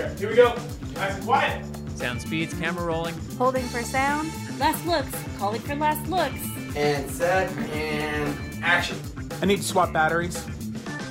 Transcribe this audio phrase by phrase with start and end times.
[0.00, 0.54] Okay, here we go.
[0.94, 1.76] Nice and quiet.
[1.94, 3.14] Sound speeds, camera rolling.
[3.36, 4.32] Holding for sound.
[4.58, 5.10] Last looks.
[5.36, 6.40] Calling for last looks.
[6.74, 8.96] And set and action.
[9.42, 10.42] I need to swap batteries.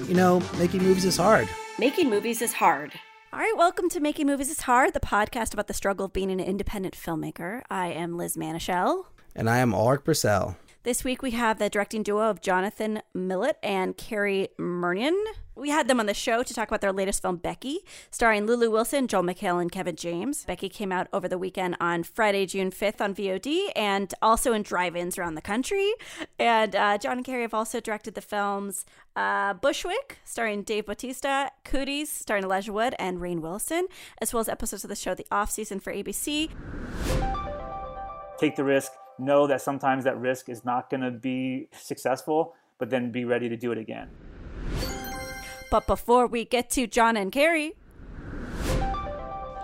[0.08, 1.48] You know, making movies is hard.
[1.78, 2.94] Making movies is hard.
[3.32, 6.32] All right, welcome to Making Movies is Hard, the podcast about the struggle of being
[6.32, 7.62] an independent filmmaker.
[7.70, 9.06] I am Liz Manashil.
[9.36, 10.56] And I am Alrik Bursell.
[10.84, 15.14] This week we have the directing duo of Jonathan Milott and Cary Murnion.
[15.54, 17.80] We had them on the show to talk about their latest film, Becky,
[18.12, 20.46] starring Lulu Wilson, Joel McHale, and Kevin James.
[20.46, 24.62] Becky came out over the weekend on Friday, June 5th on VOD and also in
[24.62, 25.92] drive ins around the country.
[26.40, 28.86] And uh, John and Cary have also directed the films
[29.18, 33.88] uh, Bushwick, starring Dave Bautista, Cooties, starring Elijah Wood and Rainn Wilson,
[34.22, 36.50] as well as episodes of the show The Off Season for ABC.
[38.40, 42.90] Take the risk, know that sometimes that risk is not going to be successful, but
[42.90, 44.10] then be ready to do it again.
[45.72, 47.74] But before we get to John and Cary,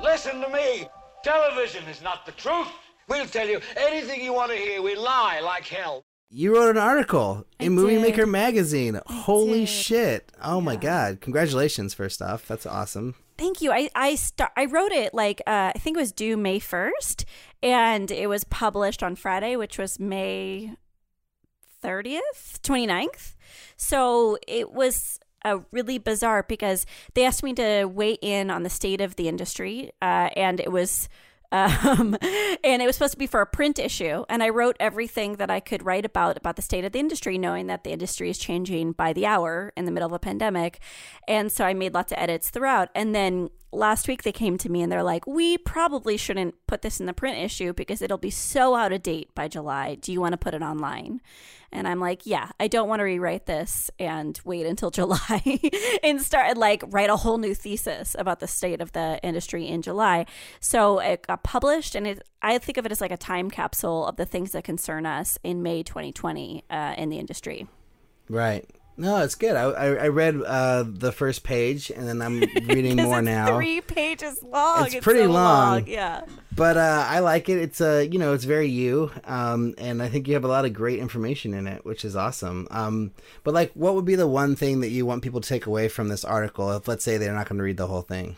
[0.02, 0.88] Listen to me.
[1.23, 2.67] Television is not the truth.
[3.08, 4.81] We'll tell you anything you want to hear.
[4.81, 6.03] We lie like hell.
[6.30, 8.02] You wrote an article in Movie did.
[8.02, 9.00] Maker magazine.
[9.08, 9.70] Holy did.
[9.70, 10.31] shit.
[10.44, 11.22] Oh my god.
[11.22, 12.48] Congratulations first off.
[12.48, 13.16] That's awesome.
[13.38, 13.72] Thank you.
[13.72, 14.52] I I start.
[14.56, 17.26] I wrote it like uh, I think it was due May first,
[17.66, 20.75] and it was published on Friday, which was May
[21.81, 23.35] thirtieth, 29th.
[23.75, 28.69] So it was uh, really bizarre because they asked me to weigh in on the
[28.69, 31.09] state of the industry, uh, and it was.
[31.52, 34.25] Um, and it was supposed to be for a print issue.
[34.27, 37.37] And I wrote everything that I could write about about the state of the industry,
[37.37, 40.80] knowing that the industry is changing by the hour in the middle of a pandemic.
[41.27, 42.89] And so I made lots of edits throughout.
[42.93, 46.81] And then last week they came to me and they're like, "We probably shouldn't put
[46.81, 49.95] this in the print issue because it'll be so out of date by July.
[49.95, 51.21] Do you want to put it online?"
[51.71, 55.59] And I'm like, "Yeah, I don't want to rewrite this and wait until July
[56.03, 59.81] and start like write a whole new thesis about the state of the industry in
[59.81, 60.25] July."
[60.59, 64.07] So it got published, and it, I think of it as like a time capsule
[64.07, 67.67] of the things that concern us in May 2020 uh, in the industry.
[68.30, 68.69] Right.
[68.98, 69.56] No, it's good.
[69.56, 73.56] I I, I read uh, the first page and then I'm reading more it's now.
[73.56, 74.86] Three pages long.
[74.86, 75.88] It's pretty so long.
[75.88, 76.22] Yeah.
[76.56, 77.58] But uh, I like it.
[77.58, 80.64] It's uh, you know, it's very you, um, and I think you have a lot
[80.64, 82.67] of great information in it, which is awesome.
[82.72, 83.11] Um,
[83.44, 85.89] but like, what would be the one thing that you want people to take away
[85.89, 86.72] from this article?
[86.72, 88.38] If let's say they're not going to read the whole thing.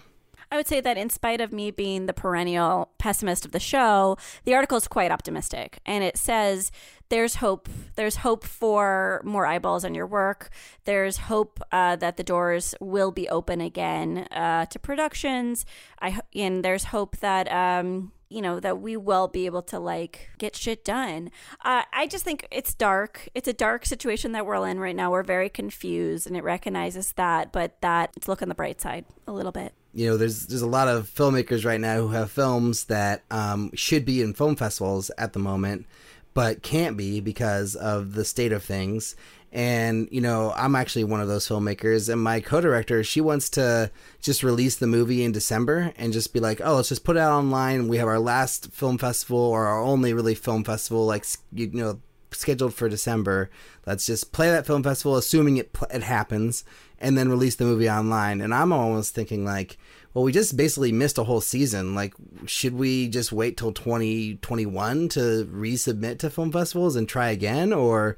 [0.51, 4.17] I would say that in spite of me being the perennial pessimist of the show,
[4.45, 5.79] the article is quite optimistic.
[5.85, 6.71] And it says
[7.09, 7.69] there's hope.
[7.95, 10.49] There's hope for more eyeballs on your work.
[10.85, 15.65] There's hope uh, that the doors will be open again uh, to productions.
[16.01, 20.29] I and there's hope that um, you know that we will be able to like
[20.37, 21.31] get shit done.
[21.63, 23.29] Uh, I just think it's dark.
[23.33, 25.11] It's a dark situation that we're in right now.
[25.11, 29.05] We're very confused, and it recognizes that, but that let's look on the bright side
[29.27, 32.29] a little bit you know, there's there's a lot of filmmakers right now who have
[32.29, 35.87] films that um, should be in film festivals at the moment,
[36.35, 39.15] but can't be because of the state of things.
[39.51, 43.89] And you know, I'm actually one of those filmmakers, and my co-director, she wants to
[44.21, 47.21] just release the movie in December and just be like, oh, let's just put it
[47.21, 47.87] out online.
[47.87, 51.99] We have our last film festival or our only really film festival, like you know,
[52.31, 53.49] scheduled for December.
[53.85, 56.63] Let's just play that film festival, assuming it it happens,
[56.99, 58.41] and then release the movie online.
[58.41, 59.77] And I'm almost thinking like,
[60.13, 61.93] well, we just basically missed a whole season.
[61.93, 62.13] Like,
[62.45, 68.17] should we just wait till 2021 to resubmit to film festivals and try again, or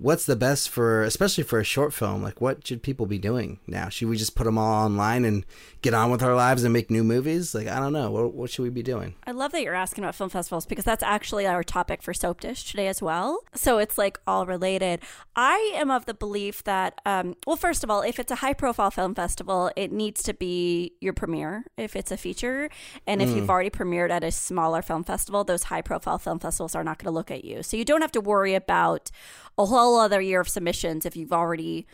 [0.00, 2.22] what's the best for, especially for a short film?
[2.22, 3.90] Like, what should people be doing now?
[3.90, 5.44] Should we just put them all online and
[5.82, 7.54] get on with our lives and make new movies?
[7.54, 8.10] Like, I don't know.
[8.10, 9.14] What, what should we be doing?
[9.26, 12.40] I love that you're asking about film festivals because that's actually our topic for Soap
[12.40, 13.40] Dish today as well.
[13.54, 15.00] So it's like all related.
[15.36, 18.54] I am of the belief that, um, well, first of all, if it's a high
[18.54, 22.70] profile film festival, it needs to be your premiere if it's a feature.
[23.06, 26.74] And if you've already premiered at a smaller film festival, those high profile film festivals
[26.74, 27.62] are not going to look at you.
[27.62, 29.10] So you don't have to worry about
[29.58, 31.86] a whole other year of submissions if you've already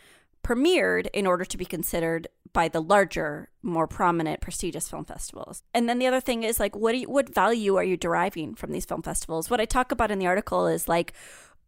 [0.45, 5.63] premiered in order to be considered by the larger, more prominent, prestigious film festivals.
[5.75, 8.73] And then the other thing is like, what you, what value are you deriving from
[8.73, 9.51] these film festivals?
[9.51, 11.13] What I talk about in the article is like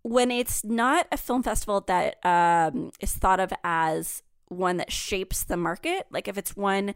[0.02, 5.44] when it's not a film festival that um, is thought of as one that shapes
[5.44, 6.06] the market.
[6.11, 6.94] Like if it's one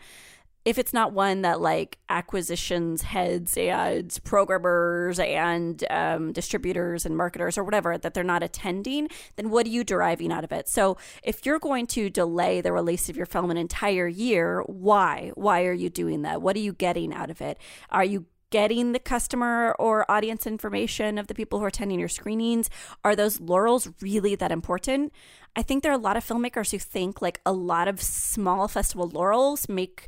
[0.65, 7.59] if it's not one that like acquisitions heads and programmers and um, distributors and marketers
[7.59, 10.97] or whatever that they're not attending then what are you deriving out of it so
[11.23, 15.65] if you're going to delay the release of your film an entire year why why
[15.65, 17.59] are you doing that what are you getting out of it
[17.91, 22.09] are you getting the customer or audience information of the people who are attending your
[22.09, 22.69] screenings?
[23.03, 25.11] Are those laurels really that important?
[25.57, 28.69] I think there are a lot of filmmakers who think like a lot of small
[28.69, 30.07] festival laurels make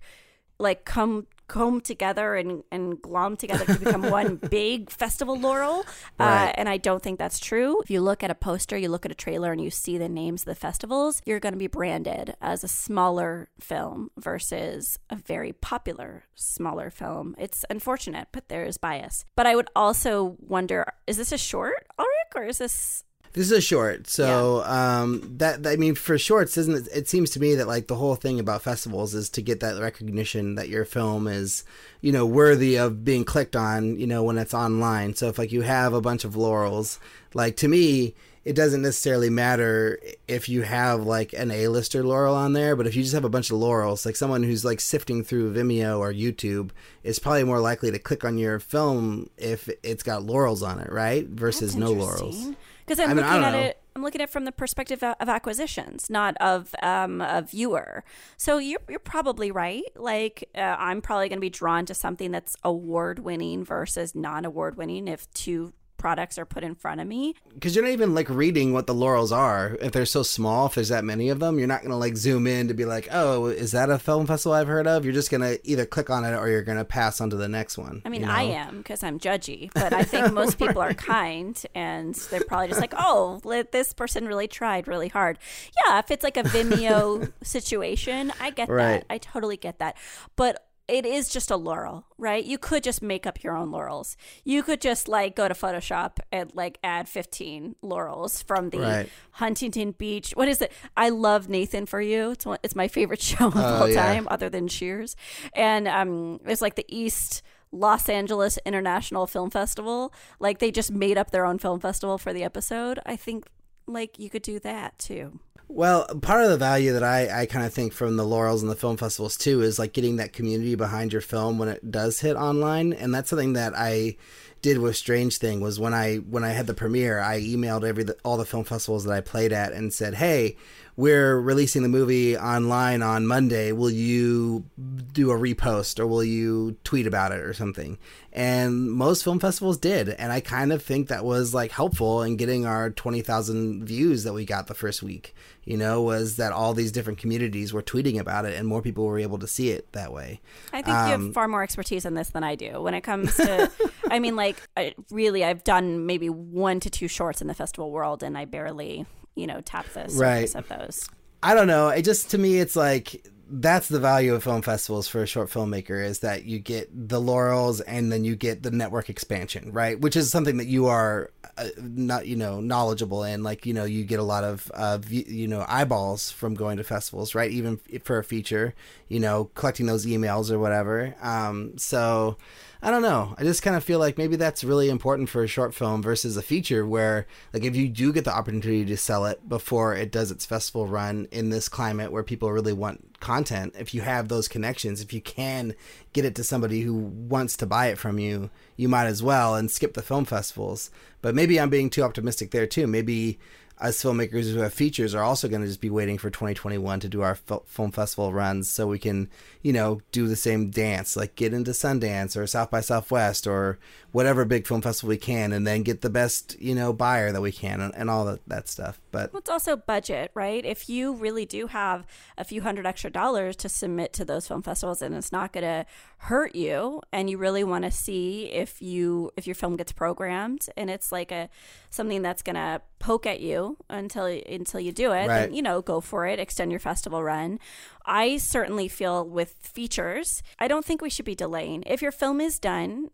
[0.59, 5.81] like come comb together and, and glom together to become one big festival laurel.
[6.19, 6.49] Uh, Right.
[6.49, 7.81] Uh, and I don't think that's true.
[7.83, 10.09] If you look at a poster, you look at a trailer, and you see the
[10.09, 15.17] names of the festivals, you're going to be branded as a smaller film versus a
[15.17, 17.35] very popular smaller film.
[17.39, 19.25] It's unfortunate, but there is bias.
[19.37, 23.05] But I would also wonder is this a short, Alrik, or is this.
[23.35, 26.89] This is a short, so um, that I mean, for shorts, isn't it?
[26.95, 29.81] It seems to me that like the whole thing about festivals is to get that
[29.81, 31.65] recognition that your film is,
[32.01, 35.17] you know, worthy of being clicked on, you know, when it's online.
[35.17, 37.01] So if like you have a bunch of laurels,
[37.35, 38.15] like to me,
[38.45, 39.99] it doesn't necessarily matter
[40.29, 43.29] if you have like an A-lister laurel on there, but if you just have a
[43.29, 46.71] bunch of laurels, like someone who's like sifting through Vimeo or YouTube
[47.03, 50.93] is probably more likely to click on your film if it's got laurels on it,
[50.93, 51.27] right?
[51.27, 52.51] Versus no laurels.
[52.85, 53.59] Because I'm I mean, looking at know.
[53.59, 53.81] it.
[53.97, 58.05] I'm looking at it from the perspective of, of acquisitions, not of um, a viewer.
[58.37, 59.85] So you're you're probably right.
[59.95, 64.45] Like uh, I'm probably going to be drawn to something that's award winning versus non
[64.45, 65.73] award winning if two
[66.05, 67.35] products are put in front of me.
[67.55, 70.75] because you're not even like reading what the laurels are if they're so small if
[70.75, 73.47] there's that many of them you're not gonna like zoom in to be like oh
[73.47, 76.35] is that a film festival i've heard of you're just gonna either click on it
[76.37, 79.03] or you're gonna pass on to the next one I mean, you I am because
[79.03, 83.41] I'm judgy, but I think most people are kind and they're probably just like, oh,
[83.73, 85.39] this person really tried really hard.
[85.87, 89.01] Yeah, if it's like a Vimeo situation, I get Right.
[89.01, 89.07] that.
[89.09, 89.97] I totally get that.
[90.37, 92.45] But it is just a laurel, right?
[92.45, 94.17] You could just make up your own laurels.
[94.45, 99.09] You could just like go to Photoshop and like add 15 laurels from the Right.
[99.33, 100.33] Huntington Beach.
[100.33, 100.73] What is it?
[100.97, 102.33] I love Nathan for you.
[102.33, 104.03] It's one, it's my favorite show of Oh, all yeah.
[104.15, 105.17] time, other than Cheers.
[105.55, 107.43] And um, it's like the East
[107.73, 110.13] Los Angeles International Film Festival.
[110.39, 112.99] Like they just made up their own film festival for the episode.
[113.07, 113.47] I think
[113.87, 115.41] like you could do that too.
[115.69, 118.71] Well, part of the value that I, I kind of think from the laurels and
[118.71, 122.21] the film festivals too is like getting that community behind your film when it does
[122.21, 124.17] hit online, and that's something that I
[124.63, 128.07] did with Strange Thing was when I when I had the premiere, I emailed every
[128.25, 130.57] all the film festivals that I played at and said, "Hey,
[130.97, 133.73] we're releasing the movie online on Monday.
[133.73, 134.65] Will you
[135.13, 137.99] do a repost or will you tweet about it or something?"
[138.33, 142.37] And most film festivals did, and I kind of think that was like helpful in
[142.37, 145.35] getting our twenty thousand views that we got the first week.
[145.65, 149.05] You know, was that all these different communities were tweeting about it, and more people
[149.07, 150.41] were able to see it that way.
[150.73, 153.01] I think you Um, have far more expertise in this than I do when it
[153.01, 153.71] comes to.
[154.11, 157.91] I mean, like, I, really, I've done maybe one to two shorts in the festival
[157.91, 160.55] world, and I barely, you know, tap the surface Right.
[160.55, 161.09] of those.
[161.43, 161.89] I don't know.
[161.89, 165.51] It just to me, it's like that's the value of film festivals for a short
[165.51, 170.01] filmmaker is that you get the laurels and then you get the network expansion, right?
[170.01, 173.43] Which is something that you are uh, not, you know, knowledgeable in.
[173.43, 176.85] Like, you know, you get a lot of, uh, you know, eyeballs from going to
[176.85, 177.51] festivals, right?
[177.51, 178.75] Even for a feature,
[179.09, 181.15] you know, collecting those emails or whatever.
[181.21, 182.39] Um, so.
[182.85, 183.35] I don't know.
[183.39, 186.37] I just kind of feel like maybe that's really important for a short film versus
[186.37, 190.13] a feature where like if you do get the opportunity to sell it before it
[190.13, 194.29] does its festival run in this climate where people really want content, if you have
[194.29, 195.75] those connections, if you can
[196.13, 199.55] get it to somebody who wants to buy it from you, you might as well
[199.55, 200.91] and skip the film festivals.
[201.23, 202.87] But maybe I'm being too optimistic there too.
[202.87, 203.39] Maybe
[203.79, 207.09] us filmmakers who have features are also going to just be waiting for 2021 to
[207.09, 209.29] do our fil- film festival runs so we can,
[209.65, 213.79] you know, do the same dance, like get into Sundance or South by Southwest or
[214.13, 217.41] whatever big film festival we can, and then get the best, you know, buyer that
[217.41, 219.01] we can and, and all that, that stuff.
[219.11, 220.65] But Well, it's also budget, right?
[220.65, 222.07] If you really do have
[222.37, 225.65] a few hundred extra dollars to submit to those film festivals, and it's not going
[225.65, 225.87] to
[226.19, 230.67] hurt you, and you really want to see if you if your film gets programmed,
[230.77, 231.49] and it's like a
[231.89, 235.29] something that's going to poke at you until until you do it, Right.
[235.29, 237.59] then you know go for it, extend your festival run.
[238.05, 241.85] I certainly feel with features, I don't think we should be delaying.
[241.87, 243.11] If your film is done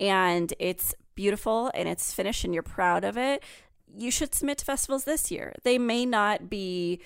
[0.00, 3.42] and it's beautiful and it's finished and you're proud of it,
[3.94, 5.54] you should submit to festivals this year.
[5.64, 7.00] They may not be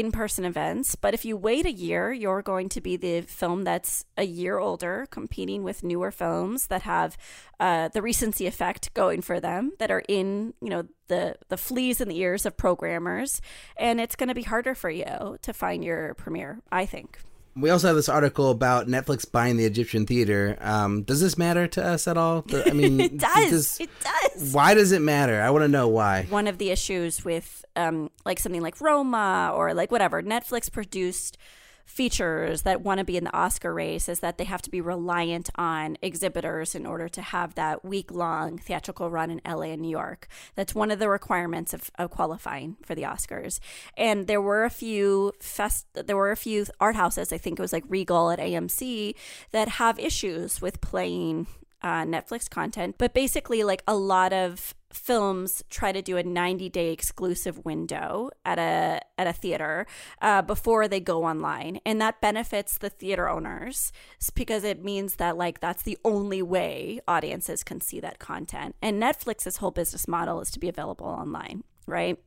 [0.00, 3.64] in person events, but if you wait a year, you're going to be the film
[3.64, 7.16] that's a year older, competing with newer films that have
[7.58, 12.00] uh, the recency effect going for them, that are in, you know, the, the fleas
[12.00, 13.40] in the ears of programmers.
[13.76, 17.18] And it's going to be harder for you to find your premiere, I think.
[17.56, 20.58] We also have this article about Netflix buying the Egyptian theater.
[20.60, 22.44] Um, does this matter to us at all?
[22.66, 23.50] I mean, it does.
[23.50, 24.52] this- it does.
[24.52, 25.40] why does it matter?
[25.40, 26.26] I want to know why.
[26.28, 31.38] One of the issues with um, like something like Roma or like whatever Netflix produced
[31.86, 34.80] features that want to be in the Oscar race is that they have to be
[34.80, 39.80] reliant on exhibitors in order to have that week long theatrical run in LA and
[39.80, 40.28] New York.
[40.56, 43.60] That's one of the requirements of, of qualifying for the Oscars.
[43.96, 47.62] And there were a few fest there were a few art houses, I think it
[47.62, 49.14] was like Regal at AMC,
[49.52, 51.46] that have issues with playing
[51.86, 52.96] uh, Netflix content.
[52.98, 58.30] But basically, like a lot of films try to do a 90 day exclusive window
[58.44, 59.86] at a at a theater
[60.20, 63.92] uh, before they go online and that benefits the theater owners
[64.34, 69.02] because it means that like that's the only way audiences can see that content and
[69.02, 72.18] netflix's whole business model is to be available online right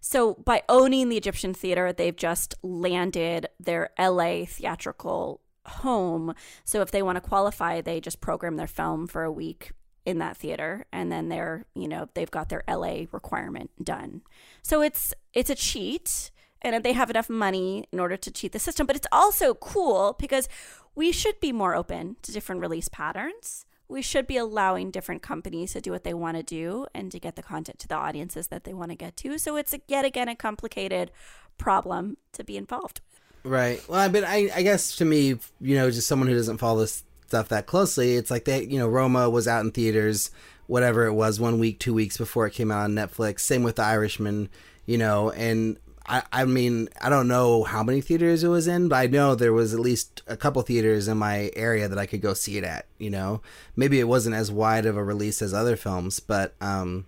[0.00, 5.40] so by owning the egyptian theater they've just landed their la theatrical
[5.70, 6.34] home
[6.64, 9.72] so if they want to qualify they just program their film for a week
[10.04, 14.22] in that theater and then they're you know they've got their LA requirement done.
[14.62, 16.30] So it's it's a cheat
[16.62, 20.16] and they have enough money in order to cheat the system, but it's also cool
[20.18, 20.48] because
[20.94, 23.64] we should be more open to different release patterns.
[23.88, 27.18] We should be allowing different companies to do what they want to do and to
[27.18, 29.38] get the content to the audiences that they want to get to.
[29.38, 31.10] So it's yet again a complicated
[31.58, 33.00] problem to be involved.
[33.42, 33.82] Right.
[33.88, 36.80] Well, I mean, I, I guess to me, you know, just someone who doesn't follow
[36.80, 40.30] this stuff that closely, it's like they, you know, Roma was out in theaters,
[40.66, 43.40] whatever it was, one week, two weeks before it came out on Netflix.
[43.40, 44.50] Same with The Irishman,
[44.84, 48.88] you know, and I, I mean, I don't know how many theaters it was in,
[48.88, 52.06] but I know there was at least a couple theaters in my area that I
[52.06, 53.42] could go see it at, you know.
[53.76, 57.06] Maybe it wasn't as wide of a release as other films, but, um,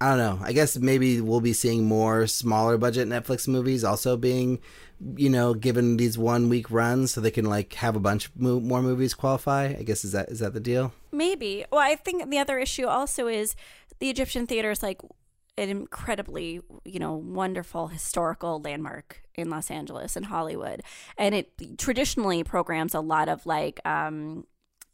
[0.00, 0.38] I don't know.
[0.44, 4.60] I guess maybe we'll be seeing more smaller budget Netflix movies also being,
[5.16, 8.60] you know, given these one week runs so they can like have a bunch mo-
[8.60, 9.74] more movies qualify.
[9.78, 10.92] I guess is that is that the deal?
[11.12, 11.64] Maybe.
[11.72, 13.56] Well, I think the other issue also is
[13.98, 15.00] the Egyptian theater is like
[15.56, 20.82] an incredibly, you know, wonderful historical landmark in Los Angeles and Hollywood,
[21.16, 23.80] and it traditionally programs a lot of like.
[23.86, 24.46] um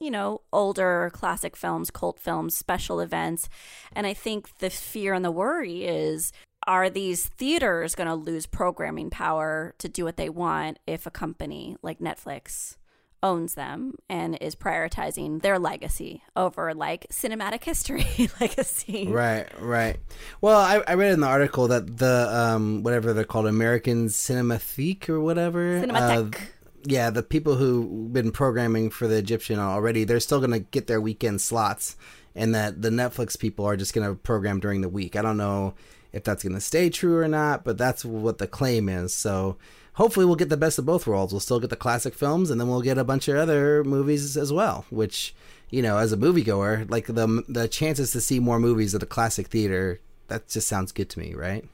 [0.02, 3.48] you know, older classic films, cult films, special events.
[3.92, 6.32] And I think the fear and the worry is
[6.66, 11.10] are these theaters going to lose programming power to do what they want if a
[11.10, 12.76] company like Netflix
[13.22, 18.04] owns them and is prioritizing their legacy over like cinematic history
[18.40, 19.06] legacy?
[19.08, 19.98] Right, right.
[20.40, 25.08] Well, I, I read in the article that the um whatever they're called American Cinematheque
[25.08, 25.80] or whatever.
[25.80, 26.34] Cinematheque.
[26.36, 26.38] Uh,
[26.84, 30.86] yeah, the people who've been programming for the Egyptian already, they're still going to get
[30.86, 31.96] their weekend slots,
[32.34, 35.16] and that the Netflix people are just going to program during the week.
[35.16, 35.74] I don't know
[36.12, 39.14] if that's going to stay true or not, but that's what the claim is.
[39.14, 39.56] So
[39.94, 41.32] hopefully, we'll get the best of both worlds.
[41.32, 44.36] We'll still get the classic films, and then we'll get a bunch of other movies
[44.36, 44.84] as well.
[44.90, 45.34] Which,
[45.70, 49.06] you know, as a moviegoer, like the the chances to see more movies at a
[49.06, 51.64] classic theater, that just sounds good to me, right?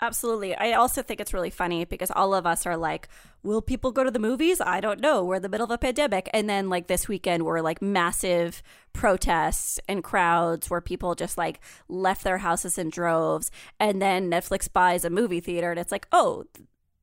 [0.00, 0.54] Absolutely.
[0.54, 3.08] I also think it's really funny because all of us are like,
[3.42, 4.60] will people go to the movies?
[4.60, 5.24] I don't know.
[5.24, 6.30] We're in the middle of a pandemic.
[6.32, 8.62] And then, like, this weekend were like massive
[8.92, 13.50] protests and crowds where people just like left their houses in droves.
[13.80, 16.44] And then Netflix buys a movie theater and it's like, oh,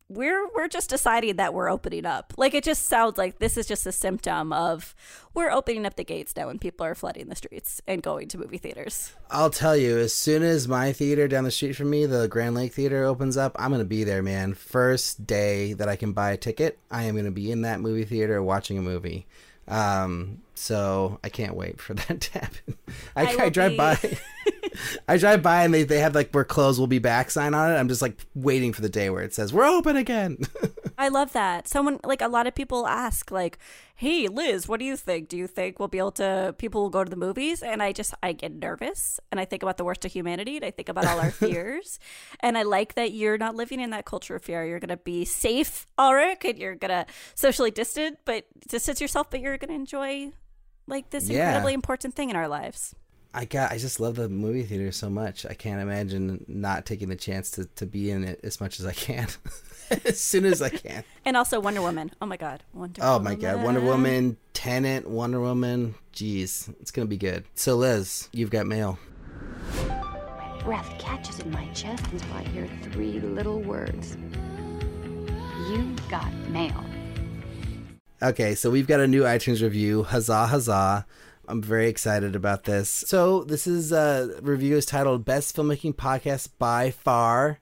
[0.07, 2.33] we're we're just deciding that we're opening up.
[2.37, 4.93] Like it just sounds like this is just a symptom of
[5.33, 8.37] we're opening up the gates now and people are flooding the streets and going to
[8.37, 9.13] movie theaters.
[9.31, 12.55] I'll tell you, as soon as my theater down the street from me, the Grand
[12.55, 14.53] Lake Theater, opens up, I'm gonna be there, man.
[14.53, 18.05] First day that I can buy a ticket, I am gonna be in that movie
[18.05, 19.25] theater watching a movie.
[19.67, 22.77] Um, so I can't wait for that to happen.
[23.15, 24.17] I, I I, drive be- by,
[25.07, 27.71] I drive by, and they they have like "We're closed, we'll be back" sign on
[27.71, 27.75] it.
[27.75, 30.37] I'm just like waiting for the day where it says "We're open again."
[30.97, 31.67] I love that.
[31.67, 33.57] Someone like a lot of people ask like,
[33.95, 35.27] "Hey Liz, what do you think?
[35.27, 37.91] Do you think we'll be able to people will go to the movies?" And I
[37.91, 40.87] just I get nervous and I think about the worst of humanity and I think
[40.89, 41.99] about all our fears.
[42.39, 44.65] and I like that you're not living in that culture of fear.
[44.65, 47.05] You're going to be safe, Alrik, and you're going to
[47.35, 50.31] socially distant, but distance yourself, but you're going to enjoy
[50.87, 51.47] like this Yeah.
[51.47, 52.95] incredibly important thing in our lives.
[53.37, 55.45] I got I just love the movie theater so much.
[55.45, 58.85] I can't imagine not taking the chance to to be in it as much as
[58.85, 59.27] I can,
[60.05, 61.03] as soon as I can.
[61.25, 62.11] And also Wonder Woman.
[62.21, 62.63] Oh my god.
[62.73, 63.23] Wonder Oh Woman.
[63.33, 65.95] my god, Wonder Woman, Tenet, Wonder Woman.
[66.13, 67.43] Jeez, it's gonna be good.
[67.55, 68.97] So Liz, you've got mail.
[69.89, 74.15] My breath catches in my chest until I hear three little words.
[75.69, 76.83] You've got mail.
[78.23, 80.03] Okay, so we've got a new iTunes review.
[80.03, 81.05] Huzzah, huzzah.
[81.47, 82.89] I'm very excited about this.
[82.89, 87.59] So this is a review is titled Best Filmmaking Podcast by Far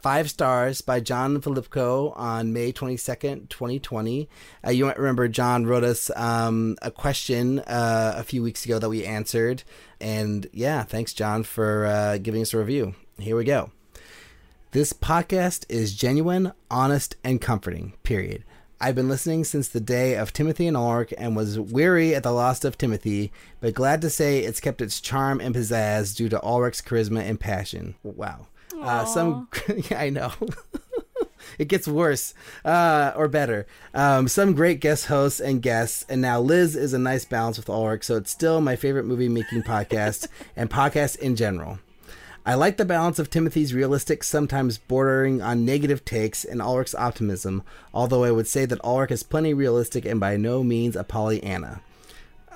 [0.00, 4.28] Five Stars by John Filipko on May 22nd, 2020.
[4.66, 8.78] Uh, you might remember John wrote us um, a question uh, a few weeks ago
[8.78, 9.62] that we answered.
[10.00, 12.94] And yeah, thanks, John, for uh, giving us a review.
[13.18, 13.70] Here we go.
[14.72, 18.44] This podcast is genuine, honest, and comforting, period.
[18.84, 22.32] I've been listening since the day of Timothy and Alrik and was weary at the
[22.32, 26.40] loss of Timothy, but glad to say it's kept its charm and pizzazz due to
[26.40, 27.94] Alrik's charisma and passion.
[28.02, 28.48] Wow.
[28.76, 29.48] Uh, some,
[29.88, 30.32] yeah, I know.
[31.60, 32.34] it gets worse
[32.64, 33.68] uh, or better.
[33.94, 37.66] Um, some great guest hosts and guests, and now Liz is a nice balance with
[37.66, 41.78] Alrik, so it's still my favorite movie making podcast and podcast in general.
[42.44, 47.62] I like the balance of Timothy's realistic, sometimes bordering on negative takes, and Alrik's optimism,
[47.94, 51.80] although I would say that Alrik is plenty realistic and by no means a Pollyanna.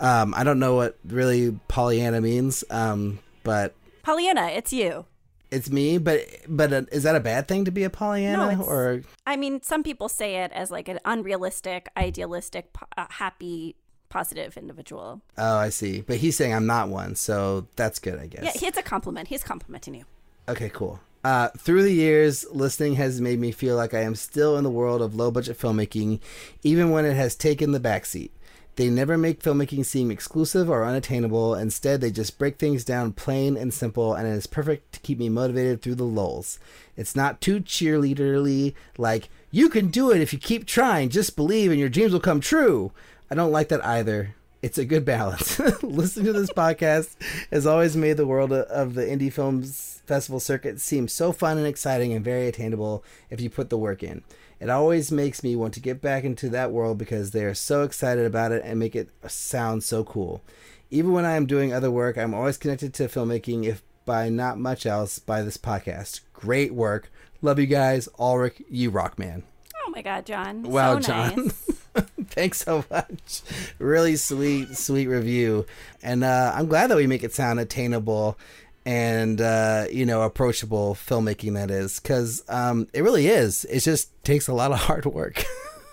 [0.01, 5.07] Um, I don't know what really Pollyanna means, um, but Pollyanna, it's you.
[5.51, 5.99] it's me.
[5.99, 8.49] But but uh, is that a bad thing to be a Pollyanna?
[8.53, 13.77] it's- or I mean, some people say it as like an unrealistic, idealistic, uh, happy,
[14.09, 15.21] positive individual.
[15.39, 16.01] oh, I see.
[16.01, 18.63] But he's saying I'm not one, so that's good, I guess.
[18.63, 19.29] Yeah, it's a compliment.
[19.29, 20.05] He's complimenting you.
[20.49, 21.01] Okay, cool.
[21.25, 24.71] Uh, through the years, listening has made me feel like I am still in the
[24.71, 26.21] world of low budget filmmaking,
[26.63, 28.31] even when it has taken the backseat.
[28.77, 31.55] They never make filmmaking seem exclusive or unattainable.
[31.55, 35.19] Instead, they just break things down plain and simple, and it is perfect to keep
[35.19, 36.59] me motivated through the lulls.
[36.95, 41.71] It's not too cheerleaderly, like, you can do it if you keep trying, just believe
[41.71, 42.93] and your dreams will come true.
[43.31, 44.35] I don't like that either.
[44.63, 45.59] It's a good balance.
[45.83, 47.17] Listening to this podcast
[47.51, 51.67] has always made the world of the indie films festival circuit seem so fun and
[51.67, 54.23] exciting and very attainable if you put the work in.
[54.61, 57.83] It always makes me want to get back into that world because they are so
[57.83, 60.43] excited about it and make it sound so cool.
[60.91, 64.57] Even when I am doing other work, I'm always connected to filmmaking, if by not
[64.57, 66.21] much else, by this podcast.
[66.33, 67.11] Great work.
[67.43, 68.09] Love you guys.
[68.19, 69.43] Alrik, you rock, man.
[69.85, 70.63] Oh my God, John.
[70.63, 71.37] Wow, so John.
[71.37, 71.71] Nice.
[72.29, 73.43] Thanks so much.
[73.79, 75.67] Really sweet, sweet review.
[76.03, 78.39] And uh, I'm glad that we make it sound attainable
[78.85, 83.65] and, uh, you know, approachable filmmaking, that is, because um, it really is.
[83.65, 85.45] It just takes a lot of hard work.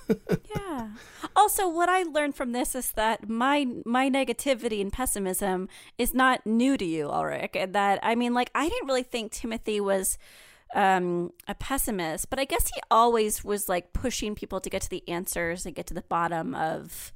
[0.56, 0.90] yeah.
[1.36, 6.46] Also, what I learned from this is that my my negativity and pessimism is not
[6.46, 7.56] new to you, Alrik.
[7.56, 10.20] And that I mean, like, I didn't really think Timothy was
[10.74, 14.90] um, a pessimist, but I guess he always was like pushing people to get to
[14.90, 17.12] the answers and get to the bottom of.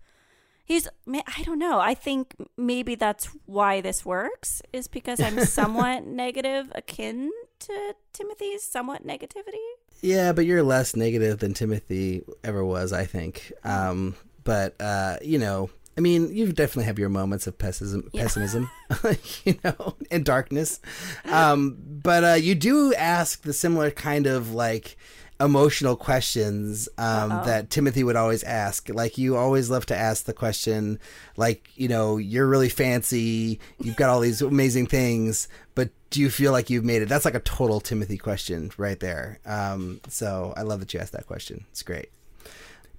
[0.63, 1.79] He's, I don't know.
[1.79, 8.63] I think maybe that's why this works is because I'm somewhat negative, akin to Timothy's
[8.63, 9.63] somewhat negativity.
[10.01, 13.53] Yeah, but you're less negative than Timothy ever was, I think.
[13.63, 18.69] Um, but uh, you know, I mean, you definitely have your moments of pessimism, pessimism,
[19.43, 20.79] you know, and darkness.
[21.25, 24.95] Um, but uh, you do ask the similar kind of like
[25.39, 28.89] emotional questions um, that Timothy would always ask.
[28.89, 30.99] Like you always love to ask the question,
[31.35, 36.29] like you know, you're really fancy, you've got all these amazing things, but do you
[36.29, 37.09] feel like you've made it?
[37.09, 39.39] That's like a total Timothy question right there.
[39.45, 41.65] Um, so I love that you asked that question.
[41.71, 42.11] It's great.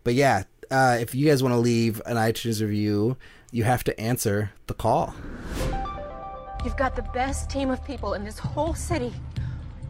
[0.04, 3.16] But yeah, uh, if you guys want to leave an iTunes review,
[3.50, 5.14] you have to answer the call.
[6.64, 9.12] You've got the best team of people in this whole city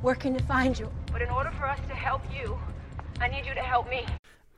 [0.03, 0.91] working to find you.
[1.13, 2.59] But in order for us to help you,
[3.21, 4.05] I need you to help me.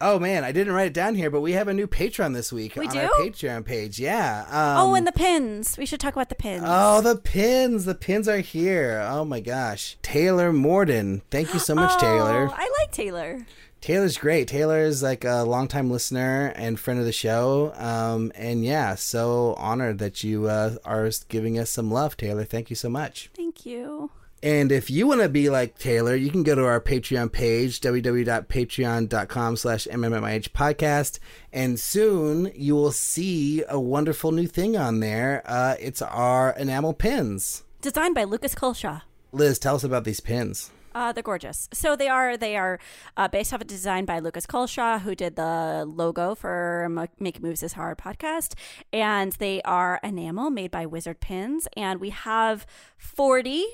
[0.02, 2.50] Oh man, I didn't write it down here, but we have a new Patreon this
[2.50, 3.00] week We on do?
[3.00, 4.00] our Patreon page.
[4.00, 4.44] Yeah.
[4.48, 5.76] Um, oh, and the pins.
[5.76, 6.64] We should talk about the pins.
[6.66, 7.84] Oh, the pins.
[7.84, 9.06] The pins are here.
[9.10, 9.98] Oh my gosh.
[10.00, 11.20] Taylor Morden.
[11.30, 12.48] Thank you so much, Taylor.
[12.50, 13.46] Oh, I like Taylor.
[13.80, 14.48] Taylor's great.
[14.48, 17.72] Taylor's like a longtime listener and friend of the show.
[17.76, 22.44] Um, and yeah, so honored that you uh, are giving us some love, Taylor.
[22.44, 23.30] Thank you so much.
[23.34, 24.10] Thank you.
[24.42, 27.80] And if you want to be like Taylor, you can go to our Patreon page,
[27.80, 31.18] www.patreon.com slash MMMIH podcast.
[31.52, 35.42] And soon you will see a wonderful new thing on there.
[35.44, 37.64] Uh, it's our enamel pins.
[37.82, 39.02] Designed by Lucas Colshaw.
[39.32, 40.70] Liz, tell us about these pins.
[40.94, 41.68] Uh, they're gorgeous.
[41.72, 42.78] So they are they are
[43.16, 47.42] uh, based off a design by Lucas Colshaw, who did the logo for Mo- Make
[47.42, 48.54] Moves Is Hard podcast,
[48.92, 52.66] and they are enamel made by Wizard Pins, and we have
[52.98, 53.64] forty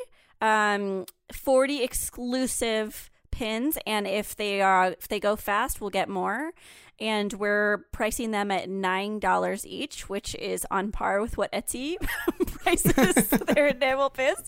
[0.41, 3.79] um 40 exclusive pins.
[3.87, 6.53] And if they are if they go fast we'll get more
[6.99, 11.97] and we're pricing them at nine dollars each which is on par with what etsy
[12.47, 13.15] prices
[13.55, 14.43] their enamel pins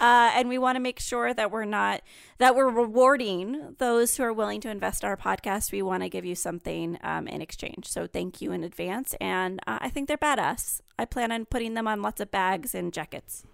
[0.00, 2.02] uh, and we want to make sure that we're not
[2.38, 5.72] that we're rewarding those who are willing to invest in our podcast.
[5.72, 7.86] We want to give you something um, in exchange.
[7.86, 10.80] So thank you in advance and uh, i think they're badass.
[10.98, 13.44] I plan on putting them on lots of bags and jackets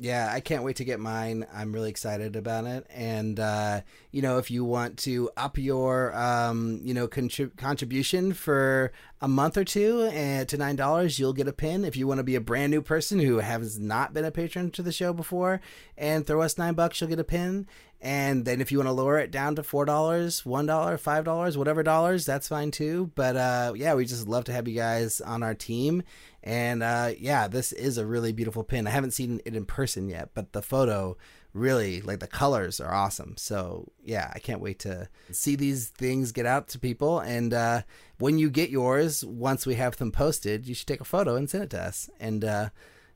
[0.00, 1.44] Yeah, I can't wait to get mine.
[1.52, 2.86] I'm really excited about it.
[2.88, 3.80] And uh,
[4.12, 9.26] you know, if you want to up your um, you know contrib- contribution for a
[9.26, 11.84] month or two uh, to nine dollars, you'll get a pin.
[11.84, 14.70] If you want to be a brand new person who has not been a patron
[14.72, 15.60] to the show before
[15.96, 17.66] and throw us nine bucks, you'll get a pin.
[18.00, 21.24] And then if you want to lower it down to four dollars, one dollar, five
[21.24, 23.10] dollars, whatever dollars, that's fine too.
[23.16, 26.04] But uh, yeah, we just love to have you guys on our team.
[26.44, 28.86] And uh, yeah, this is a really beautiful pin.
[28.86, 31.16] I haven't seen it in person yet, but the photo
[31.52, 33.36] really like the colors are awesome.
[33.36, 37.18] So yeah, I can't wait to see these things get out to people.
[37.18, 37.82] And uh,
[38.18, 41.50] when you get yours, once we have them posted, you should take a photo and
[41.50, 42.08] send it to us.
[42.20, 42.68] And uh,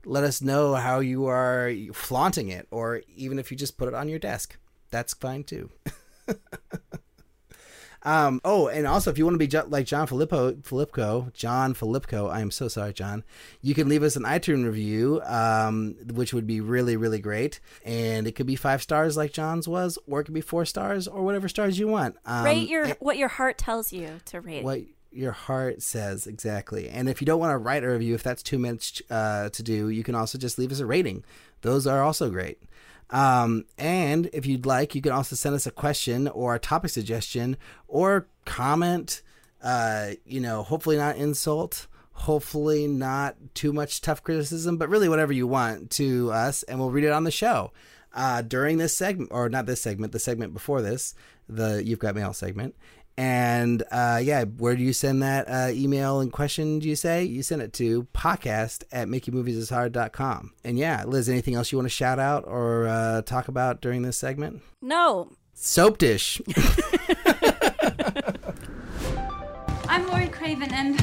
[0.04, 3.94] let us know how you are flaunting it, or even if you just put it
[3.94, 4.58] on your desk
[4.92, 5.70] that's fine too.
[8.04, 12.28] um, oh, and also if you want to be like John Filippo, Filippo, John Filippo,
[12.28, 13.24] I am so sorry, John.
[13.60, 17.58] You can leave us an iTunes review, um, which would be really, really great.
[17.84, 21.08] And it could be five stars like John's was, or it could be four stars,
[21.08, 22.16] or whatever stars you want.
[22.24, 24.62] Um, rate your what your heart tells you to rate.
[24.62, 26.88] What your heart says exactly.
[26.88, 29.62] And if you don't want to write a review, if that's too much uh, to
[29.62, 31.24] do, you can also just leave us a rating.
[31.62, 32.58] Those are also great.
[33.12, 36.90] Um, and if you'd like, you can also send us a question or a topic
[36.90, 39.22] suggestion or comment.
[39.62, 45.32] Uh, you know, hopefully not insult, hopefully not too much tough criticism, but really whatever
[45.32, 47.70] you want to us, and we'll read it on the show.
[48.14, 51.14] Uh, during this segment, or not this segment, the segment before this,
[51.48, 52.74] the You've Got Mail segment.
[53.16, 57.24] And uh, yeah, where do you send that uh, email and question, do you say?
[57.24, 60.52] You send it to podcast at makingmoviesishard.com.
[60.64, 64.02] And yeah, Liz, anything else you want to shout out or uh, talk about during
[64.02, 64.62] this segment?
[64.80, 65.32] No.
[65.54, 66.40] Soap dish.
[69.88, 70.98] I'm Lori Craven, and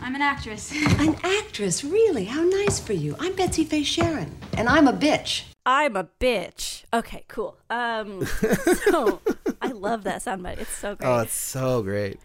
[0.00, 0.72] I'm an actress.
[0.98, 1.84] An actress?
[1.84, 2.24] Really?
[2.24, 3.14] How nice for you.
[3.20, 5.42] I'm Betsy Faye Sharon, and I'm a bitch.
[5.66, 6.84] I'm a bitch.
[6.94, 7.58] Okay, cool.
[7.68, 9.20] Um, so
[9.60, 10.58] I love that soundbite.
[10.58, 11.08] It's so great.
[11.08, 12.18] Oh, it's so great.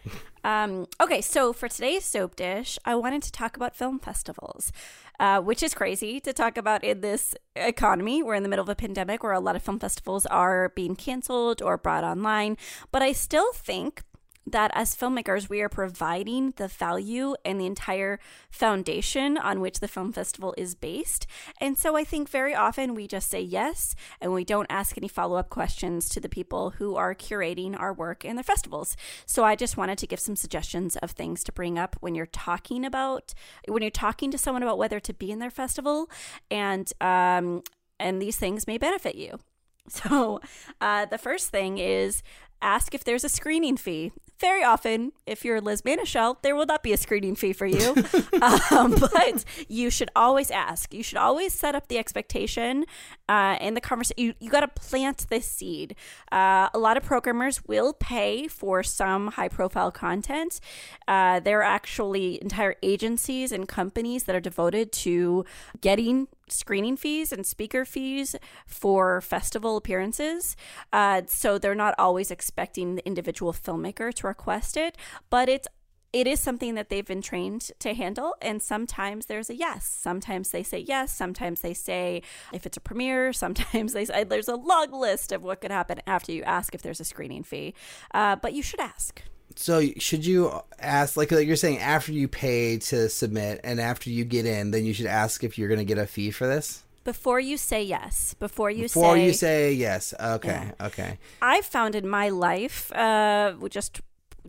[0.44, 4.72] Um, okay, so for today's soap dish, I wanted to talk about film festivals,
[5.20, 8.24] uh, which is crazy to talk about in this economy.
[8.24, 10.96] We're in the middle of a pandemic where a lot of film festivals are being
[10.96, 12.58] canceled or brought online.
[12.92, 14.02] But I still think
[14.48, 19.88] that as filmmakers, we are providing the value and the entire foundation on which the
[19.88, 21.28] film festival is based.
[21.60, 25.08] And so I think very often we just say yes and we don't ask any
[25.08, 28.98] follow up questions to the people who are curating our work in their festivals.
[29.26, 32.26] So I just wanted to give some suggestions of things to bring up when you're
[32.26, 33.34] talking about,
[33.68, 36.10] when you're talking to someone about whether to be in their festival.
[36.50, 37.64] And, um,
[38.00, 39.40] and these things may benefit you.
[39.90, 40.40] So,
[40.80, 42.22] uh, the first thing is
[42.62, 46.82] ask if there's a screening fee very often, if you're Liz Manashil, there will not
[46.84, 47.92] be a screening fee for you.
[48.72, 50.94] um, but you should always ask.
[50.94, 52.86] You should always set up the expectation
[53.30, 54.16] uh, in the conversation.
[54.18, 55.96] You, you got to plant this seed.
[56.32, 60.60] Uh, a lot of programmers will pay for some high profile content.
[61.08, 65.46] Uh, there are actually entire agencies and companies that are devoted to
[65.80, 68.36] getting screening fees and speaker fees
[68.66, 70.56] for festival appearances.
[70.92, 74.98] Uh, so they're not always expecting the individual filmmaker to request it,
[75.30, 75.68] but it's
[76.14, 78.36] it is something that they've been trained to handle.
[78.42, 79.86] And sometimes there's a yes.
[79.86, 81.14] Sometimes they say yes.
[81.14, 85.42] Sometimes they say if it's a premiere sometimes they say there's a long list of
[85.42, 87.74] what could happen after you ask if there's a screening fee.
[88.14, 89.22] Uh, but you should ask
[89.62, 94.10] so should you ask like, like you're saying after you pay to submit and after
[94.10, 96.48] you get in then you should ask if you're going to get a fee for
[96.48, 96.84] this?
[97.04, 98.36] Before you say yes.
[98.36, 100.14] Before you before say you say yes.
[100.20, 100.88] Okay yeah.
[100.88, 101.20] okay.
[101.42, 104.02] I've found in my life uh just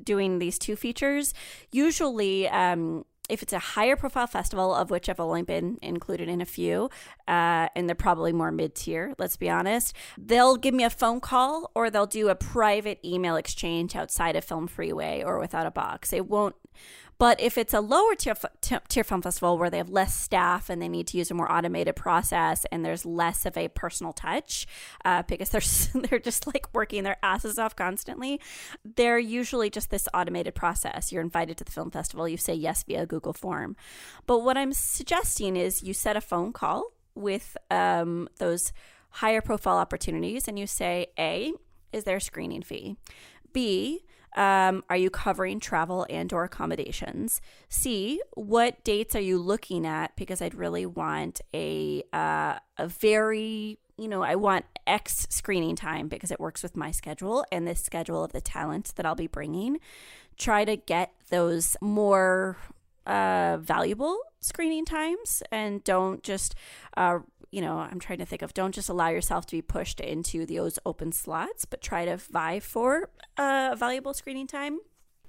[0.03, 1.35] doing these two features
[1.70, 6.42] usually um if it's a higher profile festival, of which I've only been included in
[6.42, 6.90] a few,
[7.27, 11.18] uh, and they're probably more mid tier, let's be honest, they'll give me a phone
[11.18, 16.12] call or they'll do a private email exchange outside of Film Freeway or Withoutabox.
[16.12, 16.57] It won't
[17.23, 20.83] but if it's a lower tier, tier film festival where they have less staff and
[20.83, 24.67] they need to use a more automated process and there's less of a personal touch
[25.05, 28.41] uh, because they're they're just like working their asses off constantly,
[28.85, 31.13] they're usually just this automated process.
[31.13, 33.77] You're invited to the film festival, you say yes via Google form.
[34.27, 38.73] But what I'm suggesting is you set a phone call with um, those
[39.11, 41.53] higher profile opportunities and you say, A,
[41.93, 42.97] is there a screening fee?
[43.53, 44.01] B,
[44.37, 47.40] um, are you covering travel and or accommodations?
[47.68, 50.16] C, what dates are you looking at?
[50.16, 56.09] Because I'd really want a uh, a very you know I want X screening time
[56.09, 59.27] because it works with my schedule and the schedule of the talent that I'll be
[59.27, 59.79] bringing.
[60.38, 62.57] Try to get those more
[63.07, 66.55] uh, valuable screening times and don't just
[66.97, 67.18] uh,
[67.53, 70.47] you know, I'm trying to think of don't just allow yourself to be pushed into
[70.47, 74.81] those open slots, but try to vie for a valuable screening time.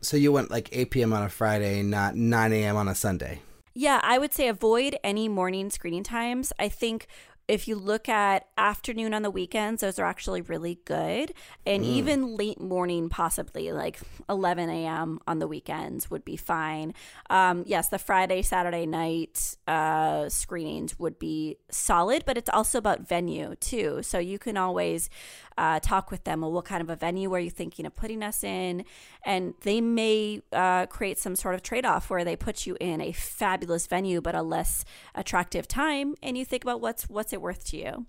[0.01, 1.13] So you went like 8 p.m.
[1.13, 2.75] on a Friday, not 9 a.m.
[2.77, 3.41] on a Sunday.
[3.75, 6.53] Yeah, I would say avoid any morning screening times.
[6.59, 7.07] I think
[7.47, 11.34] if you look at afternoon on the weekends, those are actually really good.
[11.65, 11.88] And Mm.
[11.88, 15.19] even late morning, possibly like 11 a.m.
[15.27, 16.93] on the weekends would be fine.
[17.29, 23.08] Um, yes, the Friday, Saturday night uh, screenings would be solid, but it's also about
[23.08, 24.01] venue too.
[24.03, 25.10] So you can always
[25.57, 26.41] uh, talk with them.
[26.41, 28.85] Well, what kind of a venue are you thinking of putting us in?
[29.25, 33.01] And they may uh, create some sort of trade off where they put you in
[33.01, 34.85] a fabulous venue but a less
[35.15, 38.05] attractive time, and you think about what's what's it worth to you.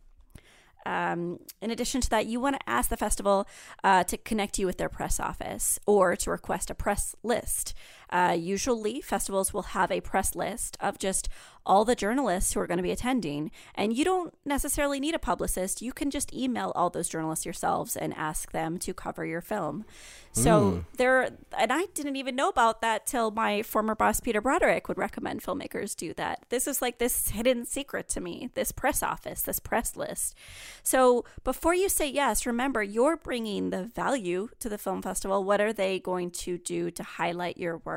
[0.87, 3.49] Um, in addition to that, you want to ask the festival
[3.83, 7.75] uh, to connect you with their press office or to request a press list.
[8.11, 11.29] Uh, usually, festivals will have a press list of just
[11.67, 15.19] all the journalists who are going to be attending, and you don't necessarily need a
[15.19, 15.81] publicist.
[15.81, 19.87] You can just email all those journalists yourselves and ask them to cover your film.
[20.33, 20.85] So Mm.
[20.99, 24.99] there, and I didn't even know about that till my former boss Peter Broderick would
[24.99, 26.45] recommend filmmakers do that.
[26.51, 28.51] This is like this hidden secret to me.
[28.55, 30.35] This press office, this press list.
[30.83, 35.45] So before you say yes, remember you're bringing the value to the film festival.
[35.45, 37.94] What are they going to do to highlight your work?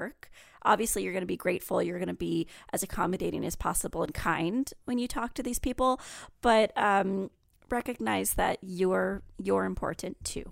[0.64, 1.82] Obviously, you're going to be grateful.
[1.82, 5.60] You're going to be as accommodating as possible and kind when you talk to these
[5.60, 6.00] people,
[6.42, 7.30] but um,
[7.70, 10.52] recognize that you're you're important too.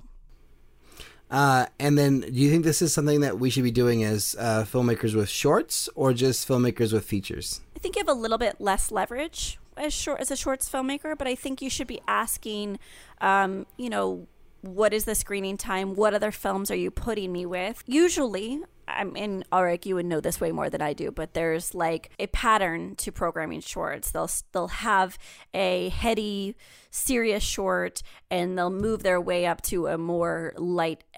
[1.30, 4.36] Uh, and then, do you think this is something that we should be doing as
[4.40, 7.62] uh, filmmakers with shorts, or just filmmakers with features?
[7.76, 11.18] I think you have a little bit less leverage as short as a shorts filmmaker,
[11.18, 12.80] but I think you should be asking,
[13.22, 14.28] um, you know,
[14.68, 15.96] what is the screening time?
[15.96, 17.84] What other films are you putting me with?
[17.86, 21.74] Usually, I mean, Alrik, you would know this way more than I do, but there's
[21.74, 24.12] like a pattern to programming shorts.
[24.12, 25.18] They'll they'll have
[25.54, 26.56] a heady,
[26.92, 30.54] serious short, and they'll move their way up to a more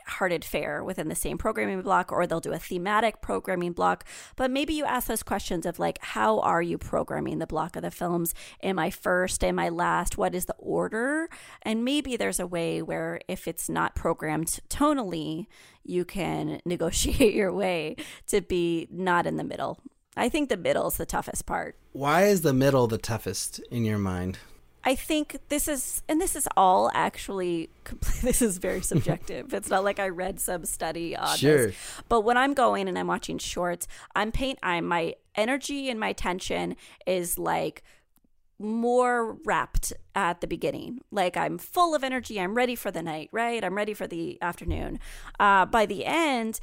[0.08, 4.06] light-hearted fare within the same programming block, or they'll do a thematic programming block.
[4.36, 7.82] But maybe you ask those questions of like, how are you programming the block of
[7.82, 8.34] the films?
[8.64, 9.44] Am I first?
[9.44, 10.18] Am I last?
[10.18, 11.30] What is the order?
[11.62, 15.48] And maybe there's a way where if it's not programmed tonally,
[15.84, 17.96] you can negotiate your way
[18.28, 19.80] to be not in the middle.
[20.16, 21.78] I think the middle is the toughest part.
[21.92, 24.40] Why is the middle the toughest in your mind?
[24.88, 27.70] I think this is, and this is all actually,
[28.24, 29.54] this is very subjective.
[29.54, 31.68] it's not like I read some study on Sure.
[31.68, 31.76] this.
[32.08, 36.14] But when I'm going and I'm watching shorts, I'm paint, I'm my energy and my
[36.14, 37.84] tension is like
[38.60, 41.02] more wrapped at the beginning.
[41.12, 42.40] Like I'm full of energy.
[42.40, 43.62] I'm ready for the night, right?
[43.66, 45.00] I'm ready for the afternoon.
[45.38, 46.62] Uh, by the end,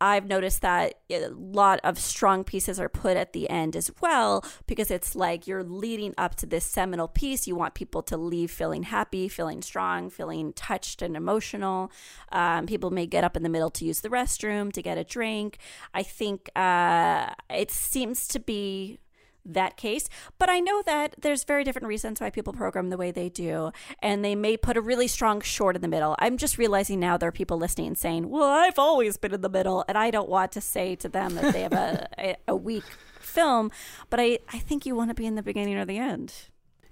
[0.00, 4.44] I've noticed that a lot of strong pieces are put at the end as well
[4.66, 7.46] because it's like you're leading up to this seminal piece.
[7.46, 11.92] You want people to leave feeling happy, feeling strong, feeling touched and emotional.
[12.32, 15.04] Um, people may get up in the middle to use the restroom, to get a
[15.04, 15.58] drink.
[15.94, 18.98] I think uh, it seems to be
[19.44, 20.08] that case.
[20.38, 23.72] But I know that there's very different reasons why people program the way they do,
[24.00, 26.16] and they may put a really strong short in the middle.
[26.18, 29.40] I'm just realizing now there are people listening and saying, "Well, I've always been in
[29.40, 32.36] the middle," and I don't want to say to them that they have a a,
[32.48, 32.84] a weak
[33.20, 33.70] film,
[34.10, 36.34] but I I think you want to be in the beginning or the end.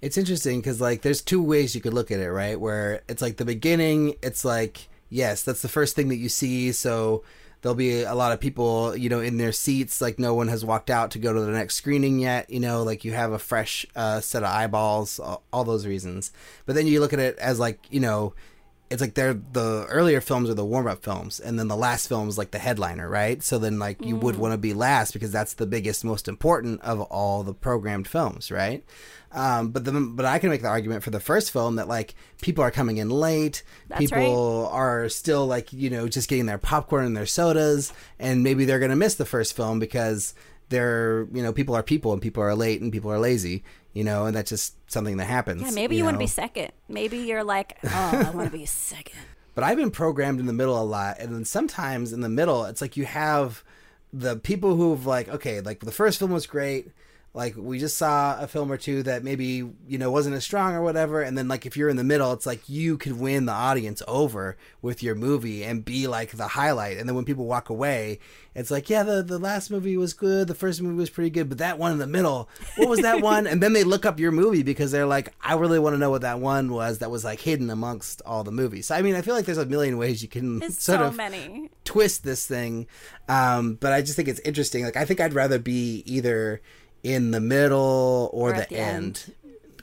[0.00, 2.58] It's interesting because like there's two ways you could look at it, right?
[2.58, 6.72] Where it's like the beginning, it's like yes, that's the first thing that you see,
[6.72, 7.22] so
[7.62, 10.64] there'll be a lot of people, you know, in their seats, like no one has
[10.64, 13.38] walked out to go to the next screening yet, you know, like you have a
[13.38, 16.32] fresh uh, set of eyeballs, all, all those reasons.
[16.66, 18.34] But then you look at it as like, you know,
[18.90, 22.08] it's like they're the earlier films are the warm up films, and then the last
[22.08, 23.42] film is like the headliner, right?
[23.42, 24.38] So then like you would Mm.
[24.38, 28.50] want to be last because that's the biggest, most important of all the programmed films,
[28.50, 28.82] right?
[29.32, 32.16] Um, but the but I can make the argument for the first film that like
[32.42, 36.58] people are coming in late, That's people are still like you know just getting their
[36.58, 40.34] popcorn and their sodas, and maybe they're gonna miss the first film because
[40.68, 44.04] they're you know people are people and people are late and people are lazy, you
[44.04, 45.62] know, and that's just something that happens.
[45.62, 46.72] Yeah, maybe you, want to be second.
[46.88, 47.88] Maybe you're like, oh,
[48.26, 49.18] I want to be second.
[49.54, 52.64] But I've been programmed in the middle a lot, and then sometimes in the middle,
[52.64, 53.64] it's like you have
[54.12, 56.90] the people who've like, okay, like the first film was great.
[57.32, 60.74] Like we just saw a film or two that maybe you know wasn't as strong
[60.74, 63.46] or whatever, and then like if you're in the middle, it's like you could win
[63.46, 66.96] the audience over with your movie and be like the highlight.
[66.96, 68.18] And then when people walk away,
[68.56, 71.48] it's like, yeah, the the last movie was good, the first movie was pretty good,
[71.48, 73.46] but that one in the middle, what was that one?
[73.46, 76.10] And then they look up your movie because they're like, I really want to know
[76.10, 78.88] what that one was that was like hidden amongst all the movies.
[78.88, 81.04] So I mean, I feel like there's a million ways you can There's sort so
[81.06, 81.70] of many.
[81.84, 82.88] twist this thing.
[83.28, 84.82] Um, but I just think it's interesting.
[84.82, 86.60] Like I think I'd rather be either
[87.02, 89.32] in the middle or, Or the the end.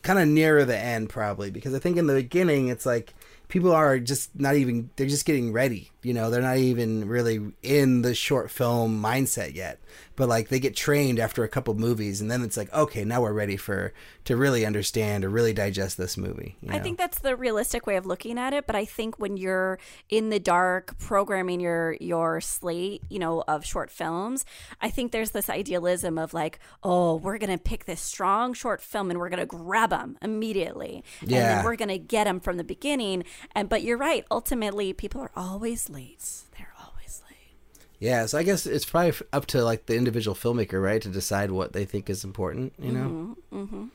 [0.03, 3.13] kind of nearer the end probably because I think in the beginning it's like
[3.47, 7.39] people are just not even they're just getting ready you know they're not even really
[7.61, 9.79] in the short film mindset yet
[10.15, 13.21] but like they get trained after a couple movies and then it's like okay now
[13.21, 13.93] we're ready for
[14.23, 17.95] to really understand or really digest this movie you I think that's the realistic way
[17.97, 22.41] of looking at it, but I think when you're in the dark programming your your
[22.41, 24.45] slate, you know, of short films,
[24.81, 28.81] I think there's this idealism of like, oh, we're going to pick this strong short
[28.81, 31.03] film and we're going to grab them immediately.
[31.21, 31.55] And Yeah.
[31.55, 33.23] then we're going to get them from the beginning.
[33.55, 36.25] And but you're right, ultimately people are always late.
[36.57, 37.55] They're always late.
[37.99, 41.49] yeah so I guess it's probably up to like the individual filmmaker right to decide
[41.51, 43.89] what they think is important you know Mhm, mhm.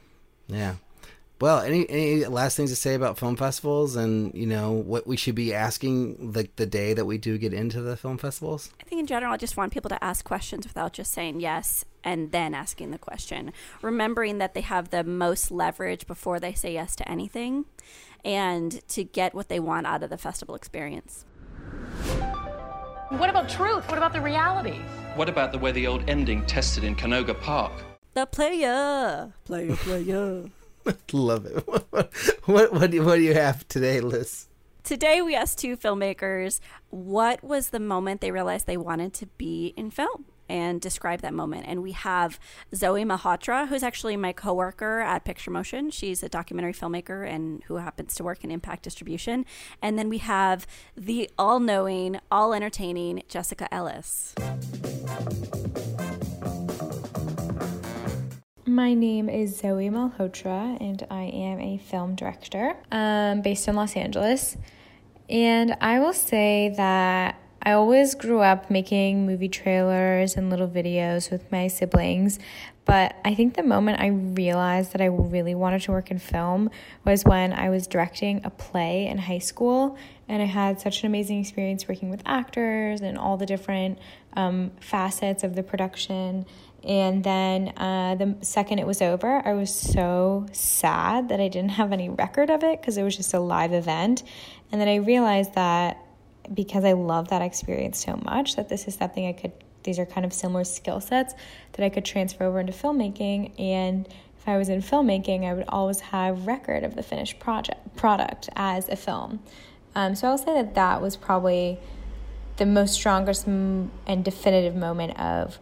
[0.49, 0.75] Yeah.
[1.41, 5.17] Well, any any last things to say about film festivals and you know what we
[5.17, 8.71] should be asking like the day that we do get into the film festivals?
[8.81, 11.85] I think in general, I just want people to ask questions without just saying yes
[12.05, 13.53] and then asking the question.
[13.83, 17.65] Remembering that they have the most leverage before they say yes to anything
[18.25, 21.25] and to get what they want out of the festival experience.
[23.11, 23.87] What about truth?
[23.89, 24.79] What about the reality?
[25.15, 27.73] What about the way the old ending tested in Canoga Park?
[28.15, 30.45] The player, player, player.
[31.13, 31.67] Love it.
[32.47, 34.49] what what do, what do you have today, Liz?
[34.83, 36.59] Today, we asked two filmmakers
[36.91, 41.33] what was the moment they realized they wanted to be in film and describe that
[41.33, 41.65] moment.
[41.67, 42.39] And we have
[42.75, 45.91] Zoe Malhotra, who's actually my coworker at Picture Motion.
[45.91, 49.47] She's a documentary filmmaker and who happens to work in impact distribution.
[49.81, 54.35] And then we have the all knowing, all entertaining Jessica Ellis.
[58.67, 63.97] My name is Zoe Malhotra, and I am a film director um, based in Los
[63.97, 64.59] Angeles.
[65.31, 71.31] And I will say that I always grew up making movie trailers and little videos
[71.31, 72.41] with my siblings.
[72.85, 76.71] But I think the moment I realized that I really wanted to work in film
[77.05, 79.97] was when I was directing a play in high school.
[80.29, 84.01] And I had such an amazing experience working with actors and all the different
[84.35, 86.47] um, facets of the production.
[86.83, 91.73] And then uh, the second it was over, I was so sad that I didn't
[91.73, 94.25] have any record of it because it was just a live event.
[94.73, 96.05] And then I realized that
[96.53, 100.07] because I love that experience so much, that this is something I could, these are
[100.07, 101.35] kind of similar skill sets
[101.73, 103.59] that I could transfer over into filmmaking.
[103.59, 107.97] And if I was in filmmaking, I would always have record of the finished project
[107.97, 109.41] product as a film.
[109.95, 111.79] Um, so I'll say that that was probably
[112.57, 113.91] the most strongest and
[114.25, 115.59] definitive moment of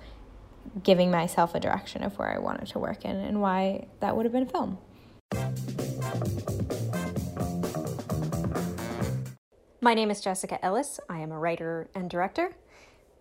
[0.83, 4.25] giving myself a direction of where I wanted to work in and why that would
[4.25, 4.79] have been film.
[9.83, 11.01] My name is Jessica Ellis.
[11.09, 12.55] I am a writer and director.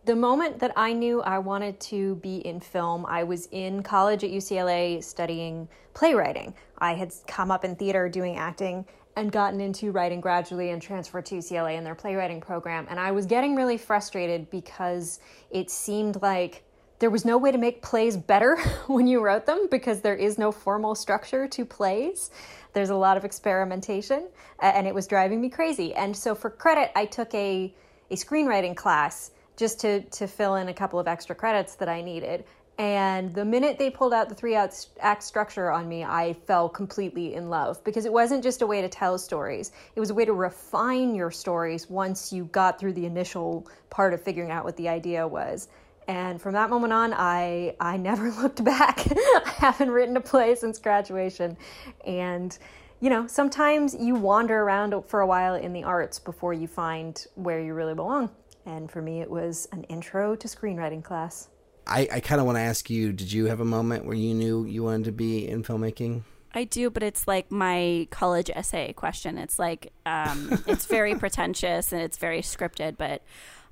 [0.03, 4.25] The moment that I knew I wanted to be in film, I was in college
[4.25, 6.53] at UCLA studying playwriting.
[6.77, 11.27] I had come up in theater doing acting and gotten into writing gradually and transferred
[11.27, 12.87] to UCLA in their playwriting program.
[12.89, 16.63] And I was getting really frustrated because it seemed like
[16.99, 20.37] there was no way to make plays better when you wrote them because there is
[20.37, 22.31] no formal structure to plays.
[22.73, 24.27] There's a lot of experimentation,
[24.59, 25.93] and it was driving me crazy.
[25.93, 27.73] And so, for credit, I took a,
[28.11, 32.01] a screenwriting class just to, to fill in a couple of extra credits that I
[32.01, 32.45] needed.
[32.79, 37.33] And the minute they pulled out the three act structure on me, I fell completely
[37.33, 40.23] in love because it wasn't just a way to tell stories, it was a way
[40.23, 44.77] to refine your stories once you got through the initial part of figuring out what
[44.77, 45.67] the idea was.
[46.09, 49.05] And from that moment on, I, I never looked back.
[49.15, 51.55] I haven't written a play since graduation.
[52.03, 52.57] And,
[52.99, 57.23] you know, sometimes you wander around for a while in the arts before you find
[57.35, 58.31] where you really belong.
[58.65, 61.49] And for me, it was an intro to screenwriting class.
[61.85, 64.33] I, I kind of want to ask you, did you have a moment where you
[64.33, 66.23] knew you wanted to be in filmmaking?
[66.55, 69.37] I do, but it's like my college essay question.
[69.37, 72.97] It's like um, it's very pretentious and it's very scripted.
[72.97, 73.21] But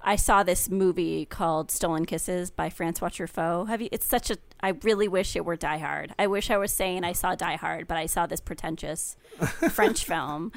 [0.02, 3.68] I saw this movie called Stolen Kisses by Francois Truffaut.
[3.68, 3.90] Have you?
[3.92, 4.38] It's such a.
[4.62, 6.14] I really wish it were Die Hard.
[6.18, 9.16] I wish I was saying I saw Die Hard, but I saw this pretentious
[9.72, 10.52] French film.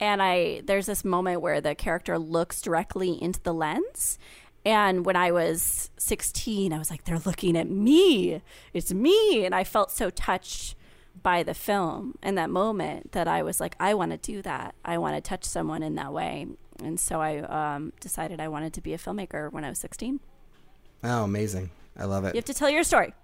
[0.00, 4.18] And I there's this moment where the character looks directly into the lens.
[4.64, 8.42] And when I was 16, I was like, they're looking at me.
[8.74, 9.44] It's me.
[9.46, 10.76] And I felt so touched
[11.22, 14.74] by the film in that moment that I was like, I want to do that.
[14.84, 16.46] I want to touch someone in that way.
[16.82, 20.20] And so I um, decided I wanted to be a filmmaker when I was 16.
[21.04, 21.70] Oh, amazing.
[21.96, 22.34] I love it.
[22.34, 23.14] You have to tell your story.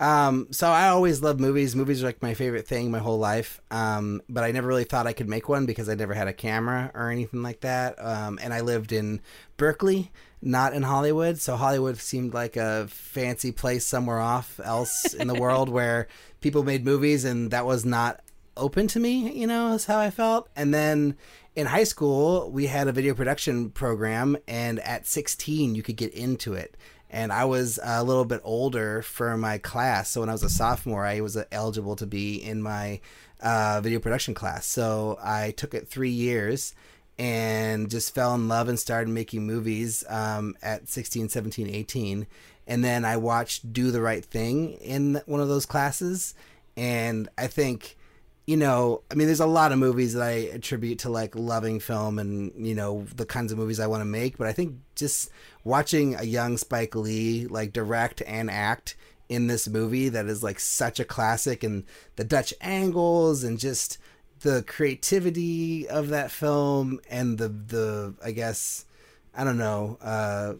[0.00, 1.76] Um, so I always loved movies.
[1.76, 3.60] Movies are like my favorite thing my whole life.
[3.70, 6.32] Um, but I never really thought I could make one because I never had a
[6.32, 8.02] camera or anything like that.
[8.02, 9.20] Um, and I lived in
[9.58, 10.10] Berkeley,
[10.40, 11.38] not in Hollywood.
[11.38, 16.08] So Hollywood seemed like a fancy place somewhere off else in the world where
[16.40, 18.22] people made movies, and that was not
[18.56, 20.48] open to me, you know, is how I felt.
[20.56, 21.16] And then
[21.56, 26.12] in high school, we had a video production program, and at 16, you could get
[26.14, 26.76] into it.
[27.10, 30.10] And I was a little bit older for my class.
[30.10, 33.00] So when I was a sophomore, I was eligible to be in my
[33.40, 34.64] uh, video production class.
[34.64, 36.72] So I took it three years
[37.18, 42.28] and just fell in love and started making movies um, at 16, 17, 18.
[42.68, 46.34] And then I watched Do the Right Thing in one of those classes.
[46.76, 47.96] And I think
[48.50, 51.78] you know, I mean, there's a lot of movies that I attribute to like loving
[51.78, 54.38] film and, you know, the kinds of movies I want to make.
[54.38, 55.30] But I think just
[55.62, 58.96] watching a young Spike Lee like direct and act
[59.28, 61.84] in this movie that is like such a classic and
[62.16, 63.98] the Dutch angles and just
[64.40, 68.84] the creativity of that film and the, the, I guess,
[69.32, 70.54] I don't know, uh,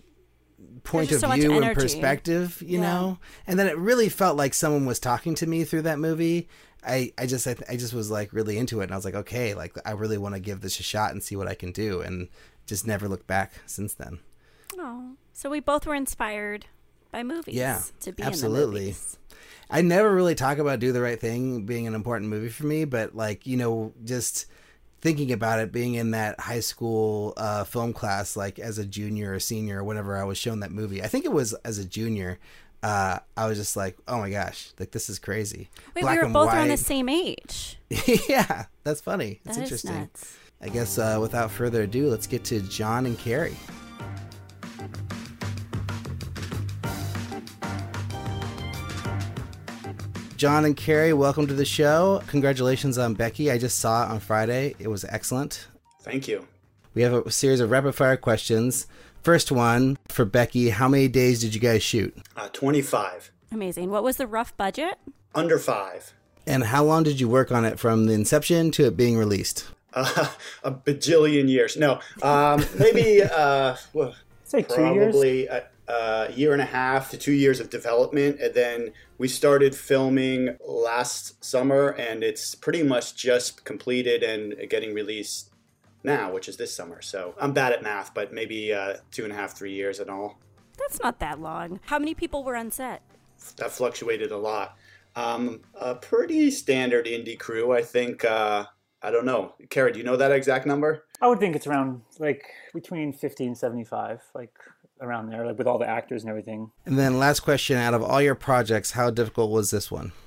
[0.84, 2.82] point of so view and perspective, you Yeah.
[2.82, 3.18] know?
[3.48, 6.48] And then it really felt like someone was talking to me through that movie.
[6.84, 9.14] I, I just I, I just was like really into it and I was like
[9.14, 11.72] okay like I really want to give this a shot and see what I can
[11.72, 12.28] do and
[12.66, 14.20] just never looked back since then.
[14.78, 16.66] Oh, so we both were inspired
[17.10, 17.54] by movies.
[17.54, 18.94] Yeah, to be in the absolutely.
[19.68, 22.84] I never really talk about Do the Right Thing being an important movie for me,
[22.84, 24.46] but like you know, just
[25.00, 29.34] thinking about it, being in that high school uh, film class, like as a junior
[29.34, 31.84] or senior or whenever I was shown that movie, I think it was as a
[31.84, 32.38] junior.
[32.82, 35.68] Uh, I was just like, oh my gosh, like this is crazy.
[35.94, 37.78] Wait, Black we were and both around the same age.
[38.28, 39.40] yeah, that's funny.
[39.44, 40.00] That's That is interesting.
[40.00, 40.36] nuts.
[40.62, 43.56] I guess uh, without further ado, let's get to John and Cary.
[50.36, 52.22] John and Cary, welcome to the show.
[52.28, 53.50] Congratulations on Becky.
[53.50, 54.74] I just saw it on Friday.
[54.78, 55.68] It was excellent.
[56.00, 56.46] Thank you.
[56.94, 58.86] We have a series of rapid fire questions.
[59.22, 62.16] First one for Becky How many days did you guys shoot?
[62.36, 63.30] Uh, 25.
[63.52, 63.90] Amazing.
[63.90, 64.98] What was the rough budget?
[65.34, 66.14] Under five.
[66.46, 69.68] And how long did you work on it from the inception to it being released?
[69.92, 70.28] Uh,
[70.64, 71.76] a bajillion years.
[71.76, 74.14] No, um, maybe uh, well,
[74.44, 75.12] Say two years?
[75.12, 79.28] probably a, a year and a half to two years of development, and then we
[79.28, 85.49] started filming last summer, and it's pretty much just completed and getting released
[86.02, 87.02] now, which is this summer.
[87.02, 90.08] So I'm bad at math, but maybe uh, two and a half, three years in
[90.08, 90.38] all.
[90.78, 91.80] That's not that long.
[91.84, 93.02] How many people were on set?
[93.56, 94.76] That fluctuated a lot.
[95.16, 98.24] Um, a pretty standard indie crew, I think.
[98.24, 98.66] Uh,
[99.02, 99.92] I don't know, Cary.
[99.92, 101.04] Do you know that exact number?
[101.20, 102.44] I would think it's around like
[102.74, 104.52] between 50 and 75, like
[105.00, 106.70] around there, like with all the actors and everything.
[106.84, 110.12] And then, last question out of all your projects, how difficult was this one?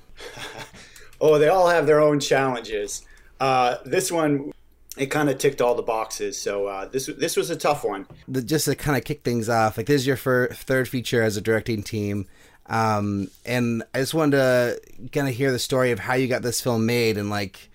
[1.20, 3.06] Oh, they all have their own challenges.
[3.40, 4.52] Uh, this one,
[4.96, 6.40] it kind of ticked all the boxes.
[6.40, 8.06] So uh, this this was a tough one.
[8.28, 11.22] the, just to kind of kick things off, like this is your fir- third feature
[11.22, 12.26] as a directing team,
[12.66, 16.42] um, and I just wanted to kind of hear the story of how you got
[16.42, 17.70] this film made and like,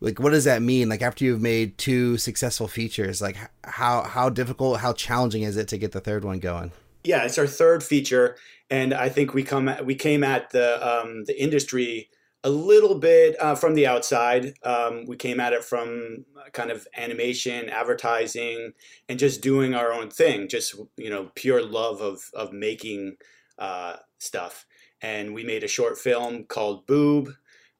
[0.00, 0.88] like what does that mean?
[0.88, 5.68] Like after you've made two successful features, like how how difficult, how challenging is it
[5.68, 6.72] to get the third one going?
[7.02, 8.36] Yeah, it's our third feature,
[8.70, 12.10] and I think we come at, we came at the um, the industry
[12.42, 14.54] a little bit uh, from the outside.
[14.62, 18.72] Um, we came at it from kind of animation, advertising,
[19.08, 20.48] and just doing our own thing.
[20.48, 23.16] Just you know, pure love of of making
[23.58, 24.66] uh, stuff.
[25.02, 27.30] And we made a short film called Boob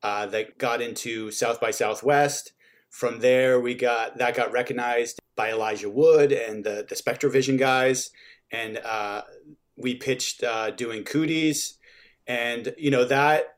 [0.03, 2.53] uh, that got into South by Southwest.
[2.91, 8.11] From there, we got that got recognized by Elijah Wood and the the SpectreVision guys,
[8.51, 9.23] and uh,
[9.77, 11.75] we pitched uh, doing Cooties,
[12.27, 13.57] and you know that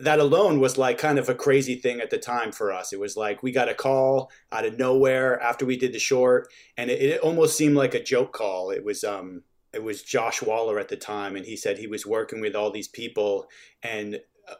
[0.00, 2.92] that alone was like kind of a crazy thing at the time for us.
[2.92, 6.48] It was like we got a call out of nowhere after we did the short,
[6.76, 8.70] and it, it almost seemed like a joke call.
[8.70, 9.42] It was um
[9.72, 12.70] it was Josh Waller at the time, and he said he was working with all
[12.70, 13.48] these people,
[13.82, 14.54] and uh,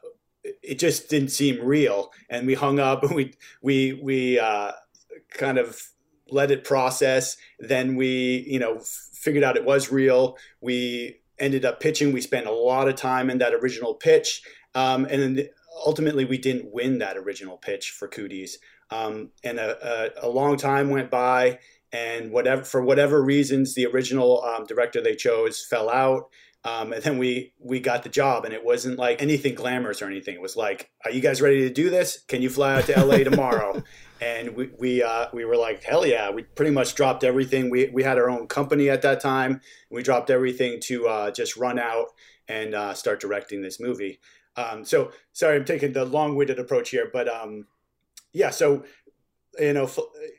[0.62, 2.12] it just didn't seem real.
[2.28, 4.72] And we hung up, and we we we uh,
[5.30, 5.80] kind of
[6.30, 7.36] let it process.
[7.58, 10.36] Then we you know figured out it was real.
[10.60, 12.12] We ended up pitching.
[12.12, 14.42] We spent a lot of time in that original pitch.
[14.76, 15.48] Um, and then
[15.86, 18.58] ultimately, we didn't win that original pitch for Cooties.
[18.90, 21.58] Um, and a, a, a long time went by,
[21.92, 26.28] and whatever for whatever reasons, the original um, director they chose fell out.
[26.62, 30.06] Um, and then we we got the job, and it wasn't like anything glamorous or
[30.06, 30.34] anything.
[30.34, 32.22] It was like, "Are you guys ready to do this?
[32.28, 33.82] Can you fly out to LA tomorrow?"
[34.20, 37.70] and we we uh, we were like, "Hell yeah!" We pretty much dropped everything.
[37.70, 39.60] We we had our own company at that time.
[39.90, 42.08] We dropped everything to uh, just run out
[42.48, 44.20] and uh, start directing this movie.
[44.56, 47.66] Um, so sorry, I'm taking the long-winded approach here, but um,
[48.32, 48.50] yeah.
[48.50, 48.84] So
[49.58, 49.88] you know,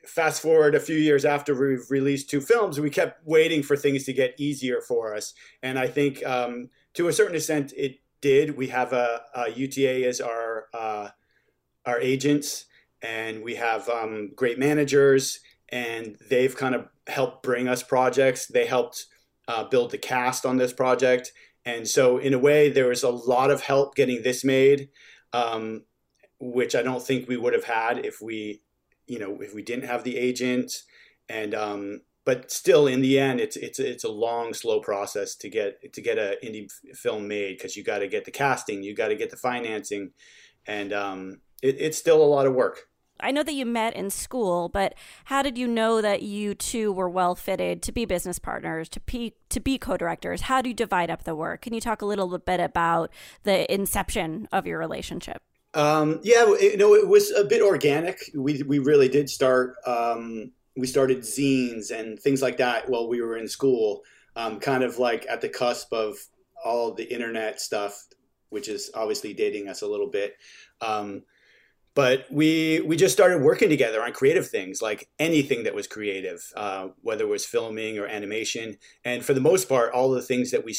[0.05, 4.03] fast forward a few years after we've released two films, we kept waiting for things
[4.03, 8.57] to get easier for us, and I think um, to a certain extent it did.
[8.57, 11.09] We have a, a UTA as our uh,
[11.86, 12.65] our agents,
[13.01, 15.39] and we have um, great managers,
[15.70, 18.47] and they've kind of helped bring us projects.
[18.47, 19.05] They helped
[19.47, 21.32] uh, build the cast on this project,
[21.68, 24.88] and so in a way, there was a lot of help getting this made,
[25.34, 25.84] um,
[26.39, 28.61] which I don't think we would have had if we,
[29.05, 30.72] you know, if we didn't have the agent,
[31.28, 35.49] and um, but still in the end it's it's it's a long slow process to
[35.49, 38.95] get to get a indie film made because you got to get the casting you
[38.95, 40.11] got to get the financing.
[40.65, 42.88] And um, it, it's still a lot of work
[43.20, 44.93] I know that you met in school, but
[45.26, 48.99] how did you know that you two were well fitted to be business partners, to
[49.01, 50.41] be to be co-directors?
[50.41, 51.61] How do you divide up the work?
[51.61, 53.11] Can you talk a little bit about
[53.43, 55.41] the inception of your relationship?
[55.74, 58.32] Um, yeah, you know, it was a bit organic.
[58.34, 59.76] We we really did start.
[59.86, 64.03] Um, we started zines and things like that while we were in school,
[64.36, 66.18] um, kind of like at the cusp of
[66.63, 68.05] all the internet stuff,
[68.49, 70.36] which is obviously dating us a little bit.
[70.82, 71.24] Um,
[71.98, 76.54] but we we just started working together on creative things like anything that was creative
[76.56, 78.78] uh, whether it was filming or animation.
[79.04, 80.76] And for the most part all the things that we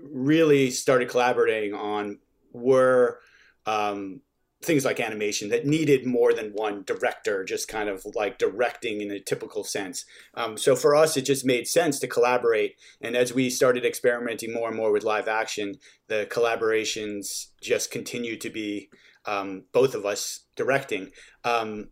[0.00, 2.20] really started collaborating on
[2.52, 3.18] were
[3.66, 4.20] um,
[4.62, 9.10] things like animation that needed more than one director just kind of like directing in
[9.10, 10.04] a typical sense.
[10.34, 12.76] Um, so for us it just made sense to collaborate.
[13.00, 18.40] And as we started experimenting more and more with live action the collaborations just continued
[18.42, 18.88] to be
[19.26, 21.10] um, both of us directing.
[21.44, 21.88] Um,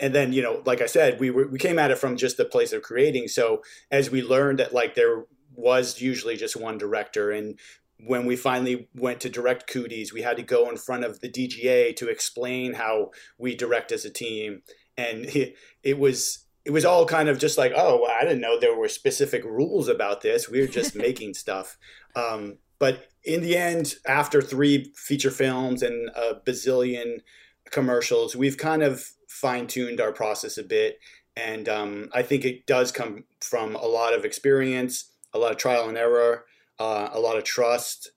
[0.00, 2.36] and then, you know, like I said, we were, we came at it from just
[2.36, 3.28] the place of creating.
[3.28, 7.58] So as we learned that like there was usually just one director and
[8.06, 11.28] when we finally went to direct Cooties, we had to go in front of the
[11.28, 14.62] DGA to explain how we direct as a team.
[14.96, 18.58] And it, it was it was all kind of just like, oh, I didn't know
[18.58, 20.48] there were specific rules about this.
[20.48, 21.76] We were just making stuff.
[22.16, 27.22] Um, but in the end, after three feature films and a bazillion
[27.70, 30.98] commercials, we've kind of fine tuned our process a bit.
[31.34, 35.56] And um, I think it does come from a lot of experience, a lot of
[35.56, 36.44] trial and error,
[36.78, 38.10] uh, a lot of trust,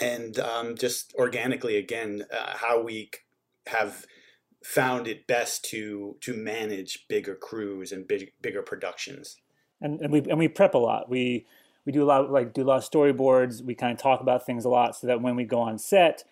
[0.00, 3.10] and um, just organically, again, uh, how we
[3.66, 4.06] have
[4.62, 9.38] found it best to to manage bigger crews and big, bigger productions.
[9.80, 11.10] And, and we and we prep a lot.
[11.10, 11.48] We
[11.90, 13.64] we do a lot of, like do a lot of storyboards.
[13.64, 16.22] We kind of talk about things a lot so that when we go on set,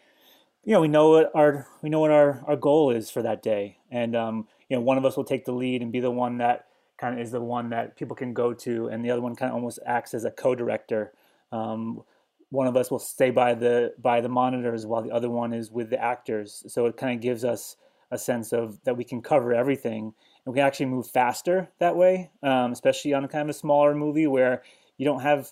[0.64, 3.42] you know, we know what our we know what our our goal is for that
[3.42, 6.12] day, and um, you know, one of us will take the lead and be the
[6.12, 9.20] one that kind of is the one that people can go to, and the other
[9.20, 11.12] one kind of almost acts as a co-director.
[11.50, 12.02] Um,
[12.50, 15.72] one of us will stay by the by the monitors while the other one is
[15.72, 16.62] with the actors.
[16.68, 17.76] So it kind of gives us
[18.12, 21.96] a sense of that we can cover everything and we can actually move faster that
[21.96, 24.62] way, um, especially on a kind of a smaller movie where
[24.98, 25.50] you don't have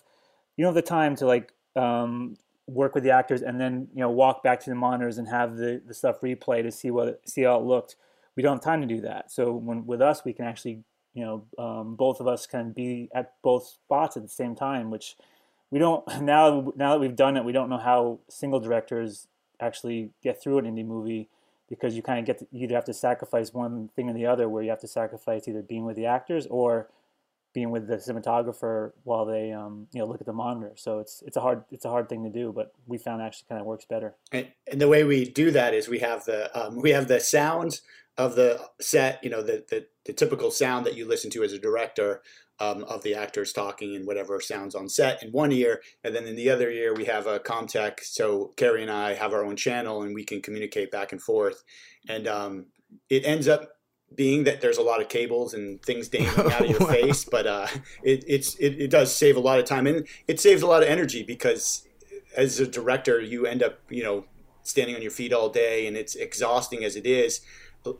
[0.55, 2.35] you don't have the time to like um,
[2.67, 5.55] work with the actors and then you know walk back to the monitors and have
[5.55, 7.95] the, the stuff replay to see what see how it looked.
[8.35, 9.31] We don't have time to do that.
[9.31, 10.83] So when with us, we can actually
[11.13, 14.91] you know um, both of us can be at both spots at the same time,
[14.91, 15.15] which
[15.71, 16.73] we don't now.
[16.75, 19.27] Now that we've done it, we don't know how single directors
[19.59, 21.29] actually get through an indie movie
[21.69, 24.25] because you kind of get to, you either have to sacrifice one thing or the
[24.25, 26.87] other, where you have to sacrifice either being with the actors or
[27.57, 30.73] being with the cinematographer while they um, you know look at the monitor.
[30.75, 33.47] So it's it's a hard it's a hard thing to do, but we found actually
[33.49, 34.13] kind of works better.
[34.31, 37.19] And, and the way we do that is we have the um, we have the
[37.19, 37.81] sound
[38.15, 41.51] of the set, you know, the, the the typical sound that you listen to as
[41.51, 42.21] a director
[42.59, 46.27] um, of the actors talking and whatever sounds on set in one ear, and then
[46.27, 48.01] in the other ear we have a Comtek.
[48.01, 51.63] So Cary and I have our own channel, and we can communicate back and forth,
[52.07, 52.67] and um,
[53.09, 53.76] it ends up
[54.15, 56.87] being that there's a lot of cables and things dangling out of your wow.
[56.87, 57.67] face, but uh,
[58.03, 60.81] it, it's it, it does save a lot of time and it saves a lot
[60.81, 61.87] of energy because
[62.35, 64.25] as a director you end up you know
[64.63, 67.41] standing on your feet all day and it's exhausting as it is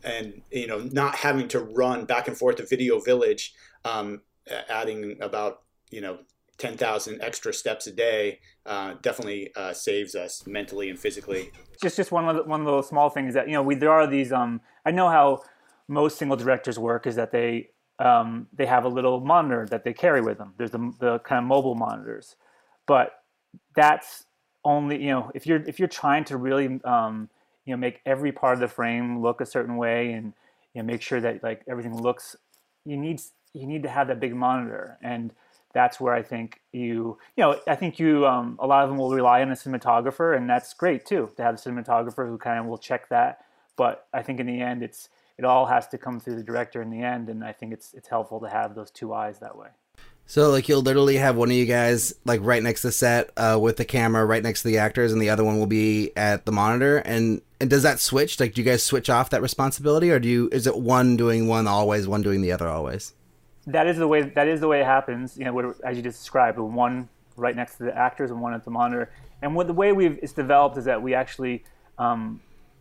[0.04, 3.54] and you know not having to run back and forth to video village
[3.84, 4.20] um,
[4.68, 6.18] adding about you know
[6.58, 11.52] 10,000 extra steps a day uh, definitely uh, saves us mentally and physically.
[11.80, 13.92] Just just one of the, one of those small things that you know we there
[13.92, 15.42] are these um I know how
[15.88, 19.92] most single directors work is that they um, they have a little monitor that they
[19.92, 20.54] carry with them.
[20.56, 22.36] There's the, the kind of mobile monitors,
[22.86, 23.10] but
[23.74, 24.24] that's
[24.64, 27.28] only you know if you're if you're trying to really um,
[27.64, 30.32] you know make every part of the frame look a certain way and
[30.74, 32.36] you know make sure that like everything looks
[32.84, 33.20] you need
[33.52, 34.98] you need to have that big monitor.
[35.02, 35.32] And
[35.74, 38.98] that's where I think you you know I think you um, a lot of them
[38.98, 42.58] will rely on a cinematographer and that's great too to have a cinematographer who kind
[42.58, 43.38] of will check that.
[43.76, 45.08] But I think in the end it's
[45.38, 47.94] it all has to come through the director in the end, and I think it's
[47.94, 49.68] it's helpful to have those two eyes that way.
[50.26, 53.30] So like you'll literally have one of you guys like right next to the set
[53.38, 56.12] uh, with the camera right next to the actors, and the other one will be
[56.16, 56.98] at the monitor.
[56.98, 58.38] And and does that switch?
[58.38, 61.48] Like, do you guys switch off that responsibility, or do you is it one doing
[61.48, 63.14] one always, one doing the other always?
[63.66, 64.22] That is the way.
[64.22, 65.38] That is the way it happens.
[65.38, 68.52] You know, what, as you just described, one right next to the actors and one
[68.52, 69.10] at the monitor.
[69.40, 71.64] And what the way we've it's developed is that we actually
[71.96, 72.40] um,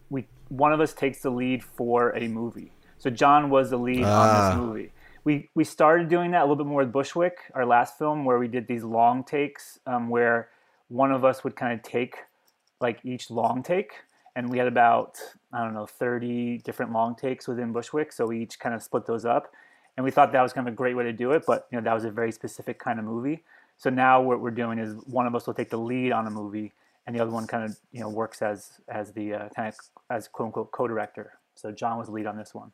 [0.09, 2.71] we one of us takes the lead for a movie.
[2.97, 4.49] So John was the lead on Ah.
[4.49, 4.91] this movie.
[5.23, 8.39] We we started doing that a little bit more with Bushwick, our last film, where
[8.39, 10.49] we did these long takes, um, where
[10.87, 12.15] one of us would kind of take
[12.79, 13.91] like each long take,
[14.35, 15.17] and we had about
[15.51, 19.05] I don't know thirty different long takes within Bushwick, so we each kind of split
[19.05, 19.51] those up,
[19.97, 21.43] and we thought that was kind of a great way to do it.
[21.45, 23.43] But you know that was a very specific kind of movie.
[23.77, 26.31] So now what we're doing is one of us will take the lead on a
[26.31, 26.71] movie,
[27.07, 29.75] and the other one kind of you know works as as the uh, kind of
[30.11, 31.39] as quote unquote co-director.
[31.55, 32.71] So John was the lead on this one.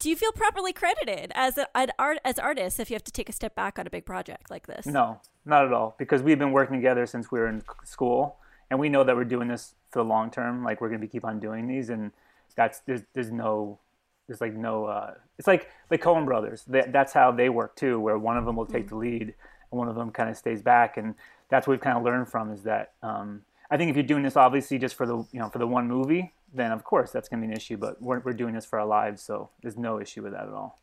[0.00, 3.12] Do you feel properly credited as a, an art as artists if you have to
[3.12, 4.86] take a step back on a big project like this?
[4.86, 5.94] No, not at all.
[5.98, 8.38] Because we've been working together since we were in school,
[8.70, 10.64] and we know that we're doing this for the long term.
[10.64, 12.12] Like we're going to keep on doing these, and
[12.56, 13.78] that's there's, there's no
[14.26, 16.64] there's like no uh, it's like the Coen Brothers.
[16.66, 19.34] That's how they work too, where one of them will take the lead
[19.70, 21.14] and one of them kind of stays back, and
[21.50, 24.22] that's what we've kind of learned from is that um, I think if you're doing
[24.22, 27.28] this obviously just for the you know for the one movie, then of course that's
[27.28, 27.76] going to be an issue.
[27.76, 30.52] But we're we're doing this for our lives, so there's no issue with that at
[30.52, 30.80] all.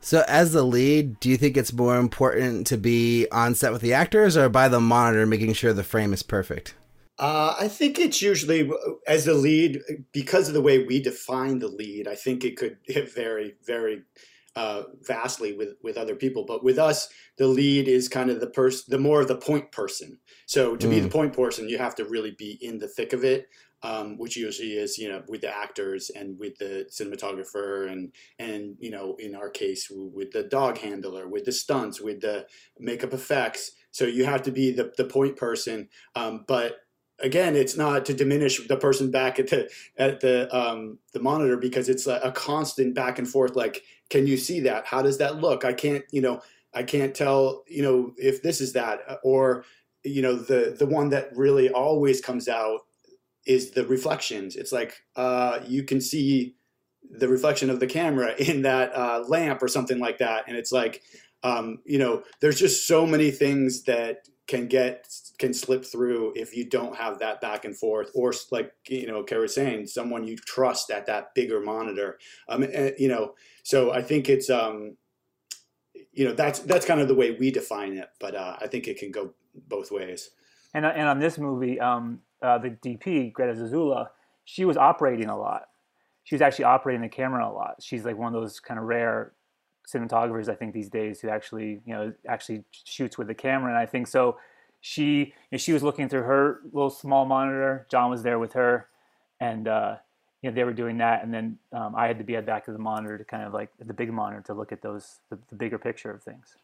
[0.00, 3.82] So, as the lead, do you think it's more important to be on set with
[3.82, 6.74] the actors or by the monitor, making sure the frame is perfect?
[7.18, 8.70] Uh, I think it's usually
[9.08, 9.80] as the lead
[10.12, 12.06] because of the way we define the lead.
[12.06, 12.76] I think it could
[13.14, 14.02] vary very
[14.54, 18.46] uh, vastly with with other people, but with us, the lead is kind of the
[18.46, 20.18] person, the more of the point person.
[20.48, 21.02] So to be Mm.
[21.04, 23.48] the point person, you have to really be in the thick of it,
[23.82, 28.76] um, which usually is you know with the actors and with the cinematographer and and
[28.80, 32.46] you know in our case with the dog handler, with the stunts, with the
[32.78, 33.72] makeup effects.
[33.92, 36.78] So you have to be the the point person, um, but
[37.20, 39.68] again, it's not to diminish the person back at the
[39.98, 43.54] at the um, the monitor because it's a, a constant back and forth.
[43.54, 44.86] Like, can you see that?
[44.86, 45.64] How does that look?
[45.64, 46.40] I can't, you know,
[46.74, 49.64] I can't tell, you know, if this is that or
[50.04, 52.80] you know the the one that really always comes out
[53.46, 54.56] is the reflections.
[54.56, 56.56] It's like uh, you can see
[57.10, 60.72] the reflection of the camera in that uh, lamp or something like that, and it's
[60.72, 61.02] like
[61.42, 65.06] um, you know, there's just so many things that can get
[65.38, 69.22] can slip through if you don't have that back and forth, or like you know,
[69.22, 72.18] Kara saying, someone you trust at that bigger monitor.
[72.48, 74.96] Um, and, you know, so I think it's um,
[76.12, 78.88] you know, that's that's kind of the way we define it, but uh, I think
[78.88, 79.34] it can go
[79.68, 80.30] both ways.
[80.74, 84.08] And and on this movie, um, uh, the DP Greta Zozula,
[84.44, 85.68] she was operating a lot.
[86.24, 87.76] She was actually operating the camera a lot.
[87.80, 89.32] She's like one of those kind of rare
[89.88, 93.70] cinematographers I think these days who actually you know actually shoots with the camera.
[93.70, 94.36] And I think so.
[94.80, 97.86] She you know, she was looking through her little small monitor.
[97.90, 98.88] John was there with her,
[99.40, 99.96] and uh,
[100.42, 101.24] you know they were doing that.
[101.24, 103.42] And then um, I had to be at the back of the monitor to kind
[103.42, 106.56] of like the big monitor to look at those the, the bigger picture of things.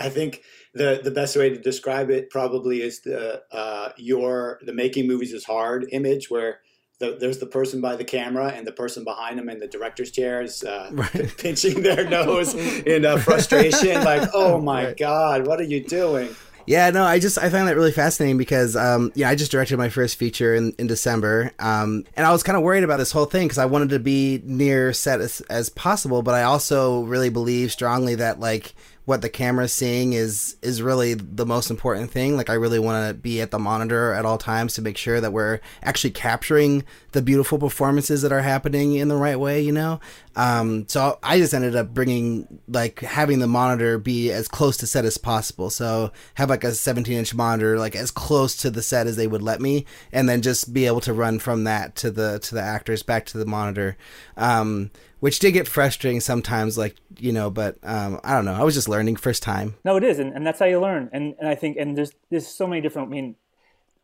[0.00, 0.42] I think
[0.74, 5.32] the the best way to describe it probably is the uh, your the making movies
[5.32, 6.60] is hard image where
[7.00, 10.10] the, there's the person by the camera and the person behind them in the director's
[10.10, 10.90] chair is uh,
[11.38, 14.96] pinching their nose in uh, frustration, like, "Oh my Right.
[14.96, 16.34] god, what are you doing?"
[16.66, 19.76] Yeah, no, I just I find that really fascinating because um, yeah, I just directed
[19.76, 23.12] my first feature in, in December, um, and I was kind of worried about this
[23.12, 27.02] whole thing because I wanted to be near set as, as possible, but I also
[27.02, 28.74] really believe strongly that like
[29.04, 32.36] what the camera's seeing is is really the most important thing.
[32.36, 35.20] Like I really want to be at the monitor at all times to make sure
[35.20, 39.72] that we're actually capturing the beautiful performances that are happening in the right way, you
[39.72, 40.00] know.
[40.36, 44.86] Um, so I just ended up bringing like having the monitor be as close to
[44.86, 45.68] set as possible.
[45.68, 49.26] So have like a 17 inch monitor, like as close to the set as they
[49.26, 52.54] would let me, and then just be able to run from that to the to
[52.54, 53.98] the actors back to the monitor.
[54.38, 54.90] Um,
[55.24, 58.52] which did get frustrating sometimes, like you know, but um, I don't know.
[58.52, 59.74] I was just learning first time.
[59.82, 61.08] No, it is, and, and that's how you learn.
[61.14, 63.08] And and I think and there's there's so many different.
[63.08, 63.36] I mean,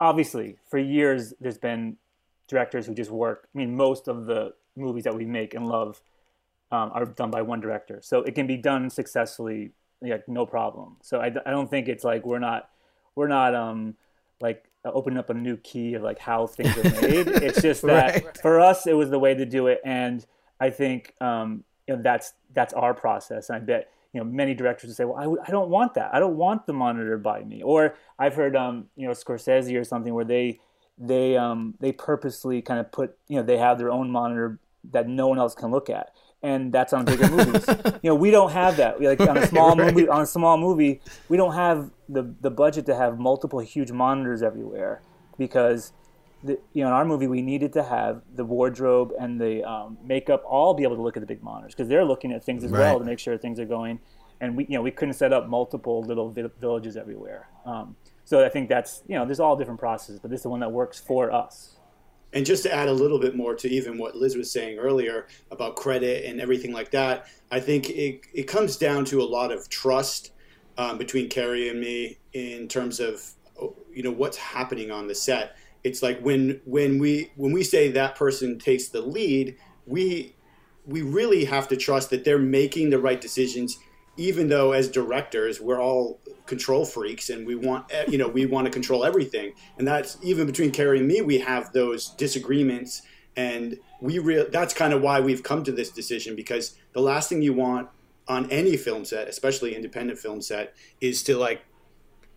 [0.01, 1.99] obviously, for years there's been
[2.49, 3.49] directors who just work.
[3.55, 6.01] I mean, most of the movies that we make and love
[6.73, 10.97] um, are done by one director, so it can be done successfully, like no problem.
[11.03, 12.71] So I, I don't think it's like we're not
[13.15, 13.95] we're not um
[14.41, 17.29] like opening up a new key of like how things are made.
[17.45, 18.39] it's just that Right.
[18.41, 20.25] for us it was the way to do it, and
[20.61, 23.49] I think um, you know that's that's our process.
[23.49, 25.95] And I bet you know many directors would say, "Well, I, w- I don't want
[25.95, 26.15] that.
[26.15, 29.85] I don't want the monitor by me." Or I've heard um, you know Scorsese or
[29.85, 30.61] something where they
[30.99, 34.59] they um, they purposely kind of put you know they have their own monitor
[34.93, 36.11] that no one else can look at.
[36.43, 37.67] and that's on bigger movies.
[38.03, 38.99] You know, we don't have that.
[39.01, 39.95] Like on a small Right.
[39.95, 43.93] movie, on a small movie, we don't have the the budget to have multiple huge
[43.93, 45.01] monitors everywhere
[45.39, 45.93] because.
[46.43, 49.99] The, you know, in our movie, we needed to have the wardrobe and the um,
[50.03, 52.65] makeup all be able to look at the big monitors because they're looking at things
[52.65, 53.99] as well to make sure things are going.
[54.41, 57.49] And we, you know, we couldn't set up multiple little vi- villages everywhere.
[57.67, 60.49] Um, so I think that's, you know, there's all different processes, but this is the
[60.49, 61.77] one that works for us.
[62.33, 65.27] And just to add a little bit more to even what Liz was saying earlier
[65.51, 69.53] about credit and everything like that, I think it, it comes down to a lot
[69.53, 70.33] of trust
[70.79, 73.33] um, between Cary and me in terms of
[73.93, 75.57] you know what's happening on the set.
[75.83, 79.57] It's like when when we when we say that person takes the lead,
[79.87, 80.35] we
[80.87, 83.79] we really have to trust that they're making the right decisions
[84.17, 88.45] even though as directors we're all control freaks and we want eh, you know we
[88.45, 89.53] want to control everything.
[89.79, 93.03] And that's even between Cary and me we have those disagreements
[93.37, 97.29] and we real that's kind of why we've come to this decision because the last
[97.29, 97.89] thing you want
[98.29, 101.63] on any film set especially independent film set is to like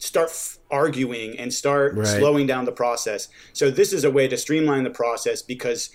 [0.04, 2.08] start f- arguing and start Right.
[2.08, 5.90] slowing down the process so this is a way to streamline the process because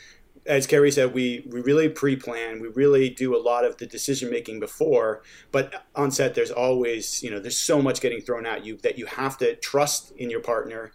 [0.46, 2.60] as Cary said, we, we really pre-plan.
[2.60, 5.22] We really do a lot of the decision making before.
[5.52, 8.98] But on set, there's always, you know, there's so much getting thrown at you that
[8.98, 10.90] you have to trust in your partner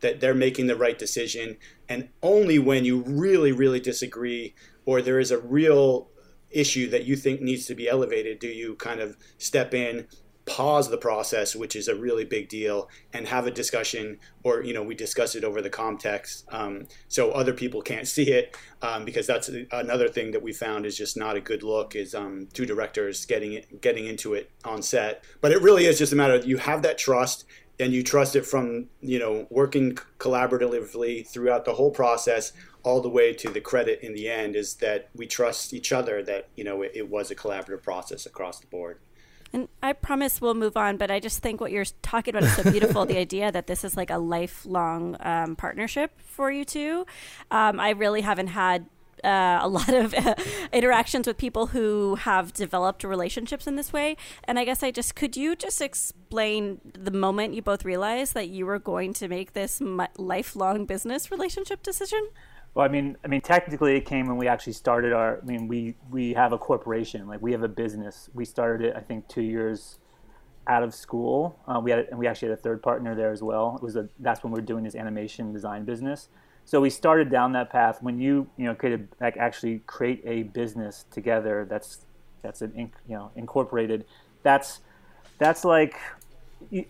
[0.00, 1.56] that they're making the right decision.
[1.88, 4.54] And only when you really, really disagree
[4.84, 6.10] or there is a real
[6.50, 10.06] issue that you think needs to be elevated do you kind of step in
[10.48, 14.72] pause the process which is a really big deal and have a discussion or you
[14.72, 19.04] know we discuss it over the context um, so other people can't see it um,
[19.04, 22.48] because that's another thing that we found is just not a good look is um,
[22.52, 25.24] two directors getting it getting into it on set.
[25.40, 27.44] But it really is just a matter of you have that trust
[27.80, 32.52] and you trust it from you know working collaboratively throughout the whole process
[32.84, 36.22] all the way to the credit in the end is that we trust each other
[36.22, 38.98] that you know it, it was a collaborative process across the board
[39.52, 42.56] And I promise we'll move on, but I just think what you're talking about is
[42.56, 43.06] so beautiful.
[43.06, 47.06] the idea that this is like a lifelong um, partnership for you two.
[47.50, 48.86] Um, I really haven't had
[49.24, 50.34] uh, a lot of uh,
[50.72, 54.16] interactions with people who have developed relationships in this way.
[54.44, 58.48] And I guess I just could you just explain the moment you both realized that
[58.48, 59.80] you were going to make this
[60.16, 62.28] lifelong business relationship decision?
[62.78, 65.40] Well, I mean, I mean, technically, it came when we actually started our.
[65.42, 68.30] I mean, we we have a corporation, like we have a business.
[68.34, 69.98] We started it, I think, two years
[70.68, 71.58] out of school.
[71.66, 73.74] Uh, we had, and we actually had a third partner there as well.
[73.74, 74.08] It was a.
[74.20, 76.28] That's when we were doing this animation design business.
[76.66, 78.00] So we started down that path.
[78.00, 82.06] When you you know created like actually create a business together, that's
[82.42, 84.04] that's an you know incorporated.
[84.44, 84.82] That's
[85.38, 85.96] that's like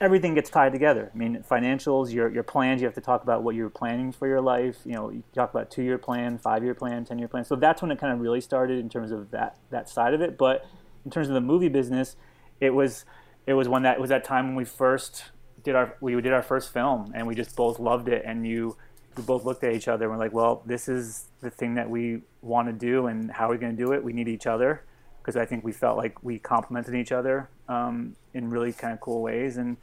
[0.01, 1.11] everything gets tied together.
[1.13, 2.81] I mean, financials, your your plans.
[2.81, 4.79] You have to talk about what you're planning for your life.
[4.85, 7.45] You know, you talk about two year plan, five year plan, ten year plan.
[7.45, 10.21] So that's when it kind of really started in terms of that that side of
[10.21, 10.39] it.
[10.39, 10.67] But
[11.05, 12.17] in terms of the movie business,
[12.61, 13.05] it was
[13.47, 15.25] it was when that was that time when we first
[15.63, 18.23] did our we did our first film, and we just both loved it.
[18.25, 18.77] And you
[19.17, 21.91] we both looked at each other and we're like, well, this is the thing that
[21.91, 24.03] we want to do, and how are we going to do it?
[24.03, 24.85] We need each other
[25.21, 29.01] because I think we felt like we complemented each other um, in really kind of
[29.01, 29.57] cool ways.
[29.57, 29.77] And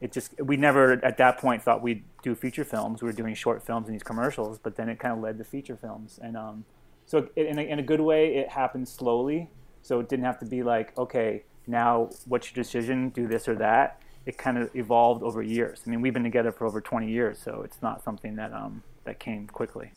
[0.00, 3.02] it just we never at that point thought we'd do feature films.
[3.02, 5.44] We were doing short films and these commercials, but then it kind of led to
[5.44, 6.18] feature films.
[6.22, 6.64] And um,
[7.06, 9.50] so it, in, a, in a good way, it happened slowly.
[9.82, 13.10] So it didn't have to be like, okay, now what's your decision?
[13.10, 14.00] Do this or that.
[14.26, 15.82] It kind of evolved over years.
[15.86, 18.82] I mean, we've been together for over 20 years, so it's not something that um,
[19.04, 19.90] that came quickly.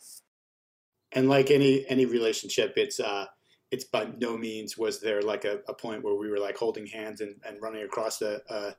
[1.12, 3.26] and like any any relationship it's uh
[3.70, 6.86] it's by no means was there like a, a point where we were like holding
[6.86, 8.74] hands and, and running across a, a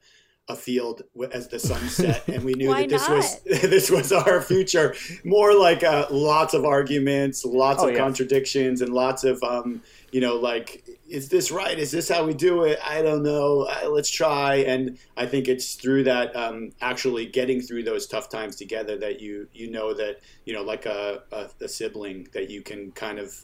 [0.49, 1.01] a field
[1.33, 4.95] as the sun set and we knew that this was this was our future.
[5.25, 7.99] More like uh, lots of arguments lots Oh, of yeah.
[7.99, 9.81] contradictions and lots of um
[10.13, 11.77] you know like is this right?
[11.77, 12.79] Is this how we do it?
[12.81, 13.63] I don't know.
[13.69, 14.55] Uh, let's try.
[14.55, 19.19] And i think it's through that um, actually getting through those tough times together that
[19.19, 23.19] you you know that you know like a, a, a sibling that you can kind
[23.19, 23.35] of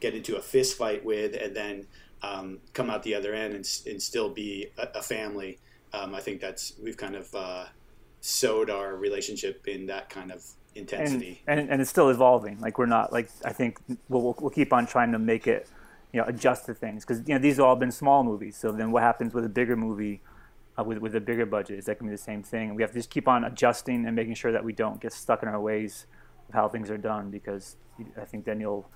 [0.00, 1.86] get into a fist fight with and then
[2.22, 5.58] um, come out the other end and, and still be a, a family
[5.92, 7.64] um, i think that's we've kind of uh,
[8.20, 10.44] sowed our relationship in that kind of
[10.74, 12.58] intensity and and it's still evolving.
[12.60, 13.78] Like we're not like I think
[14.08, 15.68] we'll we'll, we'll keep on trying to make it,
[16.12, 18.56] you know, adjust to things because you know these have all been small movies.
[18.56, 20.20] So then what happens with a bigger movie,
[20.78, 21.78] uh, with with a bigger budget?
[21.78, 22.68] Is that to be the same thing?
[22.68, 25.12] And we have to just keep on adjusting and making sure that we don't get
[25.12, 26.06] stuck in our ways
[26.48, 27.76] of how things are done because
[28.20, 28.88] I think then you'll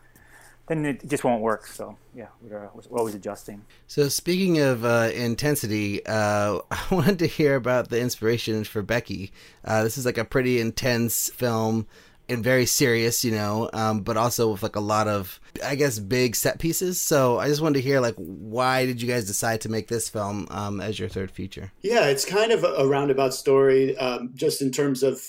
[0.72, 1.66] then it just won't work.
[1.66, 3.64] So yeah, we're, we're always adjusting.
[3.86, 9.32] So speaking of uh, intensity, uh, I wanted to hear about the inspiration for Becky.
[9.64, 11.86] Uh, this is like a pretty intense film.
[12.28, 15.98] and very serious, you know, um, but also with like a lot of, I guess,
[15.98, 17.00] big set pieces.
[17.00, 20.08] So I just wanted to hear, like, why did you guys decide to make this
[20.08, 21.72] film um, as your third feature?
[21.82, 25.20] Yeah, it's kind of a roundabout story, um, just in terms of,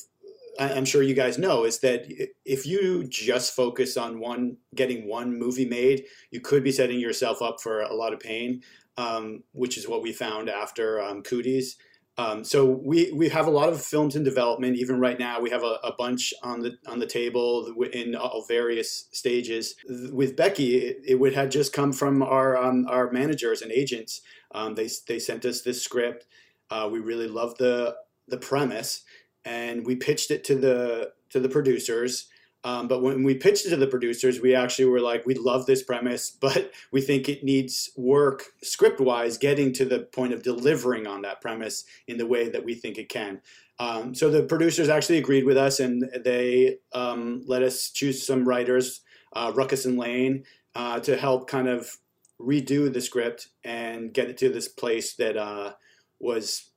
[0.60, 2.06] I'm sure you guys know, is that
[2.46, 7.42] if you just focus on one, getting one movie made, you could be setting yourself
[7.42, 8.62] up for a lot of pain,
[8.98, 11.76] um, which is what we found after um, Cooties.
[12.18, 14.78] Um, so we we have a lot of films in development.
[14.78, 18.46] Even right now, we have a, a bunch on the on the table in all
[18.48, 19.76] various stages.
[20.12, 24.22] With Becky, it, it would had just come from our um, our managers and agents.
[24.54, 26.28] Um, they they sent us this script.
[26.70, 27.96] Uh, we really loved the
[28.28, 29.04] the premise,
[29.46, 32.28] and we pitched it to the to the producers.
[32.66, 35.66] Um, but when we pitched it to the producers, we actually were like, we love
[35.66, 40.44] this premise, but we think it needs work script wise, getting to the point of
[40.44, 43.42] delivering on that premise in the way that we think it can.
[43.80, 48.48] Um, so the producers actually agreed with us and they um, let us choose some
[48.48, 49.02] writers,
[49.34, 51.98] uh, Ruckus and Lane, uh, to help kind of
[52.40, 55.74] redo the script and get it to this place that uh,
[56.20, 56.70] was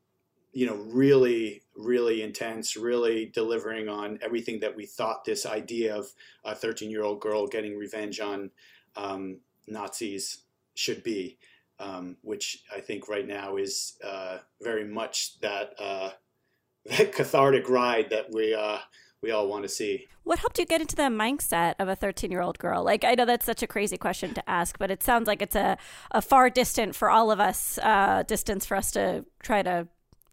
[0.56, 6.10] you know, really, really intense, really delivering on everything that we thought this idea of
[6.46, 8.50] a 13 year old girl getting revenge on
[8.96, 9.36] um,
[9.68, 10.44] Nazis
[10.74, 11.36] should be,
[11.78, 16.12] um, which I think right now is uh, very much that, uh,
[16.86, 18.78] that cathartic ride that we, uh,
[19.20, 20.06] we all want to see.
[20.24, 22.82] What helped you get into the mindset of a 13 year old girl?
[22.82, 25.56] Like, I know that's such a crazy question to ask, but it sounds like it's
[25.56, 25.76] a,
[26.12, 29.86] a far distant for all of us, uh, distance for us to try to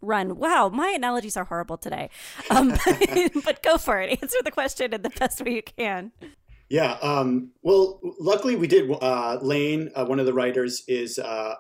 [0.04, 0.38] run.
[0.38, 2.10] Wow, my analogies are horrible today.
[2.49, 2.70] Um,
[3.45, 4.22] but, go for it.
[4.22, 6.12] Answer the question in the best way you can.
[6.70, 6.97] Yeah.
[7.01, 8.89] Um, well, luckily we did.
[9.01, 11.56] Uh, Lane, uh, one of the writers, is uh,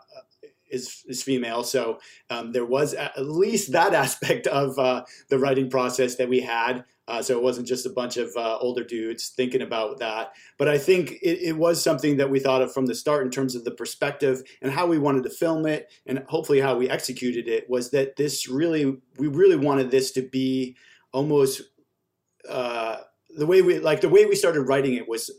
[0.73, 1.99] is is female, so
[2.29, 6.83] um, there was at least that aspect of uh, the writing process that we had.
[7.05, 10.31] Uh, so it wasn't just a bunch of uh, older dudes thinking about that.
[10.57, 13.29] But I think it, it, was something that we thought of from the start in
[13.29, 16.89] terms of the perspective and how we wanted to film it, and hopefully how we
[16.89, 17.69] executed it.
[17.69, 20.77] Was that this really we really wanted this to be
[21.11, 21.61] almost
[22.49, 22.97] uh,
[23.35, 25.29] the way we like the way we started writing it was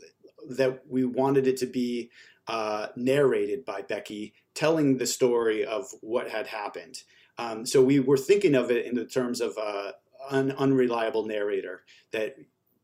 [0.49, 2.11] that we wanted it to be
[2.47, 7.03] uh, narrated by Becky, telling the story of what had happened.
[7.37, 9.91] Um, so we were thinking of it in the terms of uh,
[10.31, 12.35] an unreliable narrator that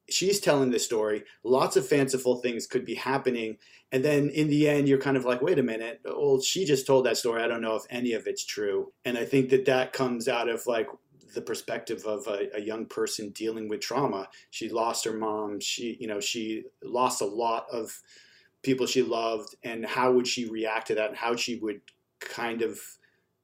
[0.10, 1.24] she's telling the story.
[1.44, 3.58] Lots of fanciful things could be happening,
[3.92, 6.02] and then in the end, you're kind of like, wait a minute.
[6.06, 7.42] Well, she just told that story.
[7.42, 8.94] I don't know if any of it's true.
[9.06, 10.88] And I think that that comes out of like
[11.34, 14.28] the perspective of a, a, young person dealing with trauma.
[14.50, 15.62] She lost her mom.
[15.62, 18.02] She, you know, she lost a lot of
[18.64, 21.82] people she loved and how would she react to that and how she would
[22.20, 22.80] kind of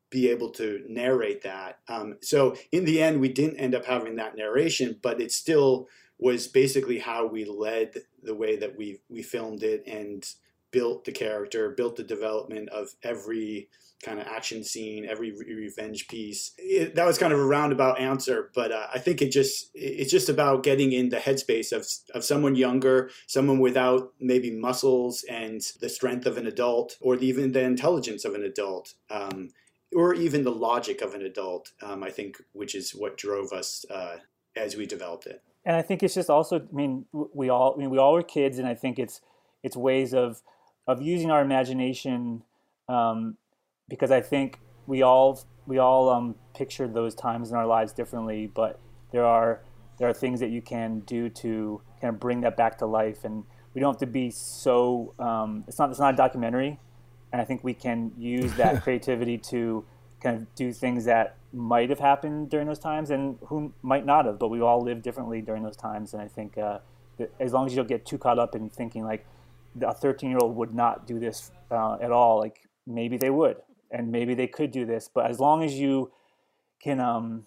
[0.10, 1.80] be able to narrate that.
[1.88, 5.88] Um, so in the end, we didn't end up having that narration, but it still
[6.18, 7.94] was basically how we led
[8.24, 10.26] the way that we we filmed it and
[10.72, 13.70] built the character, built the development of every
[14.04, 16.52] kind of action scene, every revenge piece.
[16.58, 20.12] It, that was kind of a roundabout answer, but uh, I think it just it's
[20.12, 25.62] just about getting in the headspace of of someone younger, someone without maybe muscles and
[25.82, 28.94] the strength of an adult, or even the intelligence of an adult.
[29.10, 29.50] Um,
[29.96, 33.86] or even the logic of an adult, um, I think, which is what drove us
[33.90, 34.18] uh,
[34.54, 35.42] as we developed it.
[35.64, 38.22] And I think it's just also, I mean, we all, I mean, we all were
[38.22, 39.22] kids, and I think it's
[39.64, 40.42] it's ways of
[40.88, 42.44] of using our imagination
[42.88, 43.38] um,
[43.90, 48.48] because I think we all we all um, pictured those times in our lives differently,
[48.48, 48.80] but
[49.12, 49.62] there are
[50.00, 53.24] there are things that you can do to kind of bring that back to life,
[53.24, 55.14] and we don't have to be so.
[55.20, 56.80] Um, it's not it's not a documentary,
[57.32, 59.86] and I think we can use that creativity to
[60.22, 64.26] kind of do things that might have happened during those times, and who might not
[64.26, 66.80] have, but we all lived differently during those times, and I think uh,
[67.40, 69.26] as long as you don't get too caught up in thinking like
[69.82, 73.58] a 13 year old would not do this uh, at all, like maybe they would
[73.92, 76.12] and maybe they could do this but as long as you
[76.80, 77.46] can um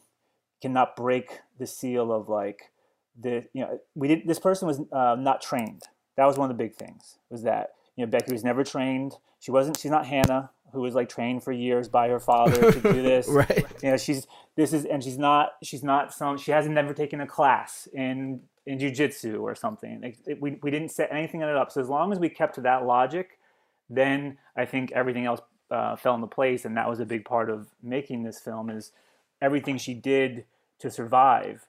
[0.61, 2.71] cannot break the seal of like
[3.19, 5.83] the you know we did this person was uh, not trained.
[6.17, 9.17] That was one of the big things was that you know Becky was never trained.
[9.39, 12.81] She wasn't she's not Hanna who was like trained for years by her father to
[12.81, 13.27] do this.
[13.29, 13.67] Right.
[13.83, 14.27] You know she's
[14.57, 18.41] this is and she's not she's not some she hasn't never taken a class in
[18.67, 20.05] in jiu-jitsu or something.
[20.05, 21.73] It, it, we, we didn't set anything in it up.
[21.73, 23.39] So as long as we kept to that logic
[23.91, 25.41] then i think everything else
[25.71, 28.71] uh, fell into place, and that was a big part of making this film.
[28.71, 28.93] Is
[29.41, 30.45] everything she did
[30.81, 31.67] to survive,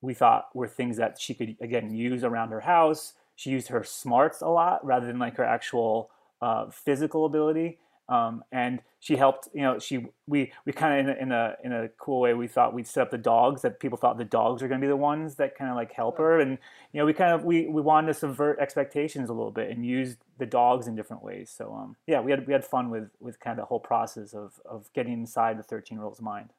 [0.00, 3.14] we thought were things that she could again use around her house.
[3.36, 7.78] She used her smarts a lot rather than like her actual uh, physical ability.
[8.10, 9.48] Um, and she helped.
[9.54, 12.34] You know, she we we kind of in, in a in a cool way.
[12.34, 14.84] We thought we'd set up the dogs that people thought the dogs are going to
[14.84, 16.40] be the ones that kind of like help her.
[16.40, 16.58] And
[16.92, 19.86] you know, we kind of we we wanted to subvert expectations a little bit and
[19.86, 21.54] use the dogs in different ways.
[21.56, 24.34] So um, yeah, we had we had fun with with kind of the whole process
[24.34, 26.50] of of getting inside the thirteen year old's mind.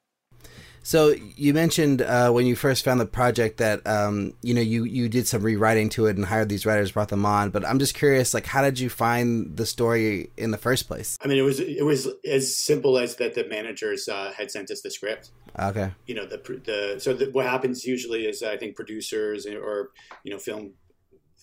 [0.84, 4.84] So you mentioned uh, when you first found the project that um, you know you
[4.84, 7.52] you did some rewriting to it and hired these writers, brought them on.
[7.52, 11.20] But I'm just curious, like, how did you find the story in the first place?
[11.24, 14.72] I mean, it was it was as simple as that the managers uh, had sent
[14.72, 15.30] us the script.
[15.60, 15.92] Okay.
[16.08, 19.92] You know the the so the, what happens usually is I think producers or
[20.24, 20.74] you know film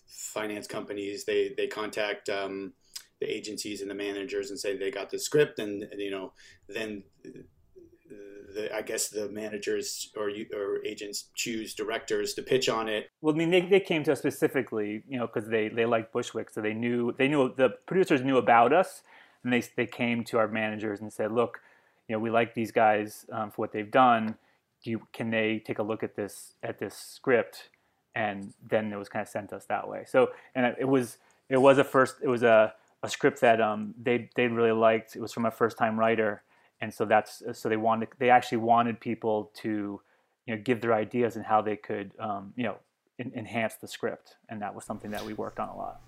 [0.09, 2.29] finance companies they they contact.
[2.29, 2.73] Um,
[3.21, 6.33] the agencies and the managers and say they got the script and, and you know
[6.69, 7.03] then
[8.55, 13.11] the I guess the managers or or agents choose directors to pitch on it.
[13.21, 16.13] Well, I mean, they, they came to us specifically, you know, because they they liked
[16.13, 19.03] Bushwick, so they knew they knew the producers knew about us,
[19.43, 21.61] and they they came to our managers and said, look,
[22.09, 24.37] you know, we like these guys um, for what they've done.
[24.85, 27.71] Do you, can they take a look at this at this script?
[28.15, 30.05] And then it was kind of sent us that way.
[30.07, 33.95] So and it was it was a first it was a a script that um,
[34.01, 35.15] they they really liked.
[35.15, 36.43] It was from a first time writer
[36.81, 40.01] and so that's so they wanted they actually wanted people to
[40.47, 42.77] you know give their ideas and how they could um, you know
[43.19, 44.37] in, enhance the script.
[44.49, 46.01] And that was something that we worked on a lot.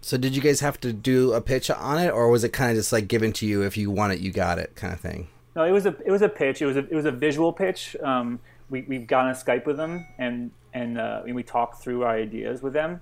[0.00, 2.70] So did you guys have to do a pitch on it or was it kind
[2.70, 5.00] of just like given to you if you want it you got it kind of
[5.00, 5.28] thing?
[5.54, 6.62] No it was a it was a pitch.
[6.62, 7.96] It was a it was a visual pitch.
[8.02, 12.02] Um, we, we've got on skype with them and and, uh, and we talked through
[12.02, 13.00] our ideas with them.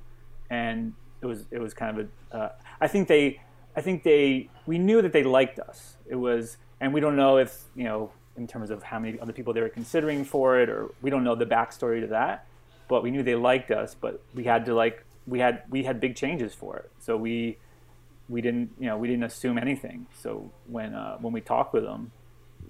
[0.48, 3.40] And it was it was kind of a uh, I think they
[3.76, 5.96] I think they we knew that they liked us.
[6.08, 9.32] It was and we don't know if you know in terms of how many other
[9.32, 12.46] people they were considering for it, or we don't know the backstory to that.
[12.88, 16.00] But we knew they liked us, but we had to like we had we had
[16.00, 17.58] big changes for it, so we
[18.28, 20.06] we didn't you know we didn't assume anything.
[20.20, 22.12] So when uh, when we talked with them,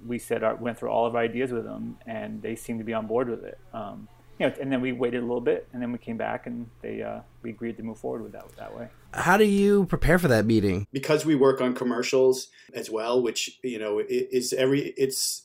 [0.07, 2.85] we said our, went through all of our ideas with them, and they seemed to
[2.85, 3.59] be on board with it.
[3.73, 6.47] Um, you know, and then we waited a little bit, and then we came back,
[6.47, 8.89] and they uh, we agreed to move forward with that that way.
[9.12, 10.87] How do you prepare for that meeting?
[10.93, 15.45] Because we work on commercials as well, which you know is every it's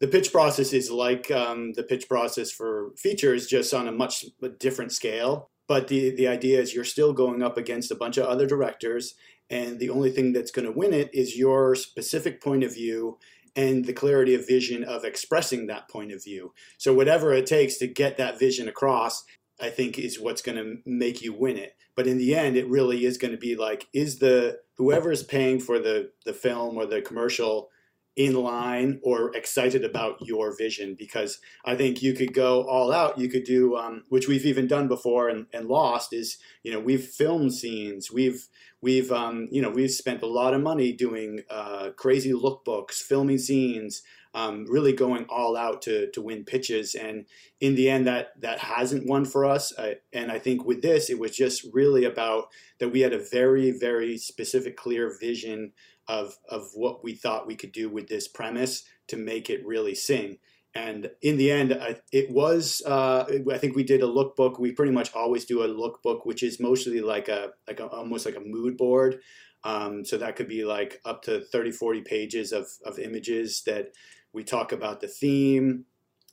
[0.00, 4.26] the pitch process is like um, the pitch process for features, just on a much
[4.58, 5.50] different scale.
[5.66, 9.14] But the the idea is you're still going up against a bunch of other directors,
[9.48, 13.18] and the only thing that's going to win it is your specific point of view
[13.56, 16.52] and the clarity of vision of expressing that point of view.
[16.78, 19.24] So whatever it takes to get that vision across,
[19.60, 21.74] I think is what's going to make you win it.
[21.96, 25.22] But in the end, it really is going to be like, is the whoever is
[25.22, 27.70] paying for the the film or the commercial
[28.16, 33.18] in line or excited about your vision because I think you could go all out.
[33.18, 36.80] You could do, um, which we've even done before and, and, lost is, you know,
[36.80, 38.10] we've filmed scenes.
[38.10, 38.48] We've,
[38.80, 43.38] we've, um, you know, we've spent a lot of money doing uh, crazy lookbooks, filming
[43.38, 44.02] scenes,
[44.32, 46.94] um, really going all out to to win pitches.
[46.94, 47.24] And
[47.60, 49.72] in the end, that that hasn't won for us.
[50.12, 52.48] and I think with this, it was just really about
[52.78, 55.72] that we had a very very specific, clear vision
[56.08, 59.94] of of what we thought we could do with this premise to make it really
[59.94, 60.38] sing.
[60.74, 62.82] And in the end, I, it was.
[62.84, 64.60] Uh, I think we did a lookbook.
[64.60, 68.26] We pretty much always do a lookbook, which is mostly like a like a, almost
[68.26, 69.20] like a mood board.
[69.64, 73.92] Um, so that could be like up to 30, 40 pages of, of images that
[74.32, 75.86] we talk about the theme,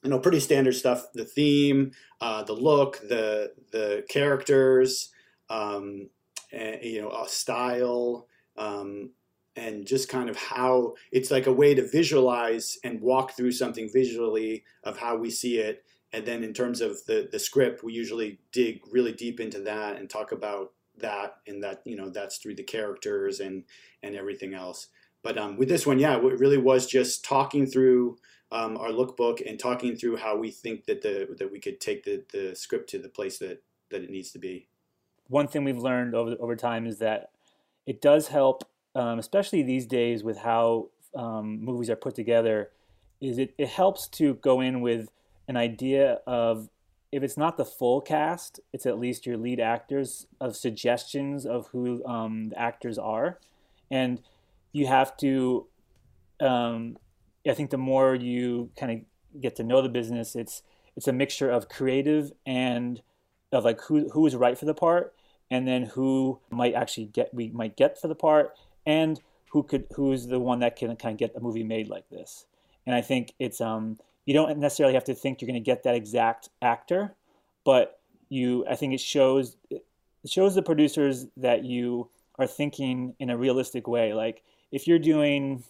[0.03, 1.05] you know, pretty standard stuff.
[1.13, 5.09] The theme, uh, the look, the the characters,
[5.49, 6.09] um,
[6.51, 9.11] and, you know, a style, um,
[9.55, 13.89] and just kind of how it's like a way to visualize and walk through something
[13.91, 15.83] visually of how we see it.
[16.11, 19.97] And then in terms of the the script, we usually dig really deep into that
[19.97, 23.63] and talk about that, and that you know that's through the characters and
[24.03, 24.87] and everything else.
[25.23, 28.17] But um, with this one, yeah, it really was just talking through
[28.51, 32.03] um, our lookbook and talking through how we think that the that we could take
[32.03, 34.67] the, the script to the place that, that it needs to be.
[35.27, 37.31] One thing we've learned over over time is that
[37.87, 38.63] it does help,
[38.95, 42.69] um, especially these days with how um, movies are put together.
[43.21, 45.09] Is it it helps to go in with
[45.47, 46.69] an idea of
[47.11, 51.67] if it's not the full cast, it's at least your lead actors of suggestions of
[51.67, 53.39] who um, the actors are,
[53.91, 54.21] and
[54.71, 55.67] you have to
[56.39, 56.97] um,
[57.47, 60.61] I think the more you kind of get to know the business, it's
[60.95, 63.01] it's a mixture of creative and
[63.51, 65.13] of like who who is right for the part,
[65.49, 68.53] and then who might actually get we might get for the part,
[68.85, 69.19] and
[69.51, 72.45] who could who's the one that can kind of get a movie made like this.
[72.85, 75.83] And I think it's um you don't necessarily have to think you're going to get
[75.83, 77.13] that exact actor,
[77.63, 79.83] but you I think it shows it
[80.25, 82.09] shows the producers that you
[82.39, 84.13] are thinking in a realistic way.
[84.13, 85.63] Like if you're doing,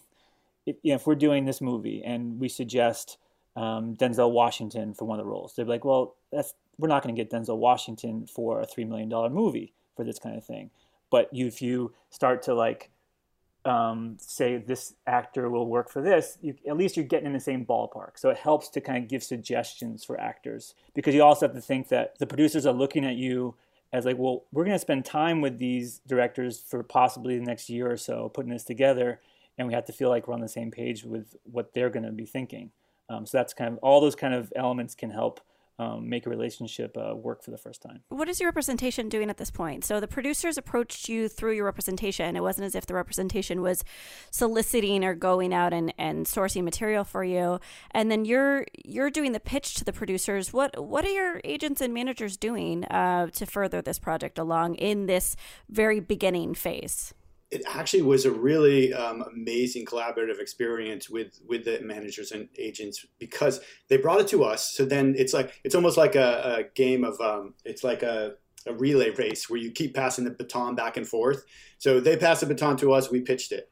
[0.66, 3.18] if, you know, if we're doing this movie and we suggest
[3.56, 7.14] um, Denzel Washington for one of the roles, they're like, well, that's we're not going
[7.14, 10.70] to get Denzel Washington for a three million dollar movie for this kind of thing.
[11.10, 12.90] But you, if you start to like
[13.64, 17.40] um, say this actor will work for this, you, at least you're getting in the
[17.40, 18.12] same ballpark.
[18.16, 21.62] So it helps to kind of give suggestions for actors because you also have to
[21.62, 23.54] think that the producers are looking at you
[23.92, 27.70] as like, well, we're going to spend time with these directors for possibly the next
[27.70, 29.20] year or so putting this together,
[29.56, 32.04] and we have to feel like we're on the same page with what they're going
[32.04, 32.70] to be thinking.
[33.08, 35.40] Um, so that's kind of all those kind of elements can help
[35.78, 38.00] um, make a relationship uh, work for the first time.
[38.08, 39.84] What is your representation doing at this point?
[39.84, 42.36] So the producers approached you through your representation.
[42.36, 43.84] It wasn't as if the representation was
[44.30, 47.58] soliciting or going out and, and sourcing material for you.
[47.90, 50.52] And then you're you're doing the pitch to the producers.
[50.52, 55.06] What what are your agents and managers doing uh, to further this project along in
[55.06, 55.36] this
[55.68, 57.14] very beginning phase?
[57.54, 63.06] It actually was a really um, amazing collaborative experience with with the managers and agents
[63.20, 64.74] because they brought it to us.
[64.74, 68.34] So then it's like it's almost like a, a game of um, it's like a,
[68.66, 71.44] a relay race where you keep passing the baton back and forth.
[71.78, 73.70] So they passed the baton to us, we pitched it,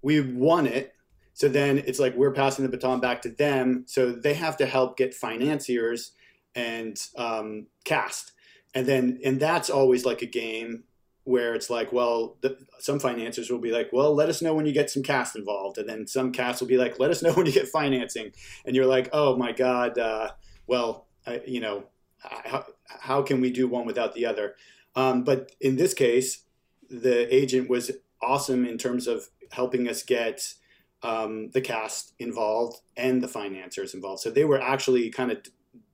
[0.00, 0.94] we won it.
[1.34, 3.84] So then it's like we're passing the baton back to them.
[3.88, 6.12] So they have to help get financiers
[6.54, 8.32] and um, cast,
[8.74, 10.84] and then and that's always like a game
[11.28, 14.64] where it's like, well, the, some financiers will be like, well, let us know when
[14.64, 17.32] you get some cast involved, and then some cast will be like, let us know
[17.34, 18.32] when you get financing,
[18.64, 20.30] and you're like, oh my god, uh,
[20.66, 21.84] well, I, you know,
[22.16, 24.56] how, how can we do one without the other?
[24.96, 26.44] Um, but in this case,
[26.88, 27.90] the agent was
[28.22, 30.54] awesome in terms of helping us get
[31.02, 34.22] um, the cast involved and the financiers involved.
[34.22, 35.42] So they were actually kind of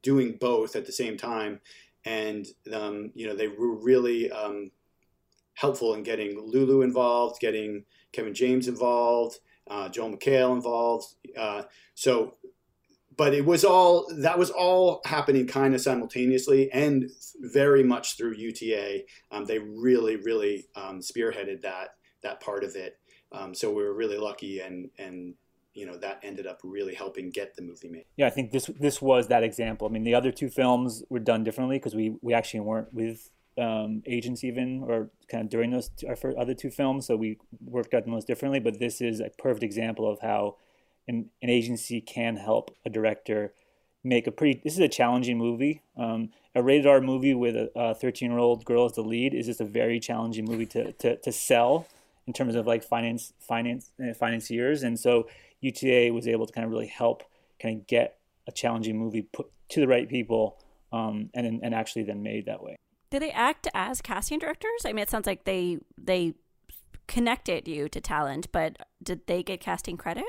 [0.00, 1.60] doing both at the same time,
[2.04, 4.70] and um, you know, they were really um,
[5.54, 9.38] helpful in getting Lulu involved, getting Kevin James involved,
[9.68, 11.14] uh, Joel McHale involved.
[11.36, 11.62] Uh,
[11.94, 12.36] so,
[13.16, 18.34] but it was all that was all happening kind of simultaneously and very much through
[18.34, 19.02] UTA.
[19.30, 21.90] Um, they really, really um, spearheaded that
[22.22, 22.98] that part of it.
[23.32, 25.34] Um, so we were really lucky, and and
[25.74, 28.04] you know that ended up really helping get the movie made.
[28.16, 29.86] Yeah, I think this this was that example.
[29.86, 33.30] I mean, the other two films were done differently because we we actually weren't with
[33.58, 37.94] um, agents even or kind of during those our other two films so we worked
[37.94, 40.56] out the most differently but this is a perfect example of how
[41.06, 43.52] an, an agency can help a director
[44.04, 45.82] make a pretty this is a challenging movie.
[45.96, 49.46] Um, a rated r movie with a 13 year old girl as the lead is
[49.46, 51.88] just a very challenging movie to, to, to sell
[52.26, 55.26] in terms of like finance finance uh, financiers and so
[55.60, 57.24] uta was able to kind of really help
[57.60, 60.58] kind of get a challenging movie put to the right people
[60.92, 62.76] um, and and actually then made that way
[63.14, 64.84] do they act as casting directors?
[64.84, 66.34] I mean, it sounds like they they
[67.06, 70.24] connected you to talent, but did they get casting credit?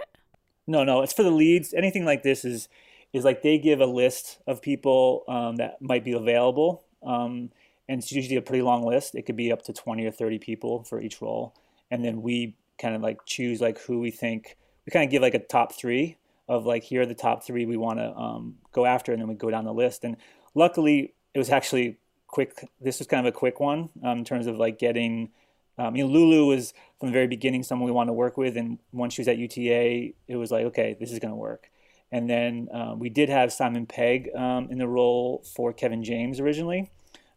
[0.67, 1.73] No, no, it's for the leads.
[1.73, 2.69] Anything like this is
[3.11, 7.49] is like they give a list of people um, that might be available, um,
[7.89, 9.15] and it's usually a pretty long list.
[9.15, 11.55] It could be up to twenty or thirty people for each role,
[11.89, 14.57] and then we kind of like choose like who we think.
[14.85, 16.17] We kind of give like a top three
[16.47, 19.27] of like here are the top three we want to um, go after, and then
[19.27, 20.03] we go down the list.
[20.03, 20.17] And
[20.53, 21.97] luckily, it was actually
[22.35, 22.69] quick.
[22.81, 25.29] This was kind of a quick one um, in terms of like getting.
[25.77, 28.55] Um, you know, Lulu was from the very beginning someone we wanted to work with,
[28.57, 31.69] and once she was at UTA, it was like, okay, this is going to work.
[32.11, 36.39] And then um, we did have Simon Pegg um, in the role for Kevin James
[36.39, 36.91] originally,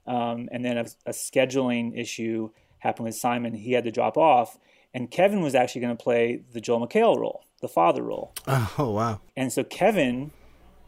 [0.06, 3.54] um, and then a, a, scheduling issue happened with Simon.
[3.54, 4.58] He had to drop off,
[4.94, 8.34] and Kevin was actually going to play the Joel McHale role, the father role.
[8.46, 9.20] Oh wow!
[9.36, 10.30] And so Kevin,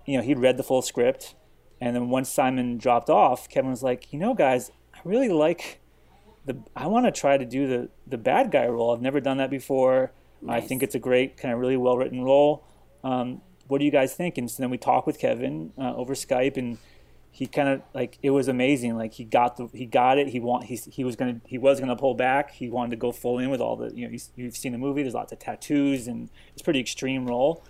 [0.07, 1.35] you know, he'd read the full script
[1.81, 5.81] and then once Simon dropped off, Kevin was like, you know, guys, I really like
[6.45, 6.59] the.
[6.77, 8.93] I want to try to do the the bad guy role.
[8.93, 10.13] I've never done that before.
[10.43, 10.63] Nice.
[10.63, 12.65] I think it's a great kind of really well written role.
[13.03, 14.37] Um, what do you guys think?
[14.37, 16.77] And so then we talked with Kevin uh, over Skype, and
[17.31, 18.97] he kind of like it was amazing.
[18.97, 20.29] Like he got the he got it.
[20.29, 22.51] He want he he was gonna he was gonna pull back.
[22.51, 25.03] He wanted to go full in with all the you know you've seen the movie.
[25.03, 27.65] There's lots of tattoos and it's pretty extreme role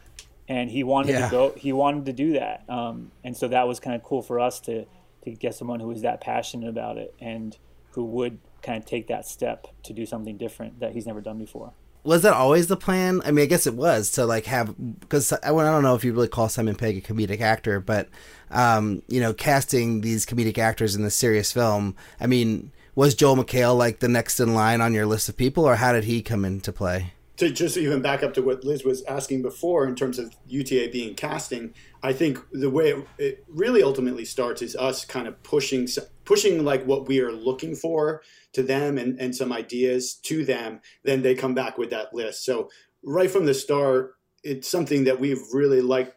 [0.50, 1.26] and he wanted yeah.
[1.26, 1.54] to go.
[1.56, 4.58] He wanted to do that, um, and so that was kind of cool for us
[4.62, 4.84] to
[5.22, 7.56] to get someone who was that passionate about it and
[7.92, 11.38] who would kind of take that step to do something different that he's never done
[11.38, 11.72] before.
[12.02, 13.20] Was that always the plan?
[13.24, 16.04] I mean, I guess it was to like have because I, I don't know if
[16.04, 18.08] you really call Simon Pegg a comedic actor, but
[18.50, 21.94] um, you know, casting these comedic actors in this serious film.
[22.18, 25.64] I mean, was Joel McHale like the next in line on your list of people,
[25.64, 27.12] or how did he come into play?
[27.40, 30.90] To just even back up to what Liz was asking before in terms of UTA
[30.92, 31.72] being casting,
[32.02, 35.88] I think the way it, really ultimately starts is us kind of pushing
[36.26, 38.22] pushing like what we are looking for
[38.52, 40.82] to them and, and some ideas to them.
[41.02, 42.44] Then they come back with that list.
[42.44, 42.68] So
[43.02, 46.16] right from the start, it's something that we've really liked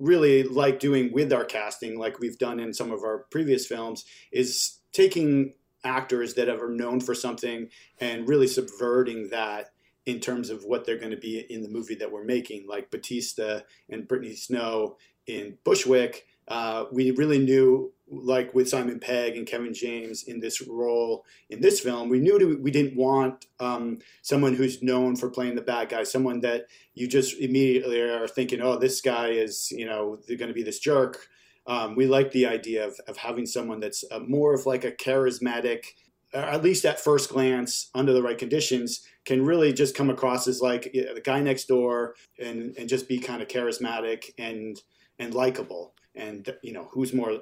[0.00, 4.04] really like doing with our casting, like we've done in some of our previous films,
[4.32, 7.68] is taking actors that are known for something
[8.00, 9.70] and really subverting that
[10.06, 12.90] in terms of what they're going to be in the movie that we're making, like
[12.90, 13.60] Batista
[13.90, 14.96] and Brittany Snow
[15.26, 16.26] in Bushwick.
[16.48, 21.60] Uh, we really knew, like with Simon Pegg and Kevin James in this role in
[21.60, 25.88] this film, we knew we didn't want um, someone who's known for playing the bad
[25.88, 30.36] guy, someone that you just immediately are thinking, oh, this guy is, you know, they're
[30.36, 31.26] going to be this jerk.
[31.66, 34.92] Um, we like the idea of, of having someone that's uh, more of like a
[34.92, 35.86] charismatic,
[36.32, 40.60] at least at first glance, under the right conditions, can really just come across as
[40.62, 44.80] like you know, the guy next door and, and just be kind of charismatic and
[45.18, 45.94] and likable.
[46.14, 47.40] And you know who's more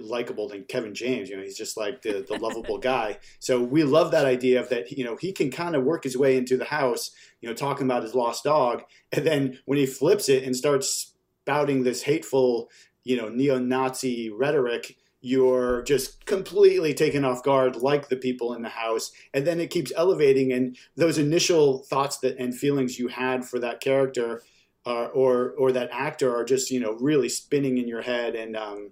[0.00, 1.28] likable than Kevin James.
[1.28, 3.18] You know, he's just like the, the lovable guy.
[3.38, 6.16] So we love that idea of that, you know, he can kind of work his
[6.16, 8.82] way into the house, you know, talking about his lost dog.
[9.12, 12.70] And then when he flips it and starts spouting this hateful,
[13.04, 18.68] you know, neo-Nazi rhetoric, you're just completely taken off guard like the people in the
[18.68, 23.44] house and then it keeps elevating and those initial thoughts that and feelings you had
[23.44, 24.42] for that character
[24.86, 28.54] uh, or or that actor are just you know really spinning in your head and
[28.54, 28.90] um,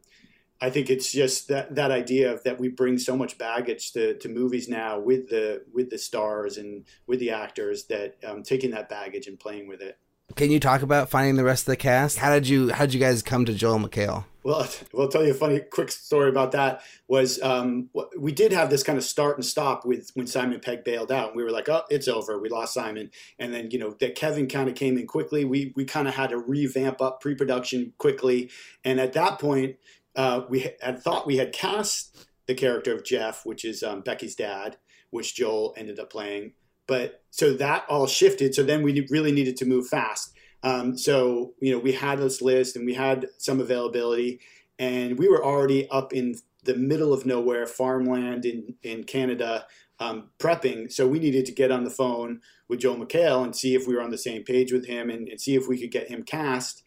[0.62, 4.16] I think it's just that that idea of that we bring so much baggage to,
[4.18, 8.70] to movies now with the with the stars and with the actors that um, taking
[8.70, 9.98] that baggage and playing with it.
[10.36, 12.18] Can you talk about finding the rest of the cast?
[12.18, 14.24] How did you how did you guys come to Joel McHale?
[14.44, 16.82] Well, we'll tell you a funny, quick story about that.
[17.08, 20.84] Was um, we did have this kind of start and stop with when Simon Pegg
[20.84, 22.38] bailed out, and we were like, "Oh, it's over.
[22.38, 25.44] We lost Simon." And then you know that Kevin kind of came in quickly.
[25.44, 28.50] We we kind of had to revamp up pre-production quickly,
[28.84, 29.76] and at that point,
[30.16, 34.34] uh, we had thought we had cast the character of Jeff, which is um, Becky's
[34.34, 34.76] dad,
[35.10, 36.52] which Joel ended up playing.
[36.92, 38.54] But so that all shifted.
[38.54, 40.34] So then we really needed to move fast.
[40.62, 44.40] Um, so you know we had this list and we had some availability,
[44.78, 49.64] and we were already up in the middle of nowhere, farmland in in Canada,
[50.00, 50.92] um, prepping.
[50.92, 53.94] So we needed to get on the phone with Joel McHale and see if we
[53.94, 56.22] were on the same page with him and, and see if we could get him
[56.24, 56.82] cast.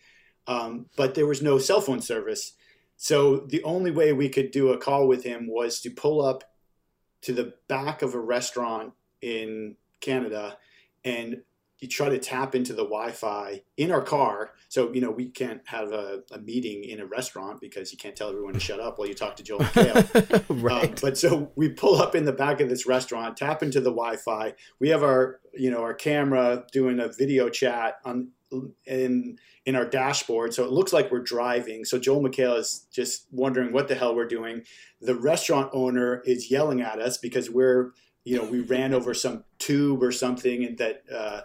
[0.45, 2.53] Um, but there was no cell phone service.
[2.95, 6.43] So the only way we could do a call with him was to pull up
[7.21, 10.57] to the back of a restaurant in Canada
[11.03, 11.41] and
[11.79, 14.51] you try to tap into the Wi-Fi in our car.
[14.69, 18.15] So you know we can't have a, a meeting in a restaurant because you can't
[18.15, 20.45] tell everyone to shut up while you talk to Joel McHale.
[20.63, 20.89] right.
[20.89, 23.91] Um, but so we pull up in the back of this restaurant, tap into the
[23.91, 24.53] Wi-Fi.
[24.79, 28.29] We have our you know our camera doing a video chat on
[28.85, 31.83] in in our dashboard, so it looks like we're driving.
[31.83, 34.63] So Joel McHale is just wondering what the hell we're doing.
[35.01, 37.91] The restaurant owner is yelling at us because we're
[38.25, 41.41] you know, we ran over some tube or something and that uh,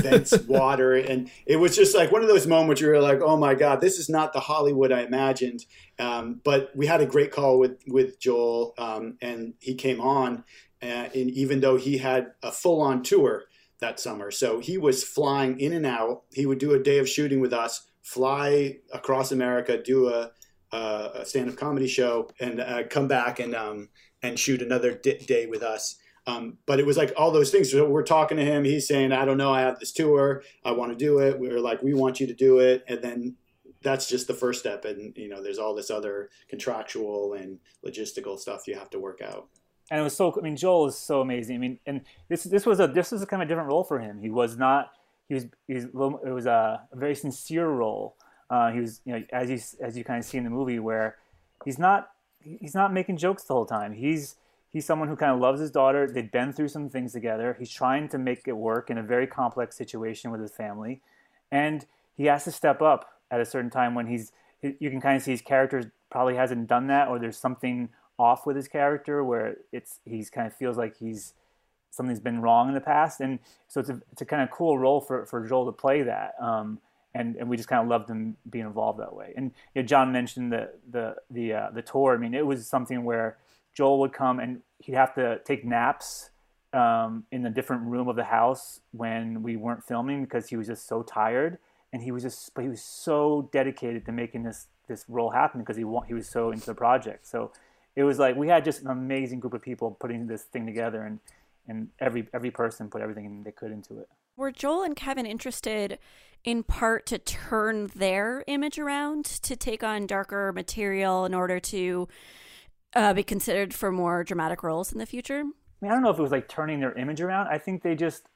[0.00, 0.94] vents water.
[0.94, 3.80] And it was just like one of those moments where you're like, oh my God,
[3.80, 5.64] this is not the Hollywood I imagined.
[6.00, 10.42] Um, but we had a great call with, with Joel um, and he came on.
[10.82, 13.44] Uh, and even though he had a full on tour
[13.78, 17.08] that summer, so he was flying in and out, he would do a day of
[17.08, 20.32] shooting with us, fly across America, do a,
[20.72, 23.88] a stand up comedy show, and uh, come back and, um,
[24.22, 25.96] and shoot another d- day with us.
[26.26, 27.70] Um, but it was like all those things.
[27.70, 28.64] So we're talking to him.
[28.64, 29.52] He's saying, I don't know.
[29.52, 30.42] I have this tour.
[30.64, 31.38] I want to do it.
[31.38, 32.84] We are like, we want you to do it.
[32.88, 33.36] And then
[33.82, 34.84] that's just the first step.
[34.84, 39.20] And, you know, there's all this other contractual and logistical stuff you have to work
[39.22, 39.46] out.
[39.88, 41.54] And it was so, I mean, Joel is so amazing.
[41.54, 44.00] I mean, and this, this was a, this was a kind of different role for
[44.00, 44.18] him.
[44.20, 44.90] He was not,
[45.28, 45.84] he was, he was
[46.24, 48.16] it was a, very sincere role.
[48.50, 50.80] Uh, he was, you know, as you, as you kind of see in the movie
[50.80, 51.18] where
[51.64, 53.92] he's not, he's not making jokes the whole time.
[53.92, 54.34] He's,
[54.76, 56.06] he's someone who kind of loves his daughter.
[56.06, 57.56] They've been through some things together.
[57.58, 61.00] He's trying to make it work in a very complex situation with his family,
[61.50, 64.32] and he has to step up at a certain time when he's.
[64.60, 67.88] You can kind of see his character probably hasn't done that, or there's something
[68.18, 71.32] off with his character where it's he's kind of feels like he's
[71.90, 73.38] something's been wrong in the past, and
[73.68, 76.34] so it's a it's a kind of cool role for for Joel to play that.
[76.38, 76.80] Um,
[77.14, 79.32] and, and we just kind of loved him being involved that way.
[79.38, 82.14] And you know, John mentioned the the the uh, the tour.
[82.14, 83.38] I mean, it was something where
[83.76, 86.30] Joel would come and he'd have to take naps
[86.72, 90.66] um, in a different room of the house when we weren't filming because he was
[90.66, 91.58] just so tired.
[91.92, 95.60] And he was just but he was so dedicated to making this this role happen
[95.60, 97.26] because he he was so into the project.
[97.26, 97.52] So
[97.94, 101.02] it was like we had just an amazing group of people putting this thing together
[101.02, 101.20] and
[101.68, 104.08] and every every person put everything they could into it.
[104.36, 105.98] Were Joel and Kevin interested
[106.44, 112.08] in part to turn their image around to take on darker material in order to
[112.96, 115.40] uh, be considered for more dramatic roles in the future?
[115.40, 115.42] I
[115.80, 117.48] mean, I don't know if it was like turning their image around.
[117.48, 118.28] I think they just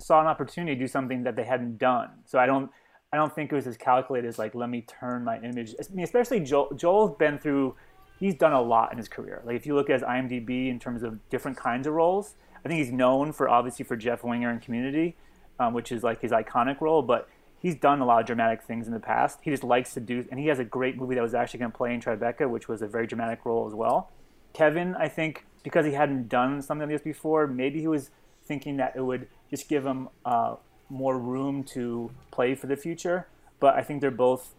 [0.00, 2.10] saw an opportunity to do something that they hadn't done.
[2.26, 2.70] So I don't,
[3.12, 5.74] I don't think it was as calculated as like, let me turn my image.
[5.78, 6.74] I mean, especially Joel.
[6.74, 7.76] Joel's been through,
[8.18, 9.40] he's done a lot in his career.
[9.44, 12.34] Like if you look at his IMDb in terms of different kinds of roles,
[12.64, 15.16] I think he's known for obviously for Jeff Winger in Community,
[15.60, 17.28] um, which is like his iconic role, but
[17.60, 19.40] he's done a lot of dramatic things in the past.
[19.42, 21.72] He just likes to do, and he has a great movie that was actually going
[21.72, 24.10] to play in Tribeca, which was a very dramatic role as well.
[24.52, 28.10] Kevin, I think, because he hadn't done something like this before, maybe he was
[28.44, 30.56] thinking that it would just give him uh,
[30.88, 33.26] more room to play for the future.
[33.60, 34.54] But I think they're both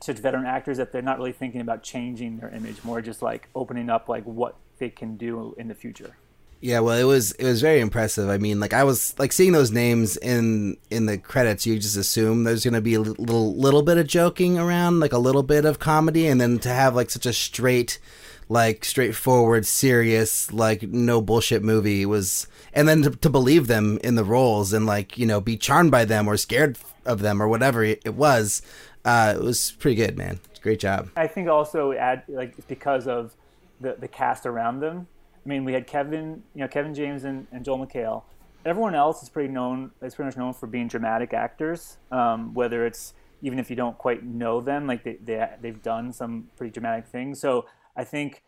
[0.00, 3.48] such veteran actors that they're not really thinking about changing their image, more just like
[3.54, 6.16] opening up like what they can do in the future.
[6.60, 8.28] Yeah, well, it was it was very impressive.
[8.28, 11.66] I mean, like I was like seeing those names in in the credits.
[11.66, 15.12] You just assume there's going to be a little little bit of joking around, like
[15.12, 18.00] a little bit of comedy, and then to have like such a straight,
[18.48, 24.16] like straightforward, serious, like no bullshit movie was, and then to, to believe them in
[24.16, 27.46] the roles and like you know be charmed by them or scared of them or
[27.46, 28.62] whatever it was.
[29.04, 30.40] Uh, it was pretty good, man.
[30.60, 31.08] Great job.
[31.16, 33.36] I think also add like because of
[33.80, 35.06] the the cast around them
[35.48, 38.24] I mean, we had Kevin, you know, Kevin James and, and Joel McHale.
[38.66, 39.92] Everyone else is pretty known.
[40.02, 41.96] Is pretty much known for being dramatic actors.
[42.12, 46.12] Um, whether it's even if you don't quite know them, like they, they they've done
[46.12, 47.40] some pretty dramatic things.
[47.40, 47.64] So
[47.96, 48.42] I think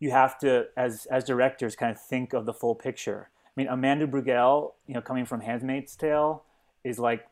[0.00, 3.30] you have to, as as directors, kind of think of the full picture.
[3.46, 6.44] I mean, Amanda Brugel, you know, coming from *Handmaid's Tale,
[6.84, 7.26] is like,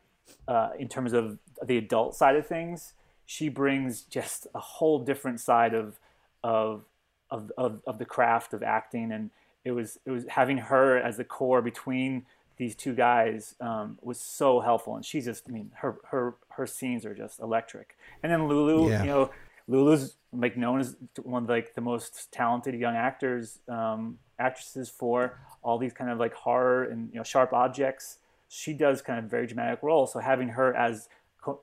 [0.47, 2.93] uh, in terms of the adult side of things,
[3.27, 5.99] she brings just a whole different side of
[6.43, 6.85] of
[7.29, 9.29] of, of, of the craft of acting and
[9.67, 12.25] it was it was having her as the core between
[12.57, 14.95] these two guys um, was so helpful.
[14.95, 17.97] And she's just I mean her her her scenes are just electric.
[18.23, 19.01] And then Lulu yeah.
[19.01, 19.31] you know
[19.67, 25.37] Lulu's like known as one of like the most talented young actors um, actresses for
[25.61, 28.19] all these kind of like horror and you know sharp objects.
[28.49, 30.13] She does kind of very dramatic roles.
[30.13, 31.09] So having her as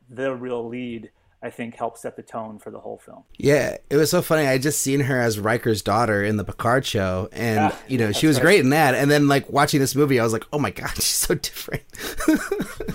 [0.08, 1.10] the real lead
[1.44, 3.24] I think helped set the tone for the whole film.
[3.36, 4.46] Yeah, it was so funny.
[4.46, 8.12] I just seen her as Riker's daughter in the Picard show, and yeah, you know
[8.12, 8.44] she was right.
[8.44, 8.94] great in that.
[8.94, 11.82] And then like watching this movie, I was like, oh my god, she's so different.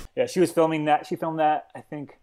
[0.15, 1.05] yeah, she was filming that.
[1.05, 1.67] She filmed that.
[1.75, 2.17] I think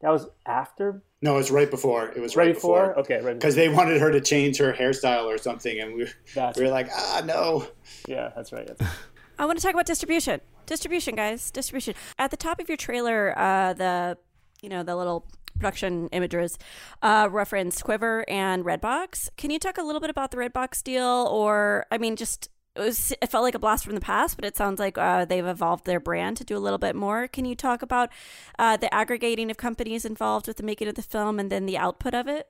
[0.00, 1.04] that was after.
[1.22, 2.08] No, it was right before.
[2.08, 2.88] It was right, right before?
[2.88, 3.00] before.
[3.02, 3.34] Okay, right.
[3.34, 6.08] Because they wanted her to change her hairstyle or something, and we,
[6.56, 7.68] we were like, ah, no.
[8.08, 8.66] Yeah, that's right.
[8.66, 8.90] That's right.
[9.38, 10.40] I want to talk about distribution.
[10.66, 11.52] Distribution, guys.
[11.52, 11.94] Distribution.
[12.18, 14.18] At the top of your trailer, uh, the
[14.64, 15.26] you know the little
[15.56, 16.58] production images
[17.02, 19.28] uh, reference Quiver and Redbox.
[19.36, 22.80] Can you talk a little bit about the Redbox deal, or I mean, just it
[22.80, 25.46] was it felt like a blast from the past, but it sounds like uh, they've
[25.46, 27.28] evolved their brand to do a little bit more.
[27.28, 28.10] Can you talk about
[28.58, 31.78] uh, the aggregating of companies involved with the making of the film and then the
[31.78, 32.48] output of it?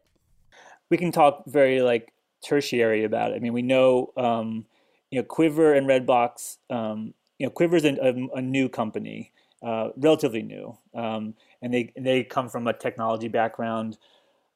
[0.91, 2.13] We can talk very like
[2.43, 3.37] tertiary about it.
[3.37, 4.67] I mean, we know um,
[5.11, 6.57] you know Quiver and Redbox.
[6.71, 9.33] Um, you know, Quiver's a, a, a new company,
[9.63, 10.79] uh, relatively new.
[10.95, 11.35] Um,
[11.65, 13.97] and they they come from a technology background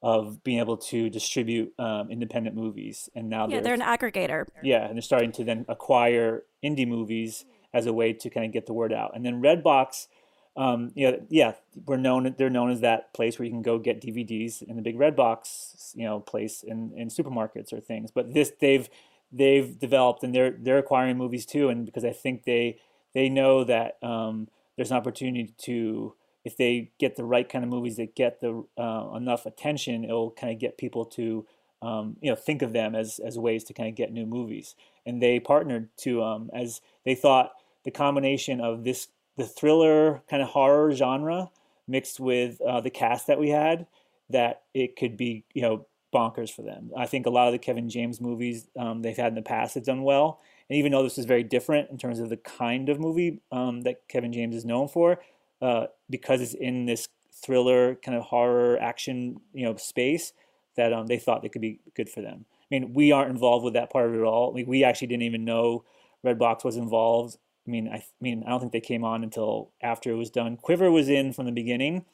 [0.01, 4.45] of being able to distribute um, independent movies, and now yeah, they're, they're an aggregator.
[4.63, 8.53] Yeah, and they're starting to then acquire indie movies as a way to kind of
[8.53, 9.11] get the word out.
[9.15, 10.07] And then Redbox,
[10.55, 11.53] um, you know, yeah,
[11.85, 12.33] we're known.
[12.37, 15.95] They're known as that place where you can go get DVDs in the big Redbox,
[15.95, 18.11] you know, place in, in supermarkets or things.
[18.11, 18.87] But this they've
[19.31, 22.77] they've developed and they're they're acquiring movies too, and because I think they
[23.15, 26.13] they know that um, there's an opportunity to
[26.45, 30.31] if they get the right kind of movies that get the uh, enough attention, it'll
[30.31, 31.45] kind of get people to
[31.81, 34.75] um, you know think of them as as ways to kind of get new movies.
[35.05, 37.51] And they partnered to um, as they thought
[37.83, 39.07] the combination of this
[39.37, 41.49] the thriller kind of horror genre
[41.87, 43.87] mixed with uh, the cast that we had
[44.29, 46.91] that it could be you know bonkers for them.
[46.97, 49.75] I think a lot of the Kevin James movies um, they've had in the past
[49.75, 50.39] have done well.
[50.69, 53.81] And even though this is very different in terms of the kind of movie um,
[53.81, 55.19] that Kevin James is known for,
[55.61, 60.33] uh, because it's in this thriller kind of horror action you know space
[60.75, 62.45] that um, they thought it could be good for them.
[62.49, 64.53] I mean, we aren't involved with that part of it at all.
[64.53, 65.83] Like, we actually didn't even know
[66.25, 67.37] Redbox was involved.
[67.67, 70.29] I mean, I, I, mean, I don't think they came on until after it was
[70.29, 70.57] done.
[70.57, 72.05] Quiver was in from the beginning,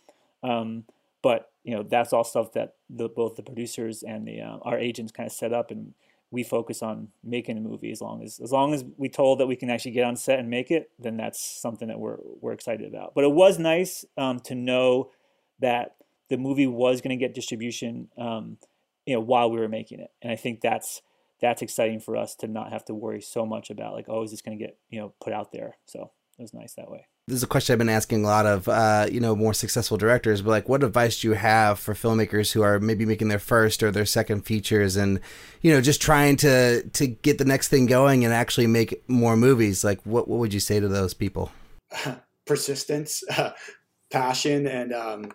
[0.44, 0.86] um,
[1.22, 4.78] but you know that's all stuff that the, both the producers and the uh, our
[4.78, 5.94] agents kind of set up and
[6.32, 9.48] we focus on making a movie as long as as long as we told that
[9.48, 12.54] we can actually get on set and make it then that's something that we're we're
[12.54, 13.14] excited about.
[13.16, 15.12] But it was nice um, to know
[15.60, 15.96] that
[16.30, 18.58] the movie was going to get distribution um,
[19.06, 20.12] you know while we were making it.
[20.22, 21.02] And i think that's
[21.42, 24.32] that's exciting for us to not have to worry so much about like oh is
[24.32, 25.78] this going to get you know put out there?
[25.86, 27.08] So it was nice that way.
[27.28, 29.98] This is a question I've been asking a lot of, uh, you know, more successful
[29.98, 30.44] directors.
[30.44, 33.82] But like, what advice do you have for filmmakers who are maybe making their first
[33.82, 35.20] or their second features, and
[35.62, 39.36] you know, just trying to to get the next thing going and actually make more
[39.36, 39.84] movies?
[39.84, 41.52] Like, what what would you say to those people?
[42.46, 43.24] Persistence,
[44.12, 45.32] passion, and um,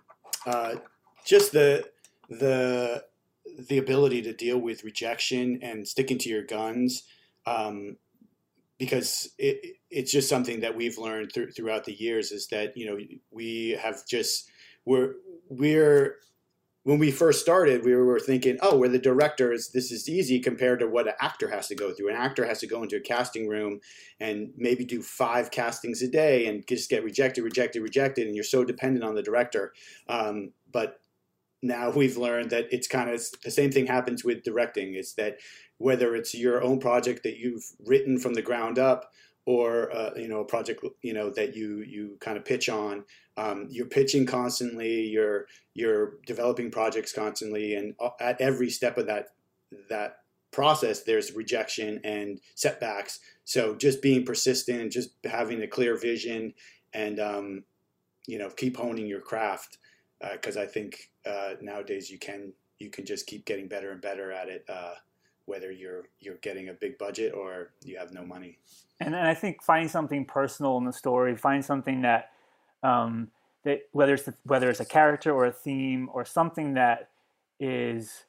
[0.46, 0.76] uh,
[1.26, 1.90] just the
[2.28, 3.02] the
[3.68, 7.02] the ability to deal with rejection and sticking to your guns.
[7.46, 7.96] Um,
[8.78, 12.86] because it, it's just something that we've learned th- throughout the years is that you
[12.86, 12.98] know
[13.30, 14.48] we have just
[14.84, 15.14] we're
[15.48, 16.16] we're
[16.84, 19.68] when we first started we were thinking oh we're the directors.
[19.68, 22.10] This is easy compared to what an actor has to go through.
[22.10, 23.80] An actor has to go into a casting room
[24.20, 28.44] and maybe do five castings a day and just get rejected rejected rejected and you're
[28.44, 29.72] so dependent on the director.
[30.08, 31.00] Um, but
[31.62, 34.94] now we've learned that it's kind of the same thing happens with directing.
[34.94, 35.38] Is that
[35.76, 39.10] whether it's your own project that you've written from the ground up
[39.46, 43.04] or uh, you know a project you know that you you kind of pitch on
[43.36, 49.28] um, you're pitching constantly you're you're developing projects constantly and at every step of that
[49.88, 50.18] that
[50.50, 56.52] process there's rejection and setbacks so just being persistent just having a clear vision
[56.92, 57.64] and um,
[58.26, 59.78] you know keep honing your craft
[60.32, 64.00] because uh, i think uh, nowadays you can you can just keep getting better and
[64.00, 64.94] better at it uh,
[65.50, 68.58] whether you're you're getting a big budget or you have no money.
[69.01, 72.31] And then I think finding something personal in the story, find something that
[72.82, 73.28] um,
[73.64, 77.09] that whether it's whether it's a character or a theme or something that
[77.59, 78.24] is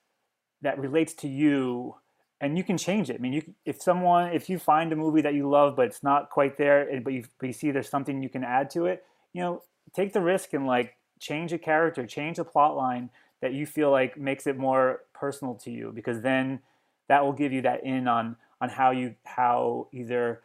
[0.62, 1.96] that relates to you
[2.40, 3.16] and you can change it.
[3.16, 6.04] I mean, you if someone if you find a movie that you love but it's
[6.04, 9.04] not quite there, but you, but you see there's something you can add to it,
[9.34, 9.62] you know,
[9.94, 13.10] take the risk and like change a character, change a plot line
[13.42, 16.60] that you feel like makes it more personal to you because then
[17.08, 20.42] that will give you that in on on how you how either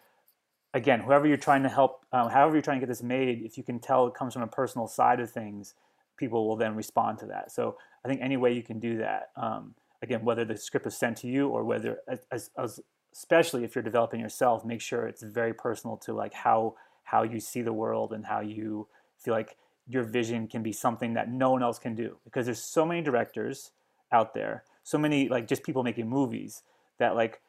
[0.77, 3.57] again whoever you're trying to help um, however you're trying to get this made if
[3.57, 5.74] you can tell it comes from a personal side of things
[6.16, 7.51] people will then respond to that.
[7.53, 10.97] So i think any way you can do that um, again whether the script is
[10.97, 11.98] sent to you or whether
[12.31, 12.81] as, as,
[13.12, 16.74] especially if you're developing yourself make sure it's very personal to like how
[17.05, 18.89] how you see the world and how you
[19.19, 19.57] feel like
[19.89, 22.16] your vision can be something that no one else can do.
[22.24, 23.70] Because there's so many directors
[24.11, 26.62] out there so many like just people making movies
[27.01, 27.40] that like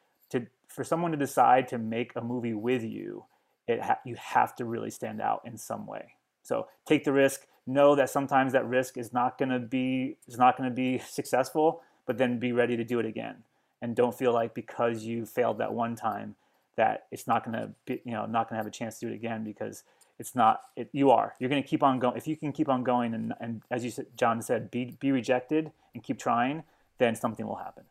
[0.68, 3.24] for someone to decide to make a movie with you
[3.66, 6.14] it ha- you have to really stand out in some way.
[6.42, 10.38] So take the risk know that sometimes that risk is not going to be is
[10.38, 13.44] not going to be successful but then be ready to do it again.
[13.82, 16.34] And don't feel like because you failed that one time
[16.76, 19.06] that it's not going to be you know not going to have a chance to
[19.06, 19.84] do it again because
[20.18, 21.34] it's not it, you are.
[21.38, 23.84] You're going to keep on going if you can keep on going and, and as
[23.84, 26.64] you said john said be, be rejected and keep trying
[26.98, 27.84] then something will happen.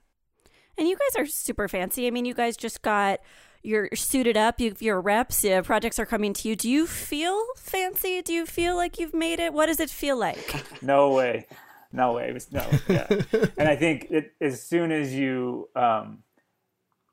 [0.78, 2.08] And you guys are super fancy.
[2.08, 3.20] I mean, you guys just got
[3.64, 4.60] you're suited up.
[4.60, 5.44] You, your reps.
[5.44, 6.56] your projects are coming to you.
[6.56, 8.22] Do you feel fancy?
[8.22, 9.54] Do you feel like you've made it?
[9.54, 10.64] What does it feel like?
[10.82, 11.48] no way,
[11.92, 12.30] no way.
[12.30, 13.08] It was, no, yeah.
[13.58, 16.20] and I think it, as soon as you, um,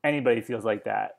[0.03, 1.17] anybody feels like that.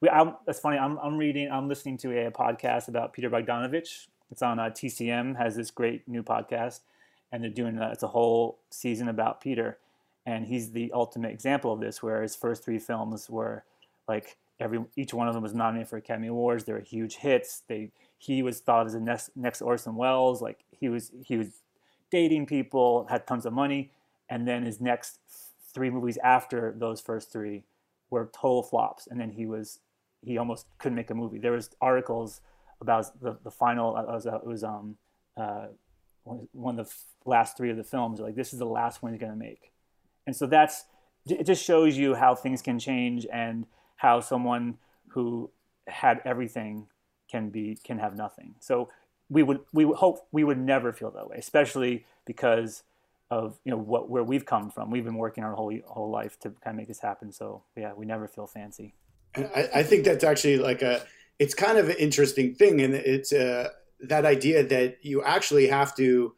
[0.00, 0.78] We, I'm, that's funny.
[0.78, 1.50] I'm, I'm reading.
[1.50, 4.06] I'm listening to a, a podcast about Peter Bogdanovich.
[4.30, 5.36] It's on uh, TCM.
[5.36, 6.80] Has this great new podcast,
[7.32, 9.78] and they're doing uh, it's a whole season about Peter
[10.26, 13.64] and he's the ultimate example of this where his first three films were
[14.08, 16.64] like every each one of them was nominated for academy awards.
[16.64, 17.62] They were huge hits.
[17.68, 20.42] They he was thought as the next next orson welles.
[20.42, 21.48] Like he was he was
[22.10, 23.90] dating people had tons of money.
[24.28, 25.20] And then his next
[25.72, 27.62] three movies after those first three
[28.10, 29.06] were total flops.
[29.06, 29.78] And then he was
[30.24, 31.38] he almost couldn't make a movie.
[31.38, 32.40] There was articles
[32.80, 34.96] about the, the final it was, it was um
[35.36, 35.66] uh,
[36.24, 38.18] one of the last three of the films.
[38.18, 39.70] Like this is the last one he's going to make
[40.26, 40.84] and so that's
[41.28, 43.66] it just shows you how things can change and
[43.96, 44.78] how someone
[45.08, 45.50] who
[45.86, 46.86] had everything
[47.28, 48.54] can be can have nothing.
[48.60, 48.88] So
[49.28, 52.82] we would we would hope we would never feel that way, especially because
[53.30, 54.90] of you know what where we've come from.
[54.90, 57.32] We've been working our whole whole life to kind of make this happen.
[57.32, 58.94] So yeah, we never feel fancy.
[59.36, 61.02] I, I think that's actually like a
[61.38, 63.70] it's kind of an interesting thing, and it's uh,
[64.00, 66.34] that idea that you actually have to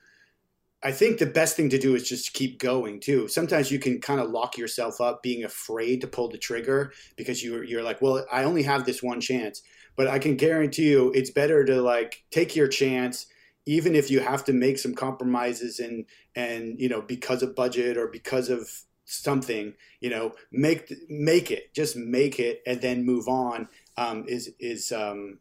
[0.83, 3.27] I think the best thing to do is just keep going too.
[3.27, 7.43] Sometimes you can kind of lock yourself up being afraid to pull the trigger because
[7.43, 9.63] you you're like, well, I only have this one chance.
[9.97, 13.27] But I can guarantee you it's better to like take your chance
[13.67, 17.97] even if you have to make some compromises and and you know because of budget
[17.97, 18.67] or because of
[19.09, 21.75] something, you know, make make it.
[21.75, 25.39] Just make it and then move on um, is is um,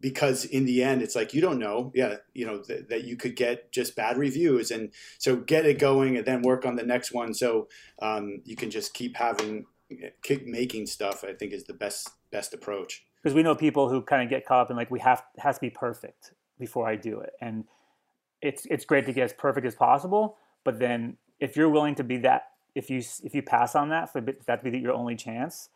[0.00, 3.16] because in the end it's like you don't know yeah you know th- that you
[3.16, 4.70] could get just bad reviews.
[4.70, 7.34] And so get it going and then work on the next one.
[7.34, 7.68] So
[8.00, 9.66] um, you can just keep having
[10.22, 13.04] keep making stuff i think is the best best approach.
[13.22, 15.56] Because we know people who kind of get caught up in like we have has
[15.56, 17.64] to be perfect before I do it, and
[18.40, 20.36] it's it's great to get as perfect as possible.
[20.64, 24.12] But then if you're willing to be that, if you if you pass on that
[24.12, 25.68] for that to be your only chance,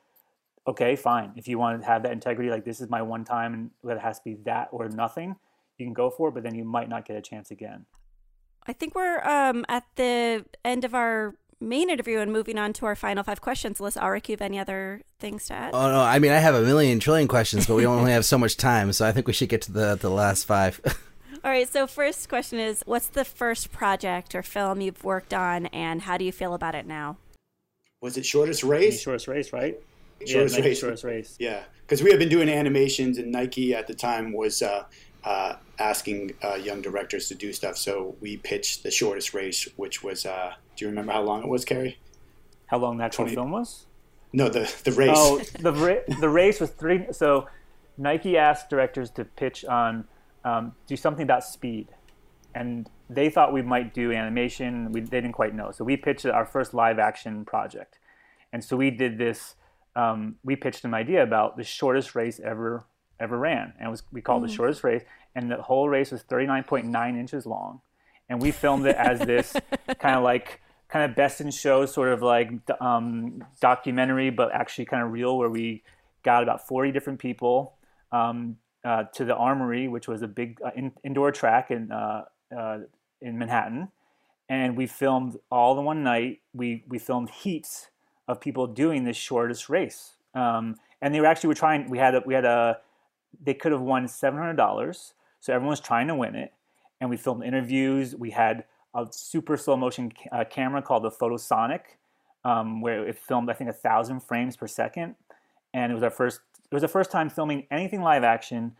[0.67, 1.33] okay, fine.
[1.37, 4.01] If you want to have that integrity, like this is my one time, and it
[4.01, 5.37] has to be that or nothing,
[5.79, 6.33] you can go for it.
[6.33, 7.87] But then you might not get a chance again.
[8.67, 12.87] I think we're um, at the end of our main interview and moving on to
[12.87, 13.81] our final five questions.
[13.81, 15.75] Unless Alrik, you have any other things to add?
[15.75, 18.39] Oh no, I mean I have a million trillion questions, but we only have so
[18.39, 20.81] much time, so I think we should get to the the last five.
[21.45, 21.69] All right.
[21.69, 26.17] So first question is, what's the first project or film you've worked on, and how
[26.17, 27.19] do you feel about it now?
[28.01, 29.01] Was it shortest race?
[29.01, 29.79] Shortest race, right?
[30.27, 30.79] Shortest yeah, race.
[30.79, 31.37] Shortest race.
[31.39, 34.85] Yeah, because we had been doing animations, and Nike at the time was uh,
[35.25, 37.77] uh, asking uh, young directors to do stuff.
[37.77, 40.27] So we pitched the shortest race, which was.
[40.27, 41.99] Uh, do you remember how long it was, Cary?
[42.67, 43.35] How long that actual 20...
[43.35, 43.87] film was?
[44.33, 45.11] No, the the race.
[45.15, 47.07] Oh, the ra- the race was three.
[47.13, 47.47] So
[47.97, 50.07] Nike asked directors to pitch on
[50.45, 51.89] um, do something about speed,
[52.55, 54.93] and they thought we might do animation.
[54.93, 57.99] We they didn't quite know, so we pitched our first live action project,
[58.53, 59.55] and so we did this.
[59.97, 62.85] Um, we pitched an idea about the shortest race ever
[63.21, 64.49] ever ran, and it was we called mm.
[64.49, 65.03] the shortest race,
[65.35, 67.81] and the whole race was 39.9 inches long,
[68.29, 69.55] and we filmed it as this
[69.99, 72.51] kind of like kind of best in show sort of like
[72.81, 75.83] um, documentary, but actually kind of real, where we
[76.23, 77.75] got about 40 different people
[78.13, 82.25] um, uh, to the Armory, which was a big uh, in, indoor track in uh,
[82.57, 82.79] uh,
[83.21, 83.89] in Manhattan,
[84.49, 86.41] and we filmed all in one night.
[86.53, 87.89] We we filmed heats
[88.29, 91.91] of people doing this shortest race, um, and they were actually were trying.
[91.91, 92.79] We had a, we had a
[93.43, 96.53] they could have won seven hundred dollars, so everyone was trying to win it,
[97.01, 98.15] and we filmed interviews.
[98.17, 98.65] We had
[98.95, 101.81] a super slow motion uh, camera called the Photosonic,
[102.45, 105.17] um, where it filmed I think a thousand frames per second,
[105.73, 106.41] and it was our first
[106.71, 108.75] it was the first time filming anything live action,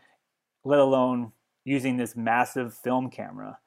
[0.63, 1.31] let alone
[1.63, 3.57] using this massive film camera.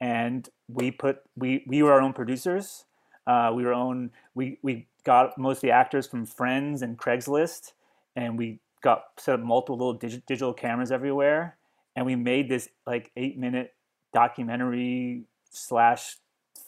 [0.00, 2.84] And we put we we were our own producers.
[3.26, 7.72] Uh, we were own we we got most of the actors from Friends and Craigslist,
[8.16, 11.56] and we got set up multiple little dig- digital cameras everywhere,
[11.94, 13.72] and we made this like eight minute
[14.12, 16.16] documentary slash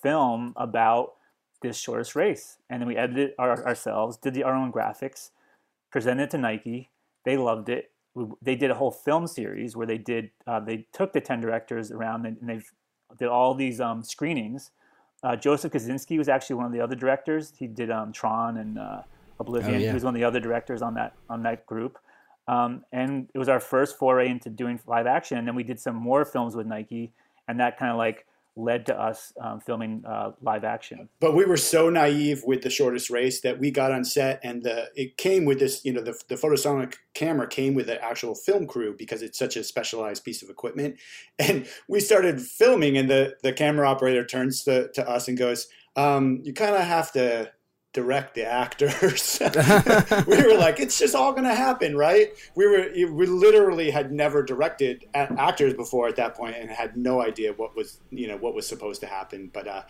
[0.03, 1.15] film about
[1.63, 2.59] this shortest race.
[2.71, 5.31] And then we edited our, ourselves, did the, our own graphics,
[5.91, 6.91] presented it to Nike,
[7.25, 7.91] they loved it.
[8.41, 11.91] They did a whole film series where they did uh, they took the ten directors
[11.91, 12.61] around and they
[13.19, 14.71] did all these um, screenings.
[15.23, 17.53] Uh, Joseph Kosinski was actually one of the other directors.
[17.59, 19.03] He did um, Tron and uh,
[19.41, 19.75] Oblivion.
[19.75, 19.89] Oh, yeah.
[19.89, 21.99] He was one of the other directors on that on that group.
[22.47, 25.37] Um, and it was our first foray into doing live action.
[25.39, 27.13] And then we did some more films with Nike,
[27.47, 28.27] and that kind of like
[28.59, 31.09] led to us um, filming uh, live action.
[31.21, 34.63] But we were so naive with the shortest race that we got on set, and
[34.63, 35.85] the it came with this.
[35.85, 39.57] You know, the the photosonic camera came with an actual film crew because it's such
[39.57, 40.97] a specialized piece of equipment.
[41.41, 45.69] And we started filming, and the the camera operator turns to, to us and goes,
[45.95, 47.53] um, "You kind of have to."
[47.93, 49.41] Direct the actors.
[50.27, 52.29] we were like, it's just all going to happen, right?
[52.55, 57.23] We were we literally had never directed actors before at that point and had no
[57.23, 59.51] idea what was you know what was supposed to happen.
[59.53, 59.83] But uh,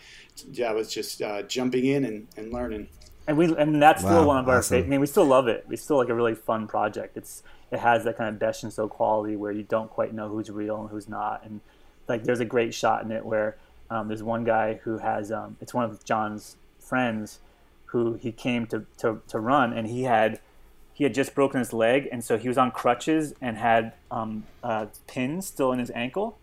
[0.51, 2.87] yeah, I was just uh, jumping in and, and learning.
[3.27, 4.59] And we and that's still wow, one of our.
[4.59, 4.83] Awesome.
[4.83, 5.65] I mean, we still love it.
[5.67, 7.17] We still like a really fun project.
[7.17, 10.29] It's it has that kind of best in show quality where you don't quite know
[10.29, 11.45] who's real and who's not.
[11.45, 11.61] And
[12.07, 13.57] like, there's a great shot in it where
[13.91, 17.39] um, there's one guy who has um, it's one of John's friends
[17.91, 20.39] who he came to, to, to run, and he had
[20.93, 24.43] he had just broken his leg, and so he was on crutches and had um,
[24.61, 26.37] uh, pins still in his ankle.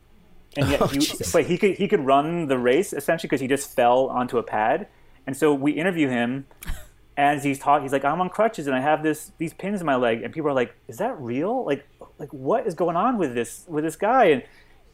[0.57, 3.49] And yet, oh, he, but he could he could run the race essentially because he
[3.49, 4.89] just fell onto a pad.
[5.27, 6.47] And so we interview him
[7.19, 7.83] as he's talking.
[7.83, 10.33] He's like, "I'm on crutches and I have this these pins in my leg." And
[10.33, 11.65] people are like, "Is that real?
[11.67, 11.87] Like,
[12.19, 14.43] like what is going on with this with this guy?" And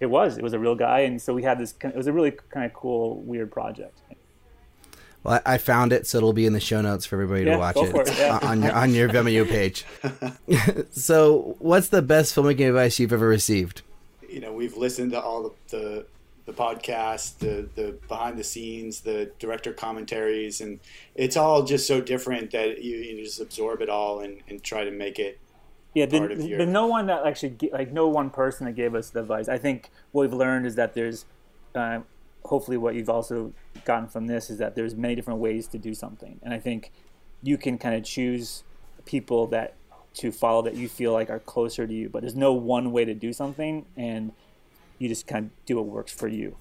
[0.01, 1.01] it was it was a real guy.
[1.01, 1.75] And so we had this.
[1.83, 4.01] It was a really kind of cool, weird project.
[5.25, 7.59] Well, I found it, so it'll be in the show notes for everybody yeah, to
[7.59, 8.39] watch it, it yeah.
[8.43, 9.85] on your on your Vimeo page.
[10.91, 13.83] so, what's the best filmmaking advice you've ever received?
[14.29, 16.07] You know, we've listened to all the the,
[16.47, 20.81] the podcasts, the the behind the scenes, the director commentaries, and
[21.15, 24.83] it's all just so different that you, you just absorb it all and, and try
[24.83, 25.39] to make it.
[25.95, 26.59] Yeah, the, your...
[26.59, 29.49] the no one that actually like no one person that gave us the advice.
[29.49, 31.27] I think what we've learned is that there's
[31.77, 32.01] uh,
[32.45, 33.53] hopefully what you've also
[33.85, 36.39] gotten from this is that there's many different ways to do something.
[36.43, 36.93] And i think
[37.43, 38.63] you can kind of choose
[39.05, 39.75] people that
[40.15, 43.05] to follow that you feel like are closer to you but there's no one way
[43.05, 44.33] to do something and
[44.99, 46.57] you just kind of do what works for you.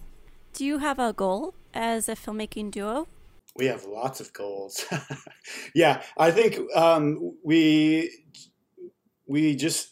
[0.54, 3.08] Do you have a goal as a filmmaking duo?
[3.56, 4.86] We have lots of goals.
[5.76, 8.10] Yeah i think um, we
[9.28, 9.90] we just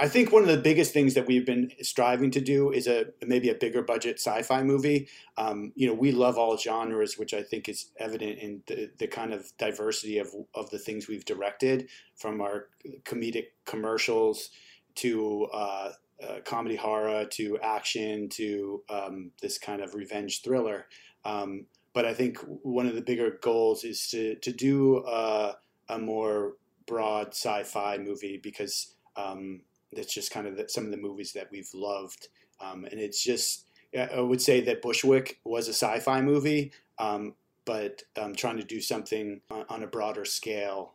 [0.00, 3.08] I think one of the biggest things that we've been striving to do is a
[3.24, 5.08] maybe a bigger budget sci-fi movie.
[5.36, 9.06] Um, you know, we love all genres, which I think is evident in the, the
[9.06, 12.68] kind of diversity of of the things we've directed, from our
[13.04, 14.48] comedic commercials
[14.96, 15.92] to uh,
[16.26, 20.86] uh, comedy horror to action to um, this kind of revenge thriller.
[21.26, 25.56] Um, but I think one of the bigger goals is to to do a,
[25.90, 26.54] a more
[26.86, 29.60] broad sci-fi movie because um,
[29.92, 32.28] that's just kind of the, some of the movies that we've loved,
[32.60, 37.34] um, and it's just I would say that Bushwick was a sci-fi movie, um,
[37.64, 40.92] but um, trying to do something on, a broader scale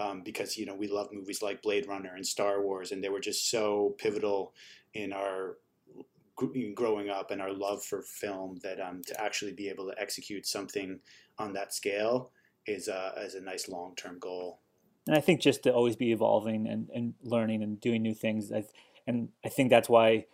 [0.00, 3.08] um, because you know we love movies like Blade Runner and Star Wars, and they
[3.08, 4.52] were just so pivotal
[4.94, 5.58] in our
[6.74, 10.46] growing up and our love for film that um, to actually be able to execute
[10.46, 10.98] something
[11.38, 12.30] on that scale
[12.66, 14.58] is a, is a nice long term goal.
[15.06, 18.50] And I think just to always be evolving and, and learning and doing new things.
[18.52, 18.64] I,
[19.06, 20.26] and I think that's why,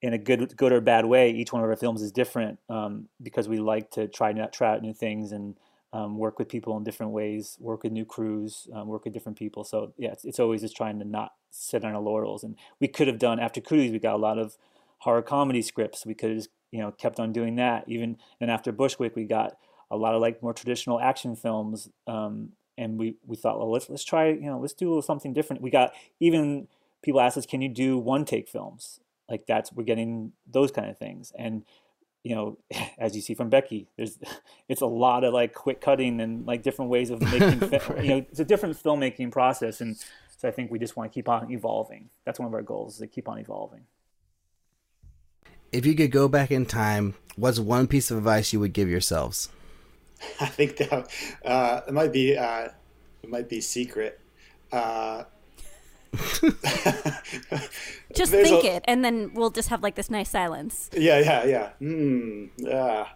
[0.00, 3.08] in a good good or bad way, each one of our films is different um,
[3.22, 5.56] because we like to try not try out new things and
[5.92, 9.38] um, work with people in different ways, work with new crews, um, work with different
[9.38, 9.62] people.
[9.62, 12.42] So yeah, it's, it's, always just trying to not sit on our laurels.
[12.42, 14.56] And we could have done after Cooties, we got a lot of
[14.98, 16.06] horror comedy scripts.
[16.06, 17.84] We could have just, you know kept on doing that.
[17.86, 19.56] Even and after Bushwick, we got
[19.90, 21.88] a lot of like more traditional action films.
[22.06, 25.62] Um, and we, we thought, well, let's let's try, you know, let's do something different.
[25.62, 26.68] We got even
[27.02, 29.00] people asked us, can you do one take films?
[29.28, 31.32] Like that's we're getting those kind of things.
[31.38, 31.64] And
[32.22, 32.58] you know,
[32.98, 34.18] as you see from Becky, there's
[34.68, 37.58] it's a lot of like quick cutting and like different ways of making.
[37.70, 38.04] right.
[38.04, 39.96] You know, it's a different filmmaking process, and
[40.36, 42.10] so I think we just want to keep on evolving.
[42.24, 43.82] That's one of our goals: is to keep on evolving.
[45.72, 48.90] If you could go back in time, what's one piece of advice you would give
[48.90, 49.48] yourselves?
[50.40, 51.08] I think that
[51.44, 52.68] uh, it might be uh,
[53.22, 54.20] it might be secret.
[54.70, 55.24] Uh,
[58.14, 60.90] just think a, it, and then we'll just have like this nice silence.
[60.92, 61.70] Yeah, yeah, yeah.
[61.80, 63.08] Mm, yeah.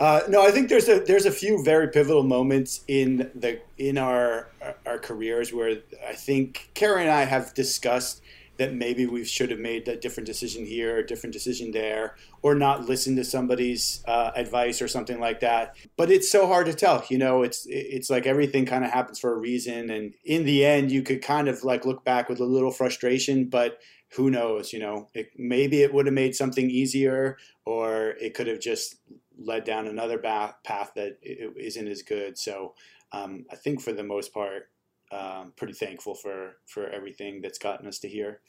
[0.00, 3.98] Uh, no, I think there's a there's a few very pivotal moments in the in
[3.98, 4.48] our
[4.86, 8.22] our careers where I think Karen and I have discussed
[8.58, 12.54] that maybe we should have made a different decision here, a different decision there, or
[12.54, 15.76] not listened to somebody's uh, advice or something like that.
[15.96, 17.04] But it's so hard to tell.
[17.08, 20.64] You know, it's it's like everything kind of happens for a reason, and in the
[20.64, 23.78] end, you could kind of like look back with a little frustration, but
[24.14, 24.72] who knows?
[24.72, 28.96] You know, it, maybe it would have made something easier, or it could have just
[29.38, 32.36] led down another path that isn't as good.
[32.36, 32.74] So
[33.12, 34.68] um, I think for the most part,
[35.10, 38.40] um, pretty thankful for for everything that's gotten us to here.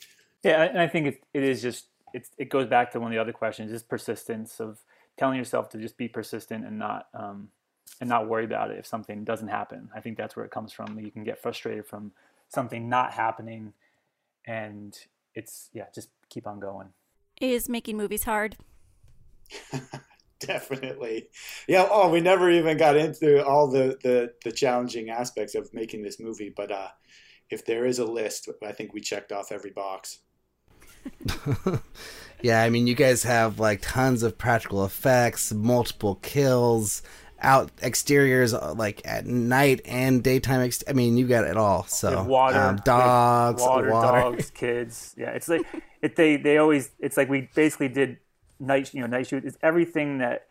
[0.43, 3.15] Yeah, and I think it, it is just it's, it goes back to one of
[3.15, 4.79] the other questions, is persistence of
[5.17, 7.49] telling yourself to just be persistent and not um,
[7.99, 9.89] and not worry about it if something doesn't happen.
[9.95, 10.99] I think that's where it comes from.
[10.99, 12.11] You can get frustrated from
[12.47, 13.73] something not happening,
[14.45, 14.97] and
[15.35, 16.89] it's yeah, just keep on going.
[17.39, 18.57] Is making movies hard?
[20.47, 21.29] Definitely.
[21.67, 21.87] Yeah.
[21.89, 26.19] Oh, we never even got into all the, the, the challenging aspects of making this
[26.19, 26.53] movie.
[26.55, 26.87] But uh,
[27.49, 30.19] if there is a list, I think we checked off every box.
[32.41, 32.63] yeah.
[32.63, 37.01] I mean, you guys have like tons of practical effects, multiple kills,
[37.41, 40.61] out exteriors uh, like at night and daytime.
[40.61, 41.85] Ex- I mean, you got it all.
[41.85, 45.13] So water, um, dogs, water, water, dogs, kids.
[45.17, 45.65] Yeah, it's like
[46.01, 46.91] it, they they always.
[46.99, 48.17] It's like we basically did
[48.59, 50.45] night you know night shoot is everything that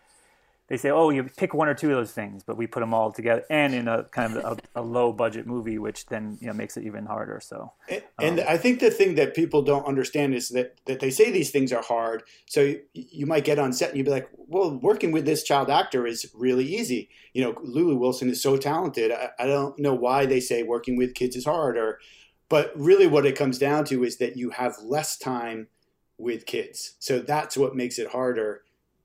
[0.69, 2.95] they say oh you pick one or two of those things but we put them
[2.95, 6.47] all together and in a kind of a, a low budget movie which then you
[6.47, 7.41] know makes it even harder.
[7.43, 11.01] So and, um, and, i think the thing that people don't understand is that that
[11.01, 12.23] they say these things are hard.
[12.47, 15.43] So you, you might get on set and you'd be like well working with this
[15.43, 17.09] child actor is really easy.
[17.33, 19.11] You know lulu wilson is so talented.
[19.11, 21.99] I, I don't know why they say working with kids is hard or
[22.51, 25.69] but really what it comes down to is that you have less time
[26.19, 26.97] with kids.
[26.99, 28.63] So that's what makes it harder.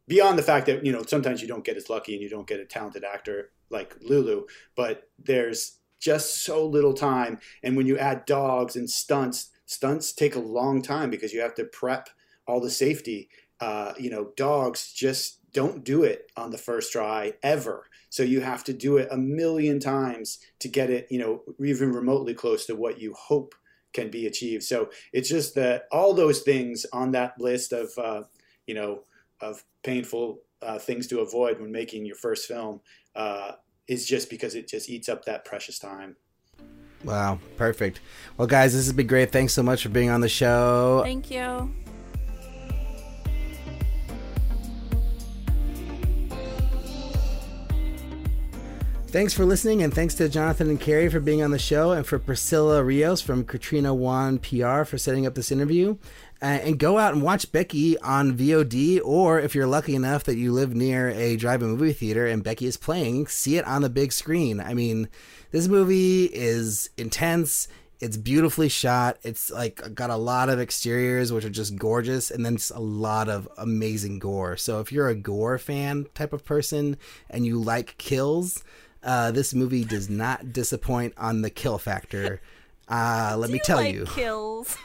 [0.07, 2.47] Beyond the fact that you know sometimes you don't get as lucky and you don't
[2.47, 4.45] get a talented actor like Lulu,
[4.75, 7.39] but there's just so little time.
[7.63, 11.55] And when you add dogs and stunts, stunts take a long time because you have
[11.55, 12.09] to prep
[12.45, 13.29] all the safety.
[13.61, 17.85] Uh, you know, dogs just don't do it on the first try ever.
[18.09, 21.91] So you have to do it a million times to get it, you know, even
[21.91, 23.55] remotely close to what you hope
[23.93, 24.63] can be achieved.
[24.63, 28.23] So it's just that all those things on that list of uh,
[28.67, 29.01] you know
[29.41, 32.81] of painful uh, things to avoid when making your first film
[33.15, 33.53] uh,
[33.87, 36.15] is just because it just eats up that precious time.
[37.03, 37.99] Wow, perfect.
[38.37, 39.31] Well, guys, this has been great.
[39.31, 41.01] Thanks so much for being on the show.
[41.03, 41.73] Thank you.
[49.13, 52.03] Thanks for listening, and thanks to Jonathan and Cary for being on the show, and
[52.03, 55.97] for Priscilla Rios from Katrina Wan PR for setting up this interview.
[56.41, 60.37] Uh, and go out and watch Becky on VOD, or if you're lucky enough that
[60.37, 63.89] you live near a drive-in movie theater and Becky is playing, see it on the
[63.89, 64.59] big screen.
[64.59, 65.07] I mean,
[65.51, 67.67] this movie is intense.
[67.99, 69.19] It's beautifully shot.
[69.21, 72.79] It's like got a lot of exteriors which are just gorgeous, and then just a
[72.79, 74.57] lot of amazing gore.
[74.57, 76.97] So if you're a gore fan type of person
[77.29, 78.63] and you like kills,
[79.03, 82.41] uh, this movie does not disappoint on the kill factor.
[82.87, 84.05] Uh, let Do me you tell like you.
[84.05, 84.77] kills.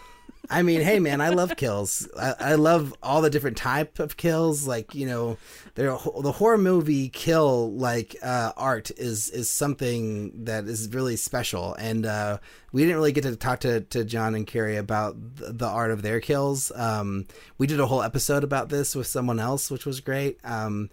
[0.51, 2.09] I mean, hey man, I love kills.
[2.19, 4.67] I, I love all the different type of kills.
[4.67, 5.37] Like you know,
[5.75, 5.91] there
[6.23, 11.75] the horror movie kill like uh, art is is something that is really special.
[11.75, 12.39] And uh,
[12.73, 15.91] we didn't really get to talk to, to John and Cary about the, the art
[15.91, 16.73] of their kills.
[16.75, 17.27] Um,
[17.59, 20.39] we did a whole episode about this with someone else, which was great.
[20.45, 20.89] Um,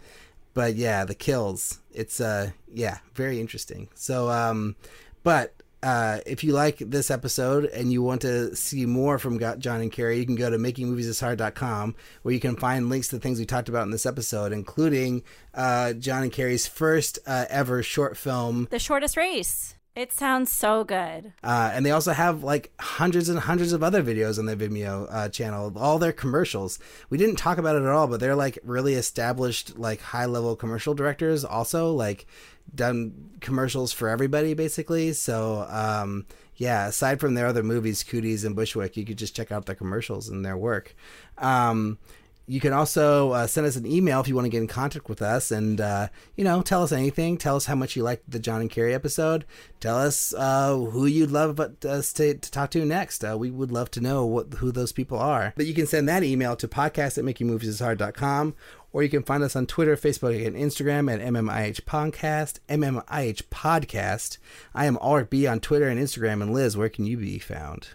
[0.56, 1.82] but yeah, the kills.
[1.94, 3.90] It's uh yeah, very interesting.
[3.94, 4.76] So um,
[5.22, 5.54] but
[5.84, 9.92] uh, if you like this episode and you want to see more from John and
[9.92, 13.46] Cary, you can go to makingmovieishard.com where you can find links to the things we
[13.46, 15.22] talked about in this episode, including
[15.54, 18.68] uh, John and Cary's first uh, ever short film.
[18.72, 19.75] The shortest race.
[19.96, 21.32] It sounds so good.
[21.42, 25.08] Uh, and they also have like hundreds and hundreds of other videos on their Vimeo
[25.10, 26.80] uh, channel, all their commercials.
[27.10, 30.58] We didn't talk about it at all, but they're like really established, like high level
[30.58, 32.28] commercial directors, also like
[32.74, 35.14] done commercials for everybody basically.
[35.14, 36.26] So, um,
[36.58, 39.76] yeah, aside from their other movies, Cooties and Bushwick, you could just check out their
[39.76, 40.94] commercials and their work.
[41.38, 42.00] Um,
[42.48, 45.10] you can also uh, send us an email if you want to get in contact
[45.10, 47.38] with us and, uh, you know, tell us anything.
[47.38, 49.46] Tell us how much you liked the John and Cary episode.
[49.80, 53.24] Tell us uh, who you'd love us to, to talk to next.
[53.24, 55.54] Uh, we would love to know what who those people are.
[55.56, 58.56] But you can send that email to podcast at makingmoviesishard.com
[58.96, 64.38] or you can find us on Twitter, Facebook, and Instagram at MMIH Podcast, MMIH Podcast.
[64.74, 66.42] I am Alrik B on Twitter and Instagram.
[66.42, 67.90] And Liz, where can you be found?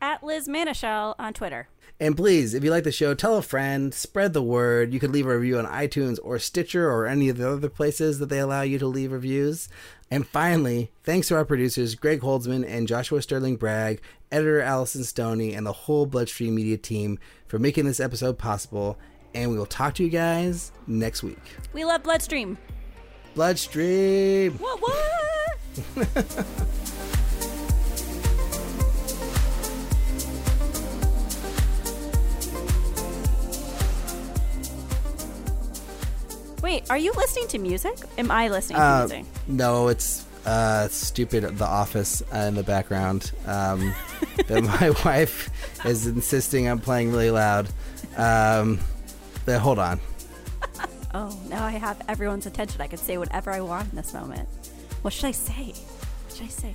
[0.00, 1.68] At Liz Manashil on Twitter.
[1.98, 4.92] And please, if you like the show, tell a friend, spread the word.
[4.92, 8.18] You could leave a review on iTunes or Stitcher or any of the other places
[8.18, 9.68] that they allow you to leave reviews.
[10.10, 15.54] And finally, thanks to our producers, Greg Holdsman and Joshua Sterling Bragg, editor Allison Stoney,
[15.54, 18.98] and the whole Bloodstream Media team for making this episode possible.
[19.34, 21.40] And we will talk to you guys next week.
[21.72, 22.58] We love Bloodstream.
[23.34, 24.52] Bloodstream!
[24.58, 26.72] What, what?
[36.66, 37.96] Wait, are you listening to music?
[38.18, 39.24] Am I listening to Uh, music?
[39.46, 41.44] no, it's uh, stupid.
[41.58, 43.30] The Office uh, in the background.
[43.46, 43.94] Um,
[44.48, 45.48] that my wife
[45.86, 47.68] is insisting I'm playing really loud.
[48.16, 48.80] Um,
[49.44, 50.00] but hold on.
[51.14, 52.80] Oh, now I have everyone's attention.
[52.82, 54.48] I can say whatever I want in this moment.
[55.02, 55.72] What should I say?
[55.72, 56.74] What should I say?